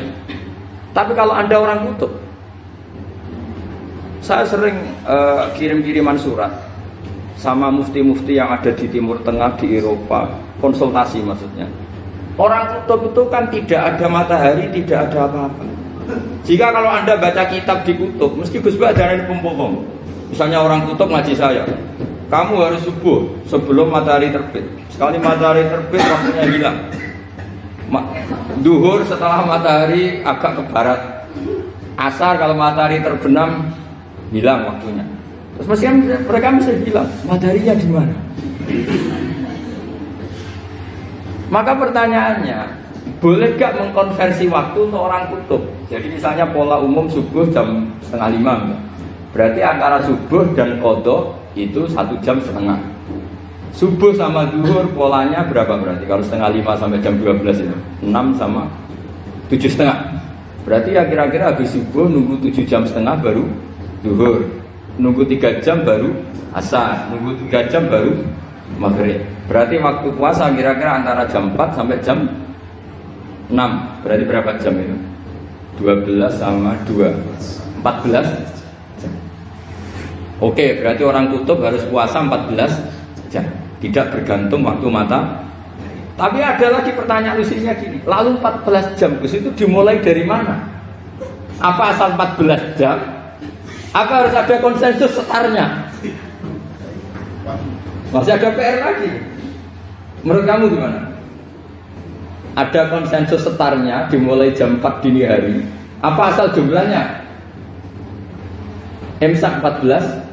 Tapi 0.92 1.16
kalau 1.16 1.32
anda 1.32 1.56
orang 1.56 1.88
kutub, 1.88 2.12
saya 4.20 4.44
sering 4.44 4.76
uh, 5.08 5.48
kirim-kiriman 5.56 6.20
surat 6.20 6.52
sama 7.40 7.72
mufti-mufti 7.72 8.36
yang 8.36 8.52
ada 8.52 8.68
di 8.76 8.92
Timur 8.92 9.16
Tengah, 9.24 9.56
di 9.56 9.80
Eropa, 9.80 10.28
konsultasi 10.60 11.24
maksudnya. 11.24 11.72
Orang 12.36 12.76
kutub 12.76 13.16
itu 13.16 13.24
kan 13.32 13.48
tidak 13.48 13.96
ada 13.96 14.06
matahari, 14.12 14.68
tidak 14.76 15.08
ada 15.08 15.32
apa-apa. 15.32 15.64
Jika 16.44 16.76
kalau 16.76 16.92
anda 16.92 17.16
baca 17.16 17.48
kitab 17.48 17.88
di 17.88 17.96
kutub, 17.96 18.36
mesti 18.36 18.60
Gus 18.60 18.76
ada 18.84 19.16
yang 19.16 19.32
pembohong. 19.32 19.80
Misalnya 20.28 20.60
orang 20.60 20.84
kutub 20.92 21.08
ngaji 21.08 21.34
saya, 21.38 21.64
kamu 22.30 22.54
harus 22.62 22.82
subuh 22.86 23.26
sebelum 23.50 23.90
matahari 23.90 24.30
terbit. 24.30 24.62
Sekali 24.94 25.18
matahari 25.18 25.66
terbit 25.66 26.02
waktunya 26.06 26.44
hilang. 26.46 26.78
Ma 27.90 28.06
duhur 28.62 29.02
setelah 29.02 29.42
matahari 29.50 30.22
agak 30.22 30.62
ke 30.62 30.64
barat. 30.70 31.02
Asar 31.98 32.38
kalau 32.38 32.54
matahari 32.56 33.02
terbenam 33.02 33.74
hilang 34.30 34.70
waktunya. 34.70 35.04
Terus 35.58 35.68
mesti 35.68 35.86
mereka 36.24 36.48
mesti 36.54 36.80
bilang 36.86 37.10
mataharinya 37.26 37.74
di 37.76 37.88
mana? 37.90 38.16
Maka 41.50 41.74
pertanyaannya, 41.74 42.60
boleh 43.18 43.58
gak 43.58 43.74
mengkonversi 43.74 44.46
waktu 44.54 44.86
untuk 44.86 45.02
orang 45.02 45.34
kutub? 45.34 45.66
Jadi 45.90 46.14
misalnya 46.14 46.46
pola 46.54 46.78
umum 46.78 47.10
subuh 47.10 47.50
jam 47.50 47.90
setengah 48.06 48.38
lima, 48.38 48.54
berarti 49.34 49.60
antara 49.66 49.98
subuh 50.06 50.46
dan 50.54 50.78
kodok 50.78 51.39
itu 51.68 51.90
satu 51.90 52.16
jam 52.24 52.40
setengah. 52.40 52.80
Subuh 53.76 54.12
sama 54.16 54.48
duhur 54.52 54.88
polanya 54.92 55.44
berapa 55.48 55.80
berarti? 55.80 56.04
Kalau 56.04 56.24
setengah 56.24 56.52
lima 56.52 56.76
sampai 56.76 57.00
jam 57.00 57.16
12 57.20 57.64
itu 57.64 57.78
enam 58.04 58.36
sama 58.36 58.68
tujuh 59.48 59.72
setengah. 59.72 60.00
Berarti 60.68 60.96
ya 60.96 61.04
kira-kira 61.08 61.56
habis 61.56 61.72
subuh 61.72 62.06
nunggu 62.06 62.40
tujuh 62.44 62.68
jam 62.68 62.84
setengah 62.84 63.16
baru 63.20 63.48
duhur. 64.04 64.44
Nunggu 65.00 65.24
tiga 65.32 65.60
jam 65.64 65.82
baru 65.88 66.12
asar. 66.52 67.08
Nunggu 67.12 67.40
tiga 67.48 67.64
jam 67.72 67.88
baru 67.88 68.14
maghrib. 68.76 69.24
Berarti 69.48 69.80
waktu 69.80 70.08
puasa 70.14 70.52
kira-kira 70.52 71.00
antara 71.00 71.24
jam 71.32 71.56
4 71.56 71.78
sampai 71.78 71.98
jam 72.04 72.28
6. 73.48 73.56
Berarti 74.04 74.24
berapa 74.28 74.52
jam 74.60 74.76
itu? 74.76 74.98
12 75.80 76.36
sama 76.36 76.76
2 76.84 77.08
14 77.80 78.59
Oke, 80.40 80.80
berarti 80.80 81.04
orang 81.04 81.36
kutub 81.36 81.60
harus 81.60 81.84
puasa 81.92 82.24
14 82.24 83.28
jam. 83.28 83.44
Tidak 83.84 84.06
bergantung 84.16 84.64
waktu 84.64 84.88
mata. 84.88 85.44
Tapi 86.16 86.40
ada 86.40 86.80
lagi 86.80 86.92
pertanyaan 86.96 87.40
lucunya 87.40 87.76
gini. 87.76 88.00
Lalu 88.04 88.40
14 88.40 88.96
jam 89.00 89.20
Gus 89.20 89.36
itu 89.36 89.52
dimulai 89.56 90.00
dari 90.00 90.24
mana? 90.24 90.68
Apa 91.60 91.96
asal 91.96 92.16
14 92.16 92.80
jam? 92.80 93.00
Apa 93.92 94.24
harus 94.24 94.36
ada 94.36 94.56
konsensus 94.64 95.12
setarnya? 95.12 95.92
Masih 98.16 98.36
ada 98.36 98.50
PR 98.56 98.80
lagi. 98.80 99.12
Menurut 100.24 100.46
kamu 100.48 100.64
gimana? 100.76 101.00
Ada 102.56 102.92
konsensus 102.92 103.44
setarnya 103.44 104.08
dimulai 104.08 104.56
jam 104.56 104.80
4 104.80 105.04
dini 105.04 105.24
hari. 105.24 105.68
Apa 106.00 106.32
asal 106.32 106.52
jumlahnya? 106.56 107.28
Imsak 109.20 109.60
14 109.60 110.29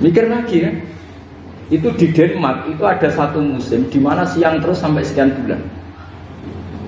Mikir 0.00 0.32
lagi 0.32 0.64
kan? 0.64 0.74
Itu 1.70 1.94
di 1.94 2.10
Denmark 2.10 2.66
itu 2.66 2.82
ada 2.82 3.08
satu 3.12 3.38
musim 3.38 3.86
di 3.86 4.00
mana 4.02 4.26
siang 4.26 4.58
terus 4.58 4.80
sampai 4.82 5.06
sekian 5.06 5.30
bulan. 5.38 5.60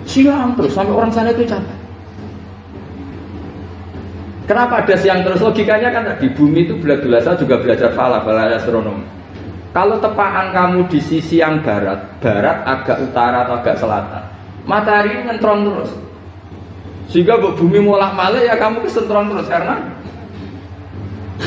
Siang 0.09 0.59
terus 0.59 0.75
sampai 0.75 0.91
orang 0.91 1.13
sana 1.15 1.31
itu 1.31 1.47
capek. 1.47 1.79
Kenapa 4.51 4.83
ada 4.83 4.97
siang 4.99 5.23
terus? 5.23 5.39
Logikanya 5.39 5.95
kan 5.95 6.03
di 6.19 6.27
bumi 6.35 6.67
itu 6.67 6.75
belajar 6.83 7.39
juga 7.39 7.63
belajar 7.63 7.95
falak, 7.95 8.27
belajar 8.27 8.59
astronomi. 8.59 9.07
Kalau 9.73 9.97
tepaan 10.03 10.53
kamu 10.53 10.91
di 10.93 11.01
sisi 11.01 11.41
yang 11.41 11.65
barat, 11.65 11.97
barat 12.21 12.61
agak 12.67 13.01
utara 13.09 13.49
atau 13.49 13.57
agak 13.57 13.77
selatan, 13.81 14.25
matahari 14.69 15.17
ngentrong 15.25 15.65
terus. 15.65 15.91
Sehingga 17.09 17.41
bumi 17.41 17.81
mulak 17.81 18.13
malik 18.13 18.45
ya 18.45 18.59
kamu 18.59 18.85
kesentrong 18.85 19.33
terus 19.33 19.49
karena 19.49 19.81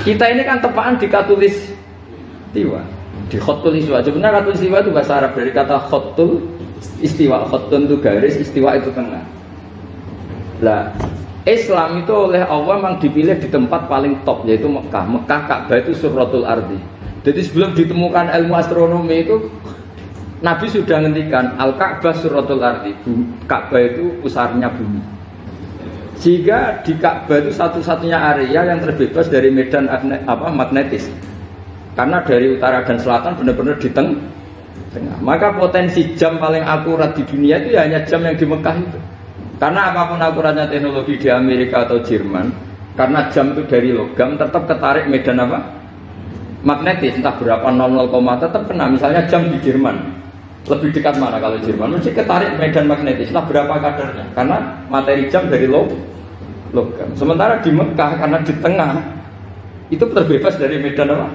kita 0.06 0.26
ini 0.32 0.42
kan 0.46 0.62
tepaan 0.62 0.98
di 0.98 1.08
katulis 1.10 1.74
istiwa. 2.50 2.82
Di 3.30 3.38
khotul 3.42 3.78
istiwa. 3.78 4.02
Sebenarnya 4.02 4.42
katulis 4.42 4.60
istiwa 4.62 4.78
itu 4.82 4.92
bahasa 4.94 5.14
Arab 5.22 5.32
dari 5.38 5.52
kata 5.52 5.78
khotul 5.90 6.56
istiwa. 7.02 7.48
Khotun 7.50 7.90
itu 7.90 7.96
garis, 8.00 8.36
istiwa 8.40 8.76
itu 8.78 8.90
tengah. 8.92 9.24
Lah, 10.64 10.96
Islam 11.46 12.02
itu 12.02 12.14
oleh 12.14 12.42
Allah 12.42 12.80
memang 12.80 12.98
dipilih 12.98 13.38
di 13.38 13.48
tempat 13.52 13.86
paling 13.86 14.24
top 14.26 14.48
yaitu 14.50 14.66
Mekah. 14.66 15.06
Mekah 15.06 15.42
Ka'bah 15.46 15.78
itu 15.78 15.94
suratul 15.94 16.48
ardi. 16.48 16.80
Jadi 17.26 17.42
sebelum 17.42 17.74
ditemukan 17.74 18.30
ilmu 18.34 18.54
astronomi 18.54 19.26
itu 19.26 19.50
Nabi 20.42 20.70
sudah 20.70 21.02
ngendikan 21.02 21.58
Al-Ka'bah 21.58 22.14
suratul 22.18 22.62
ardi. 22.62 22.94
Ka'bah 23.46 23.82
itu 23.82 24.18
pusarnya 24.22 24.70
bumi. 24.74 25.02
Sehingga 26.16 26.80
di 26.82 26.96
Ka'bah 26.96 27.44
itu 27.44 27.52
satu-satunya 27.52 28.16
area 28.16 28.64
yang 28.66 28.80
terbebas 28.80 29.28
dari 29.28 29.52
medan 29.52 29.92
apa 29.92 30.48
magnetis. 30.50 31.12
Karena 31.96 32.20
dari 32.24 32.56
utara 32.56 32.84
dan 32.84 33.00
selatan 33.00 33.40
benar-benar 33.40 33.76
di 33.80 33.90
tengah. 33.92 34.20
Maka 35.20 35.52
potensi 35.56 36.16
jam 36.16 36.40
paling 36.40 36.64
akurat 36.64 37.12
di 37.16 37.24
dunia 37.28 37.60
itu 37.60 37.76
ya 37.76 37.84
hanya 37.84 38.00
jam 38.08 38.24
yang 38.24 38.36
di 38.36 38.48
Mekah 38.48 38.76
itu. 38.80 39.00
Karena 39.60 39.92
apa 39.92 40.12
pun 40.12 40.20
akuratnya 40.20 40.68
teknologi 40.68 41.16
di 41.16 41.28
Amerika 41.32 41.88
atau 41.88 42.00
Jerman, 42.04 42.52
karena 43.00 43.28
jam 43.32 43.56
itu 43.56 43.64
dari 43.68 43.92
logam 43.96 44.36
tetap 44.36 44.68
ketarik 44.68 45.08
medan 45.08 45.40
apa? 45.40 45.60
Magnetis, 46.64 47.20
entah 47.20 47.36
berapa 47.40 47.64
00, 47.72 48.44
tetap 48.44 48.64
kena. 48.68 48.92
Misalnya 48.92 49.22
jam 49.32 49.48
di 49.48 49.60
Jerman, 49.64 49.96
lebih 50.66 50.90
dekat 50.98 51.22
mana 51.22 51.38
kalau 51.38 51.62
Jerman? 51.62 51.98
Mesti 51.98 52.12
ketarik 52.14 52.58
medan 52.58 52.90
magnetis 52.90 53.30
lah 53.30 53.46
berapa 53.46 53.78
kadarnya? 53.78 54.26
Karena 54.34 54.82
materi 54.90 55.30
jam 55.30 55.46
dari 55.46 55.70
log 55.70 55.94
logam. 56.74 57.10
Sementara 57.14 57.62
di 57.62 57.70
Mekah 57.70 58.12
karena 58.18 58.38
di 58.42 58.54
tengah 58.60 58.92
itu 59.94 60.02
terbebas 60.02 60.58
dari 60.58 60.82
medan 60.82 61.14
apa? 61.14 61.28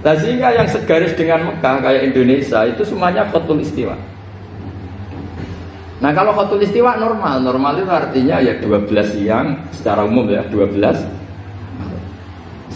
Nah 0.00 0.14
sehingga 0.16 0.48
yang 0.56 0.64
segaris 0.64 1.12
dengan 1.12 1.52
Mekah 1.52 1.84
kayak 1.84 2.02
Indonesia 2.14 2.64
itu 2.64 2.82
semuanya 2.86 3.28
khotul 3.28 3.60
istiwa. 3.60 3.98
Nah 6.00 6.10
kalau 6.16 6.32
khotul 6.32 6.64
istiwa 6.64 6.96
normal, 6.96 7.44
normal 7.44 7.76
itu 7.76 7.90
artinya 7.92 8.40
ya 8.40 8.56
12 8.56 8.88
siang 9.12 9.68
secara 9.74 10.08
umum 10.08 10.24
ya 10.32 10.40
12 10.48 11.20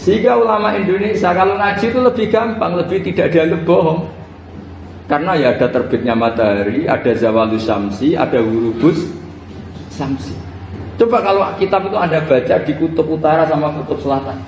sehingga 0.05 0.37
ulama 0.37 0.77
Indonesia 0.77 1.33
kalau 1.33 1.57
ngaji 1.57 1.85
itu 1.89 1.97
lebih 1.97 2.25
gampang, 2.29 2.77
lebih 2.77 3.01
tidak 3.09 3.33
dianggap 3.33 3.65
bohong. 3.65 4.05
Karena 5.05 5.37
ya 5.37 5.53
ada 5.53 5.69
terbitnya 5.69 6.17
matahari, 6.17 6.89
ada 6.89 7.13
zawalus 7.13 7.69
samsi, 7.69 8.17
ada 8.17 8.41
hurubus 8.41 9.13
samsi. 9.93 10.33
Coba 10.97 11.21
kalau 11.21 11.45
kitab 11.61 11.85
itu 11.85 11.97
Anda 11.99 12.25
baca 12.25 12.55
di 12.65 12.73
kutub 12.73 13.05
utara 13.13 13.45
sama 13.45 13.69
kutub 13.69 14.01
selatan. 14.01 14.41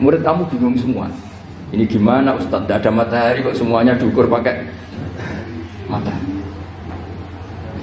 Murid 0.00 0.24
kamu 0.24 0.48
bingung 0.48 0.76
semua. 0.80 1.12
Ini 1.74 1.84
gimana 1.84 2.38
Ustaz? 2.38 2.64
Tidak 2.64 2.78
ada 2.78 2.90
matahari 2.94 3.44
kok 3.44 3.58
semuanya 3.58 3.98
diukur 3.98 4.30
pakai 4.32 4.64
matahari. 5.90 6.40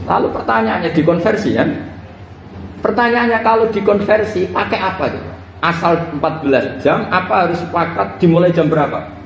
Lalu 0.10 0.28
pertanyaannya 0.34 0.90
dikonversi 0.98 1.50
kan? 1.54 1.70
Pertanyaannya 2.82 3.40
kalau 3.46 3.70
dikonversi 3.70 4.50
pakai 4.50 4.80
apa? 4.82 5.06
Asal 5.64 5.96
14 6.20 6.84
jam 6.84 7.08
apa 7.08 7.48
harus 7.48 7.62
sepakat 7.62 8.20
dimulai 8.20 8.52
jam 8.52 8.68
berapa? 8.68 9.23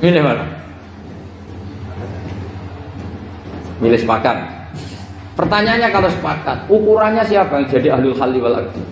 Milih 0.00 0.24
mana? 0.24 0.44
Milih 3.84 4.00
sepakat. 4.00 4.36
Pertanyaannya 5.36 5.88
kalau 5.88 6.08
sepakat, 6.08 6.68
ukurannya 6.68 7.24
siapa 7.24 7.60
yang 7.60 7.66
jadi 7.68 7.88
ahlul 7.96 8.16
halli 8.16 8.38
wal 8.40 8.56
aqdi? 8.60 8.82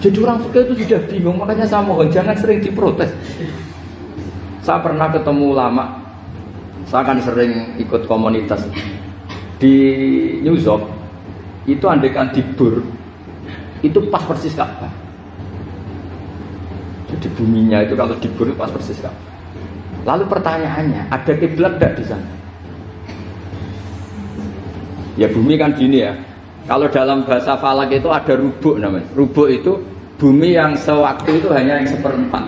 Jadi 0.00 0.16
orang 0.22 0.38
fikih 0.48 0.62
itu 0.64 0.74
sudah 0.86 1.00
bingung, 1.10 1.36
makanya 1.38 1.66
saya 1.66 1.82
mohon 1.82 2.08
jangan 2.08 2.34
sering 2.38 2.62
diprotes. 2.62 3.10
Saya 4.64 4.80
pernah 4.80 5.10
ketemu 5.12 5.44
ulama, 5.50 5.84
saya 6.88 7.04
akan 7.04 7.18
sering 7.22 7.52
ikut 7.78 8.06
komunitas 8.08 8.64
di 9.60 9.74
New 10.40 10.56
York 10.56 10.82
itu 11.68 11.84
andekan 11.84 12.32
dibur 12.32 12.80
itu 13.80 13.98
pas 14.12 14.22
persis 14.24 14.52
Ka'bah. 14.52 14.92
Jadi 17.10 17.26
buminya 17.34 17.82
itu 17.82 17.96
kalau 17.96 18.14
dibur 18.20 18.46
itu 18.48 18.56
pas 18.56 18.70
persis 18.70 19.00
Ka'bah. 19.00 19.28
Lalu 20.04 20.24
pertanyaannya, 20.28 21.12
ada 21.12 21.32
kiblat 21.36 21.76
tidak 21.76 21.92
di 22.00 22.04
sana? 22.08 22.28
Ya 25.20 25.28
bumi 25.28 25.60
kan 25.60 25.76
gini 25.76 26.00
ya. 26.00 26.16
Kalau 26.64 26.88
dalam 26.88 27.28
bahasa 27.28 27.58
falak 27.60 27.92
itu 27.92 28.08
ada 28.08 28.32
rubuk 28.38 28.80
namanya. 28.80 29.04
Rubuk 29.12 29.52
itu 29.52 29.76
bumi 30.16 30.56
yang 30.56 30.72
sewaktu 30.78 31.44
itu 31.44 31.48
hanya 31.52 31.82
yang 31.82 31.88
seperempat. 31.88 32.44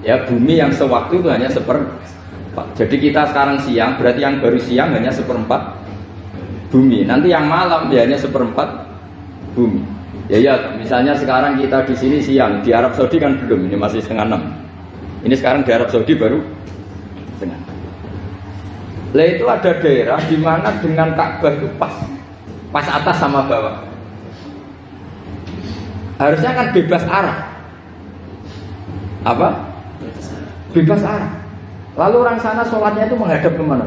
Ya 0.00 0.16
bumi 0.24 0.56
yang 0.56 0.72
sewaktu 0.72 1.20
itu 1.20 1.28
hanya 1.28 1.52
seperempat. 1.52 2.66
Jadi 2.76 2.96
kita 2.96 3.28
sekarang 3.28 3.60
siang, 3.64 4.00
berarti 4.00 4.20
yang 4.24 4.40
baru 4.40 4.56
siang 4.60 4.96
hanya 4.96 5.12
seperempat 5.12 5.60
bumi. 6.72 7.04
Nanti 7.04 7.28
yang 7.28 7.44
malam 7.44 7.92
ya 7.92 8.08
hanya 8.08 8.16
seperempat 8.16 8.68
bumi. 9.52 9.84
Ya 10.30 10.38
ya, 10.38 10.54
misalnya 10.78 11.18
sekarang 11.18 11.58
kita 11.58 11.82
di 11.82 11.94
sini 11.98 12.18
siang, 12.22 12.62
di 12.62 12.70
Arab 12.70 12.94
Saudi 12.94 13.18
kan 13.18 13.34
belum, 13.42 13.66
ini 13.66 13.74
masih 13.74 13.98
setengah 13.98 14.30
enam. 14.30 14.42
Ini 15.26 15.34
sekarang 15.34 15.66
di 15.66 15.70
Arab 15.74 15.90
Saudi 15.90 16.14
baru 16.14 16.38
setengah. 17.38 17.58
Lah 19.12 19.26
itu 19.26 19.44
ada 19.44 19.70
daerah 19.82 20.20
di 20.24 20.36
mana 20.38 20.70
dengan 20.78 21.12
Ka'bah 21.18 21.52
itu 21.58 21.68
pas, 21.74 21.94
pas 22.70 22.86
atas 22.86 23.16
sama 23.18 23.44
bawah. 23.50 23.82
Harusnya 26.22 26.50
kan 26.54 26.66
bebas 26.70 27.02
arah. 27.10 27.38
Apa? 29.26 29.48
Bebas 30.70 31.02
arah. 31.02 31.32
Lalu 31.98 32.16
orang 32.24 32.38
sana 32.40 32.62
sholatnya 32.64 33.10
itu 33.10 33.16
menghadap 33.18 33.52
ke 33.52 33.62
mana? 33.62 33.84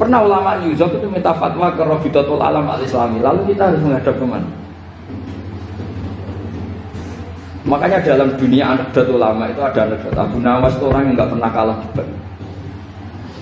Pernah 0.00 0.24
ulama 0.24 0.56
Yusuf 0.64 0.88
itu 0.96 1.04
minta 1.12 1.28
fatwa 1.36 1.68
ke 1.76 1.84
Robidatul 1.84 2.40
Alam 2.40 2.64
al-Islami. 2.72 3.20
Lalu 3.20 3.52
kita 3.52 3.68
harus 3.68 3.84
menghadap 3.84 4.16
ke 4.16 4.24
mana? 4.24 4.48
Makanya 7.68 8.00
dalam 8.00 8.32
dunia 8.40 8.64
anekdot 8.72 9.12
ulama 9.12 9.52
itu 9.52 9.60
ada 9.60 9.84
anekdot 9.84 10.16
Abu 10.16 10.40
Nawas 10.40 10.72
itu 10.80 10.88
orang 10.88 11.04
yang 11.04 11.14
nggak 11.20 11.30
pernah 11.36 11.50
kalah 11.52 11.76
debat. 11.84 12.08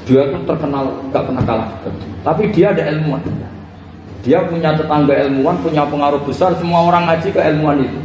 Dia 0.03 0.23
tuh 0.35 0.43
terkenal 0.51 0.85
nggak 1.15 1.25
pernah 1.31 1.45
kalah 1.47 1.69
debat. 1.79 1.95
Tapi 2.27 2.43
dia 2.51 2.75
ada 2.75 2.83
ilmuwan. 2.91 3.23
Dia 4.27 4.39
punya 4.51 4.75
tetangga 4.75 5.15
ilmuwan, 5.15 5.63
punya 5.63 5.87
pengaruh 5.87 6.27
besar. 6.27 6.59
Semua 6.59 6.91
orang 6.91 7.07
ngaji 7.07 7.29
ke 7.31 7.39
ilmuwan 7.39 7.87
itu. 7.87 8.01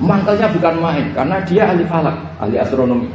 Mangkalnya 0.00 0.48
bukan 0.56 0.74
main, 0.80 1.06
karena 1.12 1.36
dia 1.44 1.68
ahli 1.68 1.84
falak, 1.84 2.16
ahli 2.40 2.56
astronomi. 2.56 3.12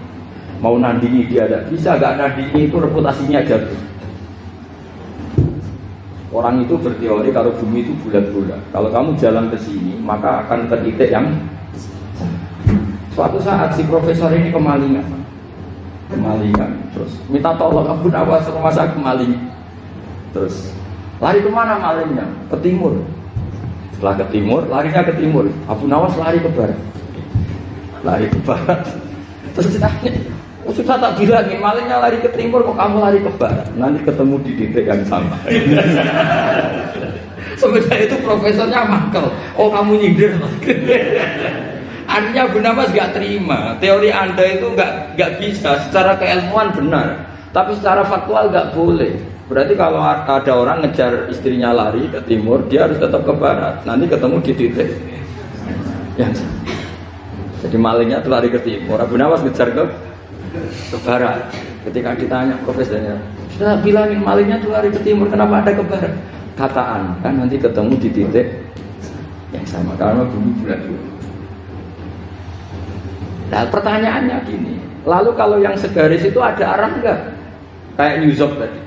Mau 0.62 0.78
nandingi 0.78 1.26
dia 1.26 1.50
ada 1.50 1.66
bisa, 1.66 1.98
gak 1.98 2.22
nandingi 2.22 2.70
itu 2.70 2.78
reputasinya 2.78 3.42
jatuh. 3.42 3.95
Orang 6.36 6.68
itu 6.68 6.76
berteori 6.76 7.32
kalau 7.32 7.56
bumi 7.56 7.88
itu 7.88 7.96
bulat-bulat. 8.04 8.60
Kalau 8.76 8.92
kamu 8.92 9.16
jalan 9.16 9.48
ke 9.48 9.56
sini, 9.56 9.96
maka 10.04 10.44
akan 10.44 10.68
ke 10.68 10.76
titik 10.84 11.08
yang 11.16 11.32
Suatu 13.16 13.40
saat 13.40 13.72
si 13.80 13.88
profesor 13.88 14.28
ini 14.36 14.52
kemalingan, 14.52 15.08
kemalingan. 16.12 16.68
Terus 16.92 17.16
minta 17.32 17.56
tolong 17.56 17.88
Abu 17.88 18.12
Nawas 18.12 18.44
rumah 18.52 18.76
saya 18.76 18.92
kemaling. 18.92 19.40
Terus 20.36 20.76
lari 21.24 21.40
ke 21.40 21.48
mana 21.48 21.80
malingnya? 21.80 22.28
Ke 22.52 22.60
timur. 22.60 23.00
Setelah 23.96 24.20
ke 24.20 24.26
timur, 24.36 24.68
larinya 24.68 25.00
ke 25.08 25.16
timur. 25.16 25.48
Abu 25.72 25.88
Nawas 25.88 26.12
lari 26.20 26.44
ke 26.44 26.52
barat. 26.52 26.76
Lari 28.04 28.28
ke 28.28 28.40
barat. 28.44 28.84
Terus 29.56 29.80
ditanya, 29.80 30.12
sudah 30.74 30.98
tak 30.98 31.22
bilang 31.22 31.46
nih, 31.46 31.62
malingnya 31.62 32.02
lari 32.02 32.18
ke 32.18 32.30
timur 32.34 32.66
kok 32.66 32.74
kamu 32.74 32.98
lari 32.98 33.20
ke 33.22 33.30
barat. 33.38 33.70
Nanti 33.78 34.02
ketemu 34.02 34.36
di 34.42 34.52
titik 34.58 34.86
yang 34.90 35.06
sama. 35.06 35.38
Sebenarnya 37.62 37.98
itu 38.10 38.16
profesornya 38.26 38.82
mangkel. 38.90 39.30
Oh 39.56 39.70
kamu 39.70 40.02
nyindir. 40.02 40.34
Artinya 42.06 42.44
Bu 42.50 42.58
Namas 42.62 42.90
gak 42.94 43.18
terima. 43.18 43.78
Teori 43.82 44.10
Anda 44.10 44.44
itu 44.46 44.74
gak, 44.74 45.18
gak 45.18 45.32
bisa. 45.42 45.78
Secara 45.86 46.18
keilmuan 46.18 46.74
benar. 46.74 47.30
Tapi 47.54 47.78
secara 47.78 48.06
faktual 48.06 48.52
gak 48.52 48.76
boleh. 48.76 49.16
Berarti 49.46 49.78
kalau 49.78 50.02
ada 50.02 50.54
orang 50.54 50.82
ngejar 50.82 51.30
istrinya 51.30 51.70
lari 51.70 52.10
ke 52.10 52.18
timur, 52.26 52.66
dia 52.66 52.90
harus 52.90 52.98
tetap 52.98 53.22
ke 53.22 53.34
barat. 53.38 53.86
Nanti 53.86 54.10
ketemu 54.10 54.38
di 54.42 54.54
titik 54.58 54.90
yang 56.22 56.34
sama. 56.34 56.66
Jadi 57.66 57.78
malingnya 57.82 58.22
tuh 58.22 58.32
lari 58.34 58.50
ke 58.50 58.62
timur. 58.62 59.02
Abu 59.02 59.18
Nawas 59.18 59.42
ngejar 59.42 59.74
ke 59.74 59.84
ke. 60.92 61.34
Ketika 61.86 62.18
ditanya 62.18 62.58
profesornya, 62.66 63.14
sudah 63.56 63.78
bilangin 63.86 64.20
malingnya 64.26 64.58
tuh 64.58 64.74
lari 64.74 64.90
ke 64.90 65.00
timur, 65.06 65.30
kenapa 65.30 65.62
ada 65.62 65.72
ke 65.78 65.84
barat? 65.86 66.14
Kataan, 66.56 67.20
kan 67.22 67.34
nanti 67.36 67.60
ketemu 67.60 67.94
di 68.00 68.10
titik 68.10 68.48
yang 69.54 69.66
sama 69.68 69.92
karena 70.00 70.24
bumi 70.24 70.52
bulat 70.64 70.80
Nah 73.52 73.64
pertanyaannya 73.70 74.38
gini, 74.50 74.82
lalu 75.06 75.30
kalau 75.38 75.62
yang 75.62 75.78
segaris 75.78 76.26
itu 76.26 76.40
ada 76.42 76.74
arah 76.74 76.90
enggak? 76.90 77.20
Kayak 77.96 78.16
New 78.26 78.34
York 78.34 78.54
tadi. 78.58 78.80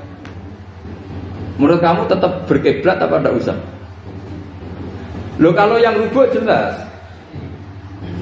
Menurut 1.59 1.81
kamu 1.83 2.03
tetap 2.11 2.33
berkiblat 2.51 2.99
apa 2.99 3.17
tidak 3.19 3.35
usah? 3.39 3.57
Lo 5.39 5.55
kalau 5.55 5.79
yang 5.79 5.95
rubuk 5.95 6.35
jelas, 6.35 6.88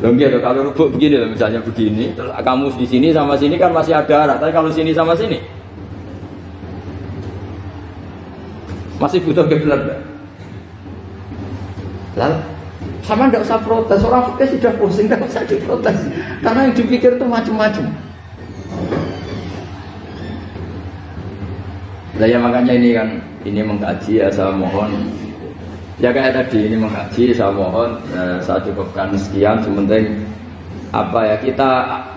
Loh 0.04 0.12
gitu, 0.12 0.38
kalau 0.44 0.60
rubuk 0.68 0.92
begini 0.92 1.16
loh, 1.16 1.32
misalnya 1.32 1.64
begini, 1.64 2.12
kamu 2.18 2.68
di 2.76 2.84
sini 2.84 3.08
sama 3.16 3.32
sini 3.32 3.56
kan 3.56 3.72
masih 3.72 3.96
ada 3.96 4.28
arah, 4.28 4.36
tapi 4.36 4.52
kalau 4.52 4.68
sini 4.68 4.92
sama 4.92 5.16
sini 5.16 5.40
masih 9.00 9.24
butuh 9.24 9.48
kiblat. 9.48 9.80
Lalu 12.16 12.36
sama 13.04 13.32
tidak 13.32 13.48
usah 13.48 13.60
protes, 13.64 14.00
orang 14.04 14.24
protes 14.28 14.52
sudah 14.56 14.72
pusing, 14.76 15.06
tidak 15.08 15.24
usah 15.28 15.44
diprotes, 15.48 15.98
karena 16.44 16.60
yang 16.68 16.74
dipikir 16.76 17.16
itu 17.16 17.24
macam-macam. 17.24 17.86
Nah 22.16 22.24
ya 22.24 22.40
makanya 22.40 22.72
ini 22.72 22.96
kan 22.96 23.08
ini 23.44 23.60
mengkaji 23.60 24.24
ya 24.24 24.32
saya 24.32 24.52
mohon 24.52 24.92
Ya 25.96 26.12
kayak 26.12 26.36
tadi 26.36 26.68
ini 26.68 26.76
mengkaji, 26.76 27.32
saya 27.32 27.48
mohon 27.56 27.96
eh, 28.12 28.36
saya 28.44 28.60
cukupkan 28.68 29.16
sekian. 29.16 29.64
Sementing 29.64 30.28
apa 30.92 31.24
ya 31.24 31.36
kita 31.40 31.70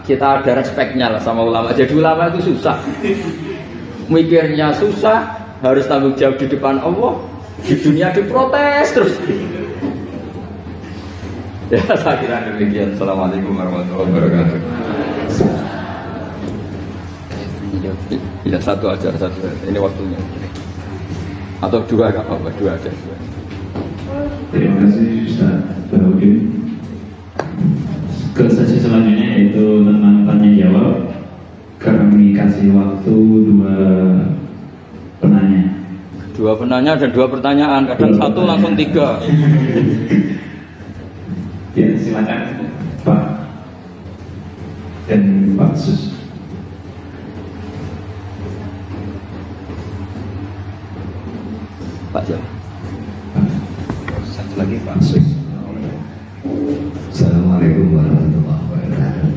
kita 0.03 0.43
ada 0.43 0.51
respeknya 0.59 1.07
lah 1.15 1.21
sama 1.23 1.47
ulama. 1.47 1.71
Jadi 1.71 1.95
ulama 1.95 2.27
itu 2.27 2.51
susah, 2.51 2.75
mikirnya 4.11 4.75
susah, 4.75 5.31
harus 5.63 5.87
tanggung 5.87 6.11
jawab 6.19 6.35
di 6.35 6.51
depan 6.51 6.75
Allah, 6.83 7.23
di 7.63 7.73
dunia 7.79 8.11
diprotes 8.11 8.87
terus. 8.91 9.15
Ya 11.69 11.85
saya 12.01 12.17
kira 12.17 12.41
demikian. 12.49 12.97
Assalamualaikum 12.97 13.53
warahmatullahi 13.53 14.09
wabarakatuh. 14.09 14.57
Ya 18.41 18.57
satu 18.57 18.89
aja 18.89 19.13
satu. 19.13 19.37
Ini 19.69 19.77
waktunya. 19.77 20.17
Atau 21.61 21.85
dua 21.85 22.09
gak 22.09 22.25
apa-apa 22.25 22.49
dua 22.57 22.73
aja. 22.73 22.89
Dua. 22.89 23.28
Terima 24.49 24.81
kasih 24.81 25.29
Ustaz 25.29 25.61
Baudin. 25.93 26.49
Ke 28.33 28.49
sesi 28.49 28.81
selanjutnya 28.81 29.37
yaitu 29.37 29.85
tentang 29.85 30.25
tanya 30.25 30.49
jawab. 30.57 31.05
Kami 31.77 32.33
kasih 32.33 32.73
waktu 32.73 33.13
dua 33.45 33.77
penanya. 35.21 35.69
Dua 36.33 36.57
penanya 36.57 36.97
dan 36.97 37.13
dua 37.13 37.29
pertanyaan. 37.29 37.93
Kadang 37.93 38.09
dua 38.09 38.17
satu 38.17 38.41
pertanyaan. 38.41 38.49
langsung 38.49 38.73
tiga. 38.73 39.07
ya 41.77 41.87
silakan 41.93 42.41
Pak 43.05 43.23
dan 45.05 45.21
Pak 45.53 45.71
Sus. 45.77 46.17
Pak 52.09 52.25
siapa? 52.25 52.58
Lagi 54.59 54.75
Pak 54.83 54.99
Sik. 54.99 55.23
Assalamualaikum 57.15 57.95
warahmatullahi 57.95 58.63
wabarakatuh. 58.67 59.31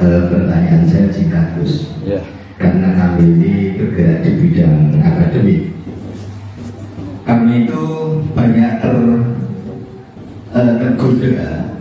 Uh, 0.00 0.22
pertanyaan 0.32 0.88
saya 0.88 1.12
jika 1.12 1.52
Gus, 1.60 1.92
yeah. 2.00 2.24
karena 2.56 2.96
kami 2.96 3.36
ini 3.36 3.76
bergerak 3.76 4.24
di 4.24 4.30
bidang 4.40 4.96
akademik, 5.04 5.76
kami 7.28 7.68
itu 7.68 7.84
banyak 8.32 8.72
ter 8.80 8.96
uh, 10.56 10.72
tergoda 10.80 11.76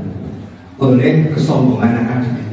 oleh 0.76 1.32
kesombongan 1.32 2.04
akademik. 2.04 2.48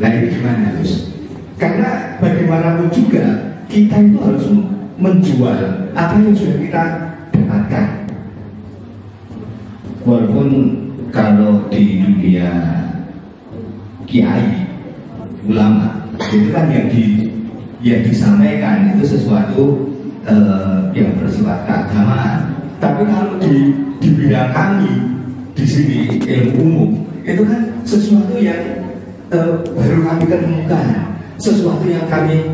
Nah 0.00 0.08
ini 0.16 0.32
gimana 0.32 0.80
Gus? 0.80 1.12
Karena 1.60 2.16
bagaimanapun 2.24 2.88
juga 2.88 3.52
kita 3.68 4.00
itu 4.00 4.16
harus 4.16 4.48
menjual 4.96 5.92
apa 5.92 6.14
yang 6.24 6.32
sudah 6.32 6.56
kita 6.56 6.84
dapatkan 7.58 7.86
walaupun 10.06 10.48
kalau 11.10 11.66
di 11.74 12.06
dunia 12.06 12.50
kiai 14.06 14.70
ulama 15.42 16.06
itu 16.30 16.54
kan 16.54 16.70
yang 16.70 16.86
di 16.86 17.26
yang 17.82 18.02
disampaikan 18.06 18.94
itu 18.94 19.18
sesuatu 19.18 19.90
uh, 20.26 20.90
yang 20.94 21.14
bersifat 21.18 21.62
keagamaan. 21.66 22.58
Tapi 22.78 23.06
kalau 23.06 23.38
di, 23.42 23.74
di 24.02 24.08
bidang 24.14 24.50
kami 24.54 24.92
di 25.54 25.64
sini 25.66 25.98
ilmu 26.22 26.58
umum 26.62 26.90
itu 27.26 27.42
kan 27.42 27.60
sesuatu 27.82 28.34
yang 28.38 28.86
uh, 29.34 29.62
baru 29.74 29.98
kami 30.06 30.24
ketemukan, 30.26 30.86
sesuatu 31.38 31.86
yang 31.86 32.06
kami 32.10 32.46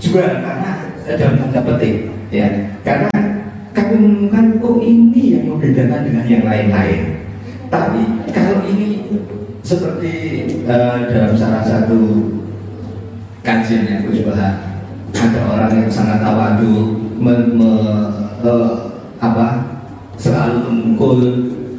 jual 0.00 0.24
karena 0.24 0.72
dalam 1.04 1.36
tanda 1.40 1.60
petik 1.64 2.12
ya. 2.28 2.48
Karena 2.84 3.28
kami 3.78 3.94
menemukan 3.94 4.46
oh 4.58 4.82
ini 4.82 5.38
yang 5.38 5.54
membedakan 5.54 6.02
dengan 6.10 6.24
yang 6.26 6.42
lain-lain. 6.42 7.00
Tapi 7.70 8.00
kalau 8.34 8.66
ini 8.66 9.06
seperti 9.62 10.14
uh, 10.66 11.06
dalam 11.06 11.32
salah 11.38 11.62
satu 11.62 12.26
kajian 13.46 13.86
yang 13.86 14.02
juga 14.10 14.34
ada 15.14 15.40
orang 15.46 15.72
yang 15.78 15.90
sangat 15.92 16.18
tawadu 16.18 16.98
me, 17.22 17.34
me, 17.54 17.70
uh, 18.42 18.90
apa 19.22 19.78
selalu 20.18 20.58
memukul 20.66 21.18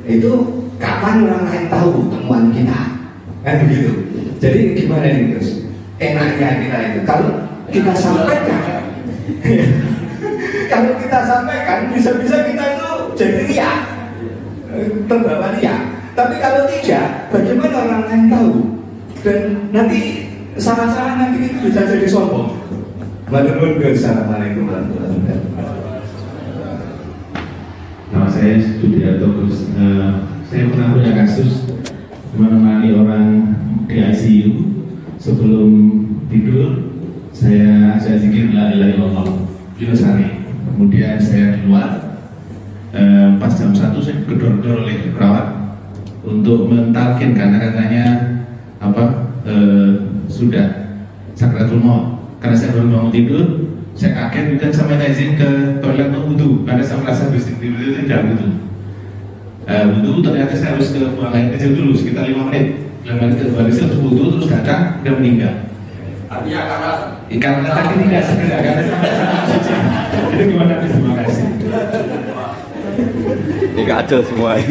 itu 0.07 0.31
kapan 0.79 1.27
orang 1.27 1.43
lain 1.51 1.65
tahu 1.67 2.07
temuan 2.07 2.55
kita? 2.55 2.79
Kan 3.43 3.67
begitu. 3.67 3.91
Jadi 4.39 4.59
gimana 4.79 5.03
nih 5.03 5.35
terus 5.35 5.67
enaknya 5.99 6.63
kita 6.63 6.77
itu. 6.79 6.99
Kalau 7.03 7.31
kita 7.67 7.91
sampaikan 7.91 8.87
kalau 10.69 10.93
kita 11.01 11.19
sampaikan 11.25 11.89
bisa-bisa 11.89 12.45
kita 12.45 12.63
itu 12.77 12.91
jadi 13.17 13.41
ria 13.49 13.71
terbawa 15.09 15.57
ria 15.57 15.75
tapi 16.13 16.37
kalau 16.37 16.69
tidak 16.69 17.33
bagaimana 17.33 17.77
orang 17.89 18.03
lain 18.05 18.23
tahu 18.29 18.53
dan 19.25 19.39
nanti 19.73 20.29
salah-salah 20.55 21.17
nanti 21.17 21.49
itu 21.49 21.57
bisa 21.67 21.89
jadi 21.89 22.05
sombong 22.05 22.59
Assalamualaikum 23.29 24.65
warahmatullahi 24.65 25.21
wabarakatuh. 25.21 25.69
Nama 28.09 28.25
saya 28.25 28.57
Sudiarto. 28.57 29.45
Uh, 29.77 30.25
saya 30.49 30.65
pernah 30.73 30.97
punya 30.97 31.13
kasus 31.13 31.69
menemani 32.33 32.89
orang 32.97 33.53
di 33.85 34.01
ICU 34.01 34.53
sebelum 35.21 35.69
tidur 36.33 36.89
saya 37.29 38.01
saya 38.01 38.17
zikir 38.17 38.49
la 38.49 38.73
ilaha 38.73 38.97
illallah 38.97 39.27
Yunusari. 39.77 40.38
Kemudian 40.79 41.19
saya 41.19 41.59
keluar 41.59 41.91
uh, 42.95 43.35
pas 43.35 43.51
jam 43.51 43.75
satu 43.75 43.99
saya 43.99 44.23
gedor-gedor 44.23 44.87
oleh 44.87 45.11
perawat 45.11 45.75
untuk 46.23 46.71
mentalkin 46.71 47.35
karena 47.35 47.59
katanya 47.59 48.03
apa 48.79 49.27
uh, 49.43 50.07
sudah. 50.31 50.95
Sakratul 51.35 51.83
maut. 51.83 52.23
Karena 52.39 52.55
saya 52.55 52.79
baru 52.79 52.95
bangun 52.95 53.11
tidur 53.11 53.45
saya 53.91 54.31
kaget 54.31 54.55
dan 54.55 54.71
saya 54.71 54.87
minta 54.87 55.11
izin 55.11 55.35
ke 55.35 55.49
toilet 55.83 56.15
untuk 56.15 56.63
karena 56.63 56.79
saya 56.87 57.03
merasa 57.03 57.27
habis 57.27 57.51
tidur 57.51 57.75
itu 57.83 58.07
tidak 58.07 58.31
wudhu. 58.31 58.47
Uh, 59.67 59.83
wudhu 59.99 60.23
ternyata 60.23 60.55
saya 60.55 60.79
harus 60.79 60.95
ke 60.95 61.03
buang 61.11 61.35
air 61.35 61.59
kecil 61.59 61.75
dulu 61.75 61.91
sekitar 61.91 62.23
5 62.23 62.39
menit. 62.47 62.87
5 63.03 63.19
menit 63.19 63.35
ke 63.35 63.51
balik 63.51 63.75
saya 63.75 63.91
harus 63.91 64.15
terus 64.15 64.47
datang 64.47 65.03
dan 65.03 65.13
meninggal 65.19 65.68
artinya 66.29 66.61
karena 67.41 67.69
tadi 67.73 67.93
tidak 68.05 68.23
segera 68.29 68.57
karena 68.61 68.83
suci 69.49 69.73
itu 70.29 70.43
gimana 70.53 70.73
terima 70.77 71.13
kasih 71.25 71.45
ini 73.73 73.83
kacau 73.87 74.19
semua 74.23 74.59
ya. 74.59 74.65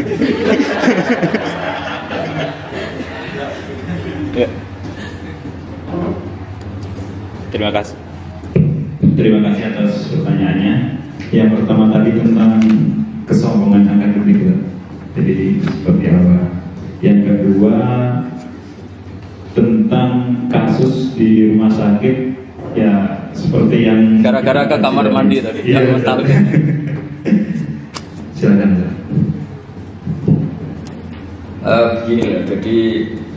Terima 7.48 7.74
kasih. 7.74 7.96
Terima 9.18 9.40
kasih 9.50 9.62
atas 9.72 10.14
pertanyaannya. 10.14 10.74
Yang 11.34 11.48
pertama 11.58 11.90
tadi 11.90 12.14
tentang 12.14 12.62
kesombongan 13.26 13.98
akademik, 13.98 14.38
jadi 15.18 15.58
seperti 15.58 16.04
apa? 16.06 16.38
Yang 17.02 17.18
kedua 17.26 17.76
tentang 19.58 20.37
kasus 20.48 21.14
di 21.14 21.52
rumah 21.52 21.70
sakit, 21.70 22.16
ya 22.74 22.92
seperti 23.36 23.86
yang 23.86 24.00
gara-gara 24.24 24.66
ke 24.66 24.76
kamar 24.80 25.06
mandi 25.12 25.44
tadi, 25.44 25.60
iya, 25.62 25.84
yang 25.84 26.00
mental. 26.00 26.18
Silakan. 28.38 28.70
Uh, 31.58 32.00
begini 32.00 32.22
ya, 32.32 32.40
jadi 32.46 32.76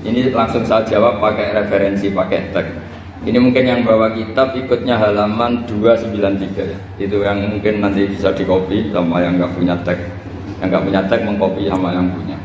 ini 0.01 0.33
langsung 0.33 0.63
saya 0.63 0.87
jawab 0.87 1.21
pakai 1.21 1.53
referensi, 1.53 2.09
pakai 2.09 2.53
teks. 2.53 2.73
Ini 3.21 3.37
mungkin 3.37 3.61
yang 3.61 3.85
bawa 3.85 4.17
kitab 4.17 4.57
ikutnya 4.57 4.97
halaman 4.97 5.69
293 5.69 6.57
ya. 6.57 6.77
Itu 6.97 7.21
yang 7.21 7.53
mungkin 7.53 7.77
nanti 7.77 8.09
bisa 8.09 8.33
dikopi 8.33 8.89
sama 8.89 9.21
yang 9.21 9.37
nggak 9.37 9.53
punya 9.53 9.77
teks. 9.85 10.01
Yang 10.57 10.67
nggak 10.73 10.83
punya 10.89 11.01
teks 11.05 11.23
mengkopi 11.29 11.69
sama 11.69 11.93
yang 11.93 12.09
punya. 12.09 12.37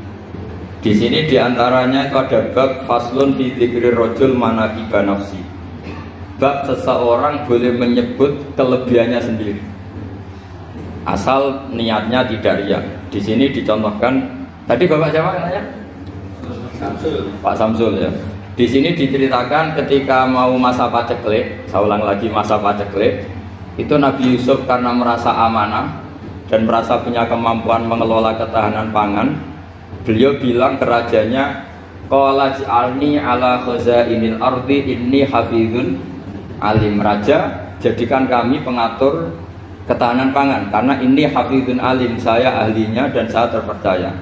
Di 0.87 0.95
sini 0.95 1.27
di 1.27 1.35
antaranya 1.35 2.07
itu 2.07 2.15
ada 2.15 2.47
bab 2.55 2.87
faslun 2.87 3.35
fi 3.35 3.51
dzikri 3.59 3.91
rojul 3.91 4.39
manakiba 4.39 5.03
nafsi. 5.03 5.43
Bab 6.39 6.63
seseorang 6.63 7.43
boleh 7.43 7.75
menyebut 7.75 8.55
kelebihannya 8.55 9.19
sendiri. 9.19 9.59
Asal 11.03 11.67
niatnya 11.75 12.23
tidak 12.31 12.63
riak. 12.63 12.85
Di 13.11 13.19
sini 13.19 13.51
dicontohkan 13.51 14.31
tadi 14.71 14.87
Bapak 14.87 15.11
siapa 15.11 15.35
namanya? 15.35 15.63
Samsul. 16.79 17.35
Pak 17.43 17.55
Samsul 17.59 17.93
ya. 18.07 18.11
Di 18.55 18.71
sini 18.71 18.95
diceritakan 18.95 19.75
ketika 19.83 20.23
mau 20.23 20.55
masa 20.55 20.87
paceklik, 20.87 21.67
saya 21.67 21.83
ulang 21.83 22.07
lagi 22.07 22.31
masa 22.31 22.63
paceklik, 22.63 23.27
itu 23.75 23.95
Nabi 23.99 24.39
Yusuf 24.39 24.63
karena 24.71 24.95
merasa 24.95 25.35
amanah 25.35 25.99
dan 26.47 26.63
merasa 26.63 26.95
punya 27.03 27.27
kemampuan 27.27 27.91
mengelola 27.91 28.39
ketahanan 28.39 28.95
pangan, 28.95 29.35
beliau 30.07 30.39
bilang 30.39 30.79
ke 30.79 30.87
rajanya, 30.87 31.67
Qala 32.07 32.55
ja'alni 32.55 33.19
ala 33.19 33.67
khazainil 33.67 34.39
ardi 34.39 34.95
inni 34.95 35.27
hafizun 35.27 35.99
alim 36.63 37.03
raja 37.03 37.67
jadikan 37.83 38.31
kami 38.31 38.63
pengatur 38.63 39.35
ketahanan 39.91 40.31
pangan 40.31 40.71
karena 40.71 40.95
ini 41.03 41.27
hafizun 41.27 41.83
alim 41.83 42.15
saya 42.15 42.63
ahlinya 42.63 43.11
dan 43.11 43.27
saya 43.27 43.51
terpercaya 43.51 44.15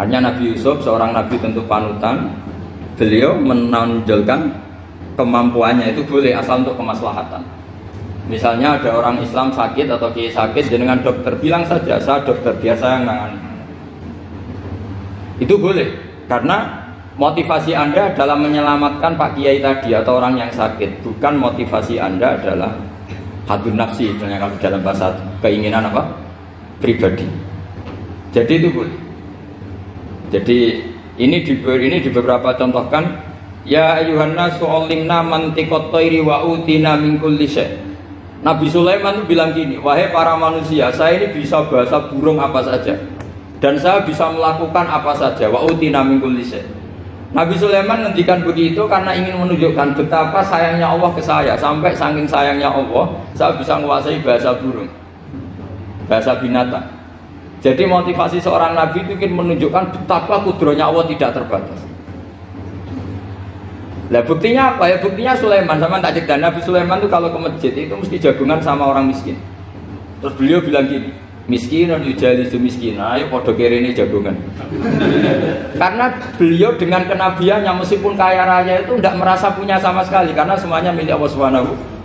hanya 0.00 0.32
Nabi 0.32 0.56
Yusuf 0.56 0.80
seorang 0.80 1.12
nabi 1.12 1.36
tentu 1.36 1.60
panutan 1.68 2.32
beliau 2.96 3.36
menonjolkan 3.36 4.56
kemampuannya 5.16 5.96
itu 5.96 6.04
boleh 6.04 6.36
asal 6.36 6.64
untuk 6.64 6.76
kemaslahatan. 6.76 7.44
Misalnya 8.26 8.76
ada 8.76 8.90
orang 8.92 9.22
Islam 9.22 9.54
sakit 9.54 9.86
atau 9.86 10.10
kiai 10.12 10.28
sakit, 10.28 10.68
dengan 10.68 10.98
dokter 11.00 11.32
bilang 11.38 11.62
saja 11.64 11.96
saya 11.96 12.20
dokter 12.26 12.52
biasa 12.58 12.84
yang 12.98 13.04
nangani. 13.06 13.38
Itu 15.36 15.60
boleh 15.60 15.88
karena 16.26 16.86
motivasi 17.16 17.72
Anda 17.72 18.12
dalam 18.12 18.44
menyelamatkan 18.44 19.16
Pak 19.16 19.36
Kiai 19.36 19.60
tadi 19.60 19.96
atau 19.96 20.20
orang 20.20 20.36
yang 20.36 20.52
sakit, 20.52 21.04
bukan 21.04 21.40
motivasi 21.40 21.96
Anda 22.00 22.36
adalah 22.40 22.72
hadun 23.48 23.76
nafsi, 23.76 24.12
misalnya 24.12 24.42
kalau 24.42 24.56
dalam 24.60 24.80
bahasa 24.84 25.06
keinginan 25.40 25.88
apa? 25.88 26.04
pribadi. 26.76 27.24
Jadi 28.36 28.52
itu 28.60 28.68
boleh. 28.68 28.96
Jadi 30.28 30.58
ini 31.16 31.40
di 31.40 31.56
ini 31.64 31.96
di 32.04 32.10
beberapa 32.12 32.52
contohkan 32.52 33.16
ya 33.64 33.96
ayuhanna 33.96 34.60
su'alimna 34.60 35.24
mantiqat 35.24 35.88
thairi 35.88 36.20
wa 36.20 36.44
utina 36.44 37.00
min 37.00 37.16
Nabi 38.44 38.68
Sulaiman 38.68 39.24
bilang 39.24 39.56
gini, 39.56 39.80
wahai 39.80 40.12
para 40.12 40.36
manusia, 40.36 40.92
saya 40.92 41.16
ini 41.16 41.32
bisa 41.32 41.64
bahasa 41.66 42.12
burung 42.12 42.36
apa 42.36 42.60
saja 42.60 42.94
dan 43.66 43.74
saya 43.82 43.98
bisa 44.06 44.30
melakukan 44.30 44.86
apa 44.86 45.10
saja. 45.18 45.50
Wa 45.50 45.66
utina 45.66 46.06
min 46.06 46.22
kulli 46.22 46.46
Nabi 47.34 47.58
Sulaiman 47.58 48.06
ngendikan 48.06 48.46
begitu 48.46 48.86
karena 48.86 49.10
ingin 49.10 49.42
menunjukkan 49.42 49.98
betapa 49.98 50.38
sayangnya 50.46 50.86
Allah 50.86 51.10
ke 51.10 51.18
saya 51.18 51.58
sampai 51.58 51.90
saking 51.90 52.30
sayangnya 52.30 52.70
Allah 52.70 53.10
saya 53.34 53.58
bisa 53.58 53.74
menguasai 53.74 54.22
bahasa 54.22 54.54
burung, 54.54 54.86
bahasa 56.06 56.38
binatang. 56.38 56.86
Jadi 57.58 57.82
motivasi 57.90 58.38
seorang 58.38 58.78
nabi 58.78 59.02
itu 59.02 59.18
ingin 59.18 59.34
menunjukkan 59.34 59.98
betapa 59.98 60.46
kudronya 60.46 60.86
Allah 60.86 61.02
tidak 61.10 61.34
terbatas. 61.34 61.82
Lah 64.14 64.22
buktinya 64.22 64.78
apa 64.78 64.86
ya? 64.86 65.02
Buktinya 65.02 65.34
Sulaiman 65.34 65.82
sama 65.82 65.98
tak 65.98 66.14
cerita 66.14 66.38
Nabi 66.38 66.62
Sulaiman 66.62 67.02
itu 67.02 67.10
kalau 67.10 67.34
ke 67.34 67.38
masjid 67.42 67.74
itu 67.74 67.90
mesti 67.90 68.22
jagungan 68.22 68.62
sama 68.62 68.86
orang 68.86 69.10
miskin. 69.10 69.34
Terus 70.22 70.38
beliau 70.38 70.62
bilang 70.62 70.86
gini, 70.86 71.10
miskin 71.46 71.90
dan 71.90 72.02
yujali 72.02 72.46
itu 72.46 72.58
miskin. 72.58 72.98
Ayo 72.98 73.30
podo 73.30 73.54
ini 73.54 73.94
jagungan. 73.94 74.34
karena 75.80 76.06
beliau 76.36 76.74
dengan 76.74 77.06
kenabiannya 77.06 77.72
meskipun 77.82 78.18
kaya 78.18 78.42
raya 78.46 78.82
itu 78.82 78.98
tidak 78.98 79.14
merasa 79.18 79.54
punya 79.54 79.78
sama 79.78 80.02
sekali 80.02 80.34
karena 80.34 80.58
semuanya 80.58 80.90
milik 80.90 81.14
Allah 81.14 81.30
Subhanahu 81.30 81.96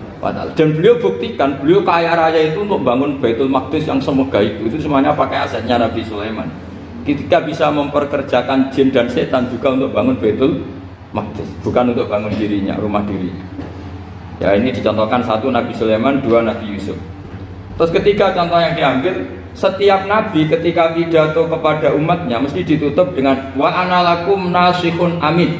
dan 0.53 0.77
beliau 0.77 1.01
buktikan, 1.01 1.57
beliau 1.57 1.81
kaya 1.81 2.13
raya 2.13 2.53
itu 2.53 2.61
untuk 2.61 2.85
bangun 2.85 3.17
Baitul 3.17 3.49
Maqdis 3.49 3.89
yang 3.89 3.97
semoga 3.97 4.37
itu, 4.37 4.69
itu 4.69 4.77
semuanya 4.77 5.17
pakai 5.17 5.49
asetnya 5.49 5.81
Nabi 5.81 6.05
Sulaiman. 6.05 6.45
Ketika 7.01 7.41
bisa 7.41 7.73
memperkerjakan 7.73 8.69
jin 8.69 8.93
dan 8.93 9.09
setan 9.09 9.49
juga 9.49 9.73
untuk 9.73 9.89
bangun 9.89 10.21
Baitul 10.21 10.61
Maqdis, 11.09 11.49
bukan 11.65 11.97
untuk 11.97 12.05
bangun 12.05 12.29
dirinya, 12.37 12.77
rumah 12.77 13.01
dirinya. 13.01 13.41
Ya 14.37 14.53
ini 14.53 14.69
dicontohkan 14.69 15.25
satu 15.25 15.49
Nabi 15.49 15.73
Sulaiman, 15.73 16.21
dua 16.21 16.45
Nabi 16.45 16.69
Yusuf. 16.69 16.97
Terus 17.79 17.91
ketiga 17.95 18.35
contoh 18.35 18.59
yang 18.59 18.75
diambil, 18.75 19.15
setiap 19.51 20.07
nabi 20.07 20.47
ketika 20.47 20.95
pidato 20.95 21.43
kepada 21.43 21.91
umatnya 21.91 22.39
mesti 22.39 22.63
ditutup 22.63 23.11
dengan 23.11 23.51
wa 23.59 23.67
analakum 23.67 24.47
nasihun 24.47 25.19
amin. 25.19 25.59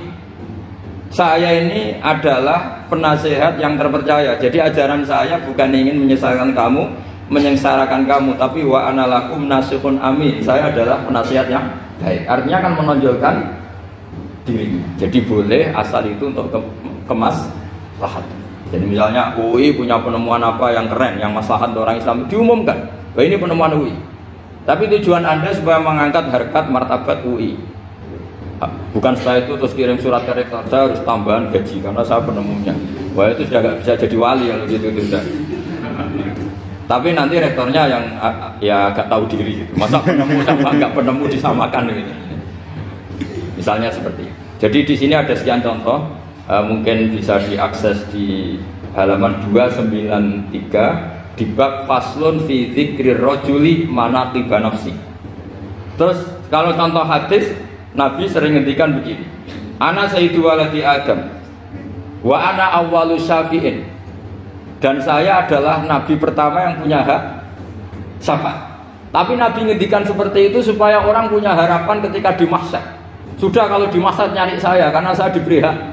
Saya 1.12 1.60
ini 1.60 2.00
adalah 2.00 2.88
penasehat 2.88 3.60
yang 3.60 3.76
terpercaya. 3.76 4.40
Jadi 4.40 4.64
ajaran 4.64 5.04
saya 5.04 5.36
bukan 5.44 5.76
ingin 5.76 6.00
menyesatkan 6.00 6.56
kamu, 6.56 6.88
menyengsarakan 7.28 8.08
kamu, 8.08 8.32
tapi 8.40 8.64
wa 8.64 8.88
analakum 8.88 9.44
nasihun 9.44 10.00
amin. 10.00 10.40
Saya 10.40 10.72
adalah 10.72 11.04
penasehat 11.04 11.52
yang 11.52 11.68
baik. 12.00 12.24
Artinya 12.32 12.58
akan 12.64 12.74
menonjolkan 12.80 13.36
diri. 14.48 14.80
Jadi 14.96 15.20
boleh 15.28 15.68
asal 15.76 16.08
itu 16.08 16.32
untuk 16.32 16.48
kemas 17.04 17.44
lahat. 18.00 18.24
Jadi 18.72 18.86
misalnya 18.88 19.36
UI 19.36 19.76
punya 19.76 20.00
penemuan 20.00 20.40
apa 20.40 20.72
yang 20.72 20.88
keren, 20.88 21.20
yang 21.20 21.36
maslahat 21.36 21.76
orang 21.76 22.00
Islam 22.00 22.24
diumumkan. 22.32 22.80
Bahwa 23.12 23.24
ini 23.28 23.36
penemuan 23.36 23.72
UI. 23.76 23.96
Tapi 24.64 24.88
tujuan 24.88 25.28
Anda 25.28 25.52
supaya 25.52 25.84
mengangkat 25.84 26.32
harkat 26.32 26.66
martabat 26.72 27.28
UI. 27.28 27.60
Bukan 28.96 29.18
setelah 29.18 29.42
itu 29.42 29.58
terus 29.58 29.74
kirim 29.74 29.98
surat 29.98 30.22
ke 30.22 30.38
rektor, 30.38 30.62
saya 30.70 30.86
harus 30.86 31.02
tambahan 31.02 31.50
gaji 31.50 31.82
karena 31.82 32.06
saya 32.06 32.22
penemunya. 32.22 32.76
Wah 33.18 33.34
itu 33.34 33.50
sudah 33.50 33.60
nggak 33.60 33.78
bisa 33.82 33.92
jadi 33.98 34.16
wali 34.16 34.46
kalau 34.54 34.66
gitu 34.70 34.86
itu 34.94 35.02
sudah. 35.10 35.24
Tapi 36.86 37.16
nanti 37.16 37.42
rektornya 37.42 37.90
yang 37.90 38.04
ya 38.62 38.94
agak 38.94 39.10
tahu 39.10 39.26
diri. 39.28 39.66
Masa 39.74 39.98
penemu 40.04 40.46
sama 40.46 40.70
nggak 40.78 40.94
penemu 40.94 41.24
disamakan 41.26 41.84
gitu. 41.90 42.14
Misalnya 43.58 43.90
seperti. 43.90 44.30
Jadi 44.62 44.80
di 44.86 44.96
sini 44.96 45.14
ada 45.18 45.34
sekian 45.34 45.66
contoh 45.66 46.06
uh, 46.50 46.64
mungkin 46.66 47.14
bisa 47.14 47.42
diakses 47.46 48.08
di 48.10 48.58
halaman 48.96 49.44
293 49.50 51.38
di 51.38 51.46
bab 51.56 51.88
faslun 51.88 52.44
fi 52.46 52.72
dzikri 52.72 53.18
rajuli 53.18 53.86
manaqib 53.88 54.50
nafsi. 54.50 54.94
Terus 55.96 56.20
kalau 56.50 56.74
contoh 56.76 57.06
hadis 57.06 57.54
Nabi 57.92 58.28
sering 58.28 58.56
ngendikan 58.56 58.96
begini. 59.00 59.28
Ana 59.82 60.06
sayyidu 60.06 60.46
waladi 60.46 60.86
Adam 60.86 61.34
wa 62.22 62.38
ana 62.38 62.80
awwalu 62.82 63.18
syafi'in. 63.20 63.84
Dan 64.82 64.98
saya 64.98 65.46
adalah 65.46 65.86
nabi 65.86 66.18
pertama 66.18 66.66
yang 66.66 66.82
punya 66.82 67.06
hak 67.06 67.22
syafaat. 68.18 68.72
Tapi 69.12 69.38
Nabi 69.38 69.68
ngendikan 69.68 70.02
seperti 70.02 70.50
itu 70.50 70.64
supaya 70.64 71.04
orang 71.04 71.30
punya 71.30 71.54
harapan 71.54 72.02
ketika 72.02 72.34
di 72.34 72.48
Sudah 73.38 73.70
kalau 73.70 73.86
di 73.92 74.00
nyari 74.00 74.58
saya 74.58 74.90
karena 74.90 75.12
saya 75.14 75.30
diberi 75.36 75.62
hak 75.62 75.91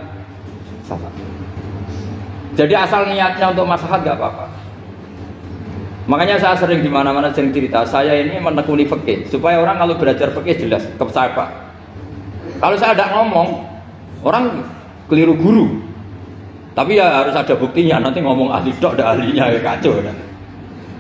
jadi 2.59 2.75
asal 2.75 3.07
niatnya 3.07 3.55
untuk 3.55 3.71
maslahat 3.71 4.03
gak 4.03 4.19
apa-apa. 4.19 4.51
Makanya 6.09 6.41
saya 6.41 6.57
sering 6.57 6.81
di 6.83 6.91
mana-mana 6.91 7.31
sering 7.31 7.53
cerita, 7.53 7.85
saya 7.85 8.17
ini 8.19 8.41
menekuni 8.41 8.89
fikih 8.89 9.29
supaya 9.29 9.61
orang 9.61 9.77
kalau 9.77 9.95
belajar 9.95 10.33
fikih 10.33 10.67
jelas 10.67 10.83
ke 10.89 11.05
saya 11.13 11.31
Pak. 11.37 11.49
Kalau 12.59 12.75
saya 12.75 12.97
tidak 12.97 13.13
ngomong, 13.13 13.63
orang 14.25 14.65
keliru 15.07 15.37
guru. 15.37 15.67
Tapi 16.73 16.97
ya 16.97 17.23
harus 17.23 17.37
ada 17.37 17.55
buktinya. 17.55 18.03
Nanti 18.03 18.25
ngomong 18.25 18.51
ahli 18.51 18.73
dok, 18.81 18.97
ada 18.97 19.15
ahlinya 19.15 19.53
ya 19.53 19.61
kacau. 19.61 20.01
Kan? 20.01 20.17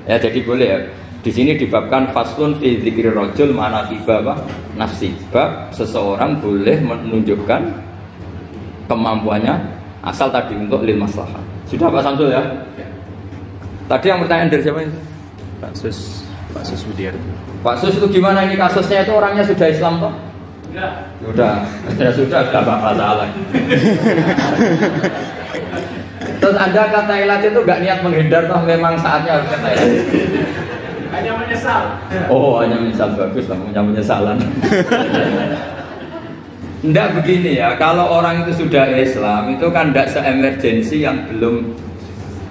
Ya 0.06 0.16
jadi 0.20 0.38
boleh 0.44 0.68
ya. 0.68 0.78
Di 1.24 1.34
sini 1.34 1.58
dibabkan 1.58 2.14
faslun 2.14 2.60
fi 2.62 2.78
dzikri 2.78 3.10
rajul 3.10 3.50
mana 3.50 3.88
tiba 3.90 4.22
nafsi. 4.78 5.10
Bab 5.34 5.72
seseorang 5.74 6.38
boleh 6.38 6.78
menunjukkan 6.84 7.87
kemampuannya 8.88 9.78
Asal 9.98 10.30
tadi 10.30 10.54
untuk 10.54 10.86
lil 10.86 10.94
maslahat. 10.94 11.42
Sudah 11.66 11.90
Pak 11.90 12.02
Samsul 12.06 12.30
ya? 12.30 12.42
Tadi 13.90 14.06
yang 14.06 14.22
pertanyaan 14.22 14.48
dari 14.52 14.62
siapa 14.62 14.80
itu? 14.86 15.00
Pak 15.58 15.72
Sus, 15.74 16.22
Pak 16.54 16.62
Sus 16.62 16.86
Budiar. 16.86 17.12
Pak 17.66 17.76
Sus 17.82 17.98
itu 17.98 18.06
gimana 18.06 18.46
ini 18.46 18.54
kasusnya 18.54 19.02
itu 19.02 19.12
orangnya 19.12 19.42
sudah 19.42 19.66
Islam 19.66 19.94
toh? 19.98 20.14
Sudah. 20.70 20.90
Sudah. 21.18 21.54
Ya 21.98 22.10
sudah, 22.14 22.40
tidak 22.46 22.62
apa 22.62 22.90
salah. 22.94 23.28
Terus 26.38 26.56
Anda 26.56 26.82
kata 26.86 27.14
ilat 27.18 27.42
itu 27.42 27.60
gak 27.66 27.80
niat 27.82 27.98
menghindar 28.06 28.46
toh 28.46 28.60
memang 28.62 28.94
saatnya 29.02 29.42
harus 29.42 29.48
kata 29.50 29.68
ilat. 29.74 29.92
Hanya 31.10 31.32
menyesal. 31.34 31.82
Oh, 32.30 32.62
hanya 32.62 32.76
menyesal 32.78 33.10
bagus 33.18 33.50
lah, 33.50 33.58
punya 33.58 33.82
penyesalan. 33.82 34.38
Tidak 36.78 37.08
begini 37.18 37.58
ya, 37.58 37.74
kalau 37.74 38.06
orang 38.06 38.46
itu 38.46 38.62
sudah 38.62 38.86
Islam 38.94 39.50
itu 39.50 39.66
kan 39.74 39.90
tidak 39.90 40.14
se-emergensi 40.14 41.02
yang 41.02 41.26
belum 41.26 41.74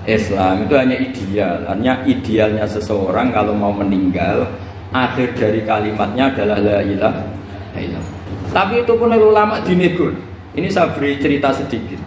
Islam 0.04 0.68
itu 0.68 0.76
hanya 0.76 1.00
ideal. 1.00 1.56
Hanya 1.72 2.04
idealnya 2.04 2.68
seseorang 2.68 3.32
kalau 3.32 3.56
mau 3.56 3.72
meninggal 3.72 4.52
akhir 4.92 5.32
dari 5.40 5.64
kalimatnya 5.64 6.36
adalah 6.36 6.60
la 6.60 6.80
ilaha 6.84 7.24
illallah. 7.80 8.16
Tapi 8.52 8.84
itu 8.84 8.94
pun 9.00 9.16
ulama 9.16 9.64
dinegur. 9.64 10.12
Ini 10.60 10.68
saya 10.68 10.92
beri 10.92 11.24
cerita 11.24 11.56
sedikit. 11.56 12.00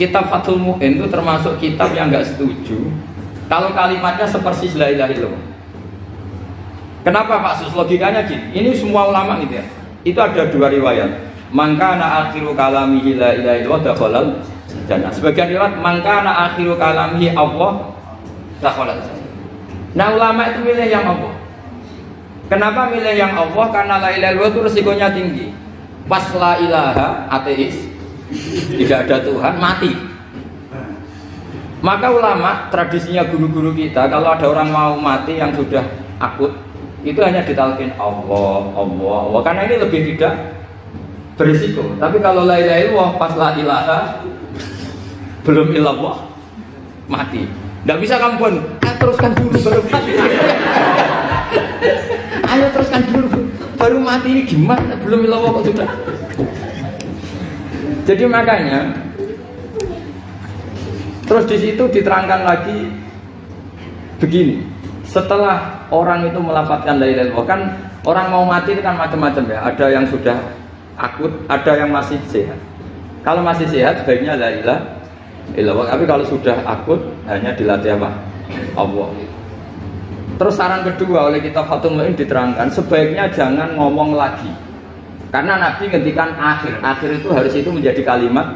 Kitab 0.00 0.32
Fathul 0.32 0.56
Mu'in 0.56 0.96
itu 0.96 1.04
termasuk 1.12 1.60
kitab 1.60 1.92
yang 1.92 2.08
nggak 2.08 2.32
setuju 2.32 2.80
kalau 3.44 3.76
kalimatnya 3.76 4.24
seperti 4.24 4.72
la 4.72 4.88
ilaha 4.88 5.12
illallah. 5.12 5.44
Kenapa 7.04 7.44
Pak 7.44 7.54
Sus? 7.60 7.76
Logikanya 7.76 8.24
gini. 8.24 8.56
Ini 8.56 8.72
semua 8.72 9.12
ulama 9.12 9.36
gitu 9.44 9.60
ya. 9.60 9.64
Itu 10.00 10.16
ada 10.16 10.48
dua 10.48 10.72
riwayat 10.72 11.27
mangkana 11.50 12.28
akhiru 12.28 12.52
kalamihi 12.52 13.16
la 13.16 13.32
ilaha 13.36 13.56
illallah 13.60 13.82
dakhalal 13.84 14.28
jannah. 14.84 15.10
Sebagian 15.12 15.48
riwayat 15.52 15.74
mangkana 15.80 16.52
akhiru 16.52 16.76
kalamihi 16.76 17.32
Allah 17.32 17.92
dakhalal 18.60 19.00
Nah 19.96 20.06
ulama 20.12 20.42
itu 20.52 20.60
milih 20.62 20.86
yang 20.88 21.04
Allah. 21.08 21.32
Kenapa 22.48 22.88
milih 22.92 23.14
yang 23.16 23.32
Allah? 23.36 23.66
Karena 23.72 23.94
la 24.00 24.10
ilaha 24.12 24.32
illallah 24.32 24.52
itu 24.52 24.60
resikonya 24.64 25.08
tinggi. 25.12 25.46
Pas 26.08 26.24
la 26.32 26.56
ilaha 26.56 27.28
ateis, 27.28 27.76
tidak 28.72 29.04
ada 29.04 29.16
Tuhan, 29.20 29.54
mati. 29.60 29.92
Maka 31.84 32.08
ulama 32.10 32.72
tradisinya 32.72 33.22
guru-guru 33.28 33.70
kita 33.76 34.08
kalau 34.10 34.34
ada 34.34 34.48
orang 34.48 34.68
mau 34.72 34.92
mati 34.98 35.38
yang 35.38 35.54
sudah 35.54 35.84
akut 36.18 36.50
itu 37.06 37.20
hanya 37.22 37.46
ditalkin 37.46 37.94
Allah, 37.94 38.66
Allah, 38.74 39.18
Allah 39.30 39.40
karena 39.46 39.60
ini 39.70 39.76
lebih 39.78 40.00
tidak 40.14 40.57
berisiko. 41.38 41.94
Tapi 42.02 42.18
kalau 42.18 42.42
la 42.44 42.58
ilaha 42.58 42.78
illallah 42.82 43.10
pas 43.14 43.32
la 43.38 43.54
ilaha 43.54 43.98
belum 45.46 45.70
illallah 45.72 46.16
mati. 47.06 47.46
Tidak 47.86 47.98
bisa 48.02 48.20
kamu 48.20 48.36
pun, 48.36 48.54
ah, 48.84 48.94
teruskan 48.98 49.32
dulu 49.38 49.56
baru 49.64 49.82
mati. 49.94 50.12
Ayo 52.44 52.66
teruskan 52.74 53.02
dulu 53.06 53.26
baru 53.78 53.98
mati 54.02 54.28
ini 54.34 54.42
gimana? 54.44 54.98
Belum 54.98 55.24
illallah 55.24 55.50
kok 55.62 55.66
sudah. 55.72 55.88
Jadi 58.04 58.24
makanya 58.26 58.92
terus 61.28 61.44
di 61.46 61.56
situ 61.56 61.82
diterangkan 61.86 62.40
lagi 62.42 62.90
begini. 64.18 64.66
Setelah 65.08 65.88
orang 65.88 66.28
itu 66.28 66.36
melafatkan 66.36 67.00
la 67.00 67.06
ilaha 67.08 67.24
illallah 67.30 67.46
kan 67.48 67.60
orang 68.04 68.26
mau 68.28 68.44
mati 68.44 68.76
itu 68.76 68.82
kan 68.84 68.98
macam-macam 68.98 69.44
ya. 69.48 69.58
Ada 69.64 69.86
yang 69.88 70.04
sudah 70.10 70.36
akut, 70.98 71.30
ada 71.46 71.72
yang 71.78 71.94
masih 71.94 72.18
sehat. 72.26 72.58
Kalau 73.22 73.40
masih 73.46 73.70
sehat 73.70 74.02
sebaiknya 74.02 74.34
la 74.34 74.50
ilah 74.50 74.80
illallah. 75.54 75.86
Tapi 75.88 76.04
kalau 76.04 76.24
sudah 76.26 76.58
akut 76.66 76.98
hanya 77.30 77.54
dilatih 77.54 77.94
apa? 77.96 78.10
Allah. 78.74 79.08
Terus 80.38 80.54
saran 80.54 80.86
kedua 80.86 81.30
oleh 81.30 81.42
kita 81.42 81.66
Fatul 81.66 81.98
Mu'in 81.98 82.14
diterangkan 82.14 82.70
sebaiknya 82.70 83.26
jangan 83.34 83.74
ngomong 83.74 84.14
lagi. 84.14 84.50
Karena 85.34 85.58
Nabi 85.58 85.90
ngendikan 85.90 86.30
akhir. 86.38 86.78
Akhir 86.80 87.10
itu 87.20 87.28
harus 87.34 87.52
itu 87.52 87.68
menjadi 87.68 88.00
kalimat. 88.06 88.46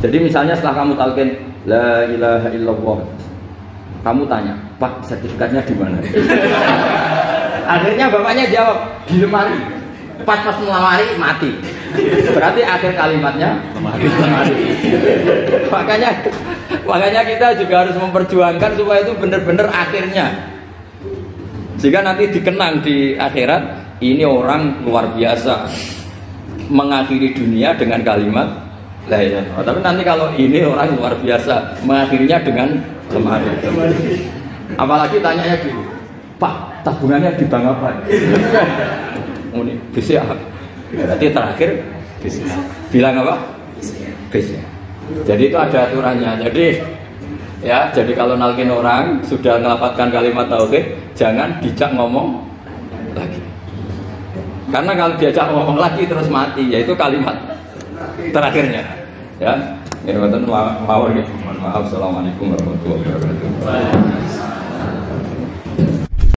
Jadi 0.00 0.16
misalnya 0.20 0.56
setelah 0.56 0.84
kamu 0.84 0.92
talqin 0.96 1.28
la 1.68 2.08
ilaha 2.08 2.48
illallah. 2.50 2.98
Kamu 4.04 4.28
tanya, 4.28 4.52
"Pak, 4.76 5.00
sertifikatnya 5.00 5.64
di 5.64 5.74
mana?" 5.80 5.96
Akhirnya 7.78 8.12
bapaknya 8.12 8.44
jawab, 8.52 8.78
"Di 9.08 9.16
lemari." 9.24 9.73
Pas-pas 10.22 10.56
melamari 10.62 11.18
mati. 11.18 11.50
Berarti 12.30 12.62
akhir 12.62 12.92
kalimatnya 12.94 13.58
mati. 13.82 14.06
Makanya 15.74 16.10
makanya 16.86 17.22
kita 17.26 17.46
juga 17.58 17.74
harus 17.82 17.96
memperjuangkan 17.98 18.70
supaya 18.78 19.02
itu 19.02 19.12
benar-benar 19.18 19.66
akhirnya. 19.74 20.54
Sehingga 21.82 22.06
nanti 22.06 22.30
dikenang 22.30 22.86
di 22.86 23.18
akhirat 23.18 23.62
ini 23.98 24.22
orang 24.22 24.86
luar 24.86 25.10
biasa 25.18 25.66
mengakhiri 26.70 27.36
dunia 27.36 27.76
dengan 27.76 28.00
kalimat 28.00 28.48
lah 29.04 29.20
ya. 29.20 29.40
tapi 29.60 29.84
nanti 29.84 30.00
kalau 30.00 30.32
ini 30.32 30.64
orang 30.64 30.96
luar 30.96 31.12
biasa 31.20 31.76
mengakhirinya 31.84 32.40
dengan 32.40 32.68
lemari 33.12 33.52
apalagi 34.80 35.20
tanyanya 35.20 35.60
gitu 35.60 35.80
Pak 36.40 36.82
tabungannya 36.82 37.36
di 37.36 37.44
bank 37.44 37.68
apa 37.68 37.88
muni 39.54 39.78
bisa 39.94 40.20
berarti 40.90 41.26
terakhir 41.30 41.70
bisa 42.18 42.42
bilang 42.90 43.22
apa 43.22 43.38
bisa 44.28 44.58
jadi 45.22 45.42
itu 45.48 45.56
ada 45.56 45.78
aturannya 45.88 46.42
jadi 46.50 46.66
Ya, 47.64 47.88
jadi 47.96 48.12
kalau 48.12 48.36
nalkin 48.36 48.68
orang 48.68 49.24
sudah 49.24 49.56
ngelafatkan 49.56 50.12
kalimat 50.12 50.52
tauhid, 50.52 51.00
jangan 51.16 51.56
dijak 51.64 51.96
ngomong 51.96 52.44
lagi. 53.16 53.40
Karena 54.68 54.92
kalau 54.92 55.16
diajak 55.16 55.48
ngomong 55.48 55.80
lagi 55.80 56.04
terus 56.04 56.28
mati, 56.28 56.68
yaitu 56.68 56.92
kalimat 56.92 57.32
terakhirnya. 58.36 58.84
Ya, 59.40 59.80
ini 60.04 60.12
mawon. 60.20 61.16
Mohon 61.16 61.56
maaf. 61.64 61.88
Assalamualaikum 61.88 62.52
warahmatullahi 62.52 63.00
wabarakatuh. 63.08 64.53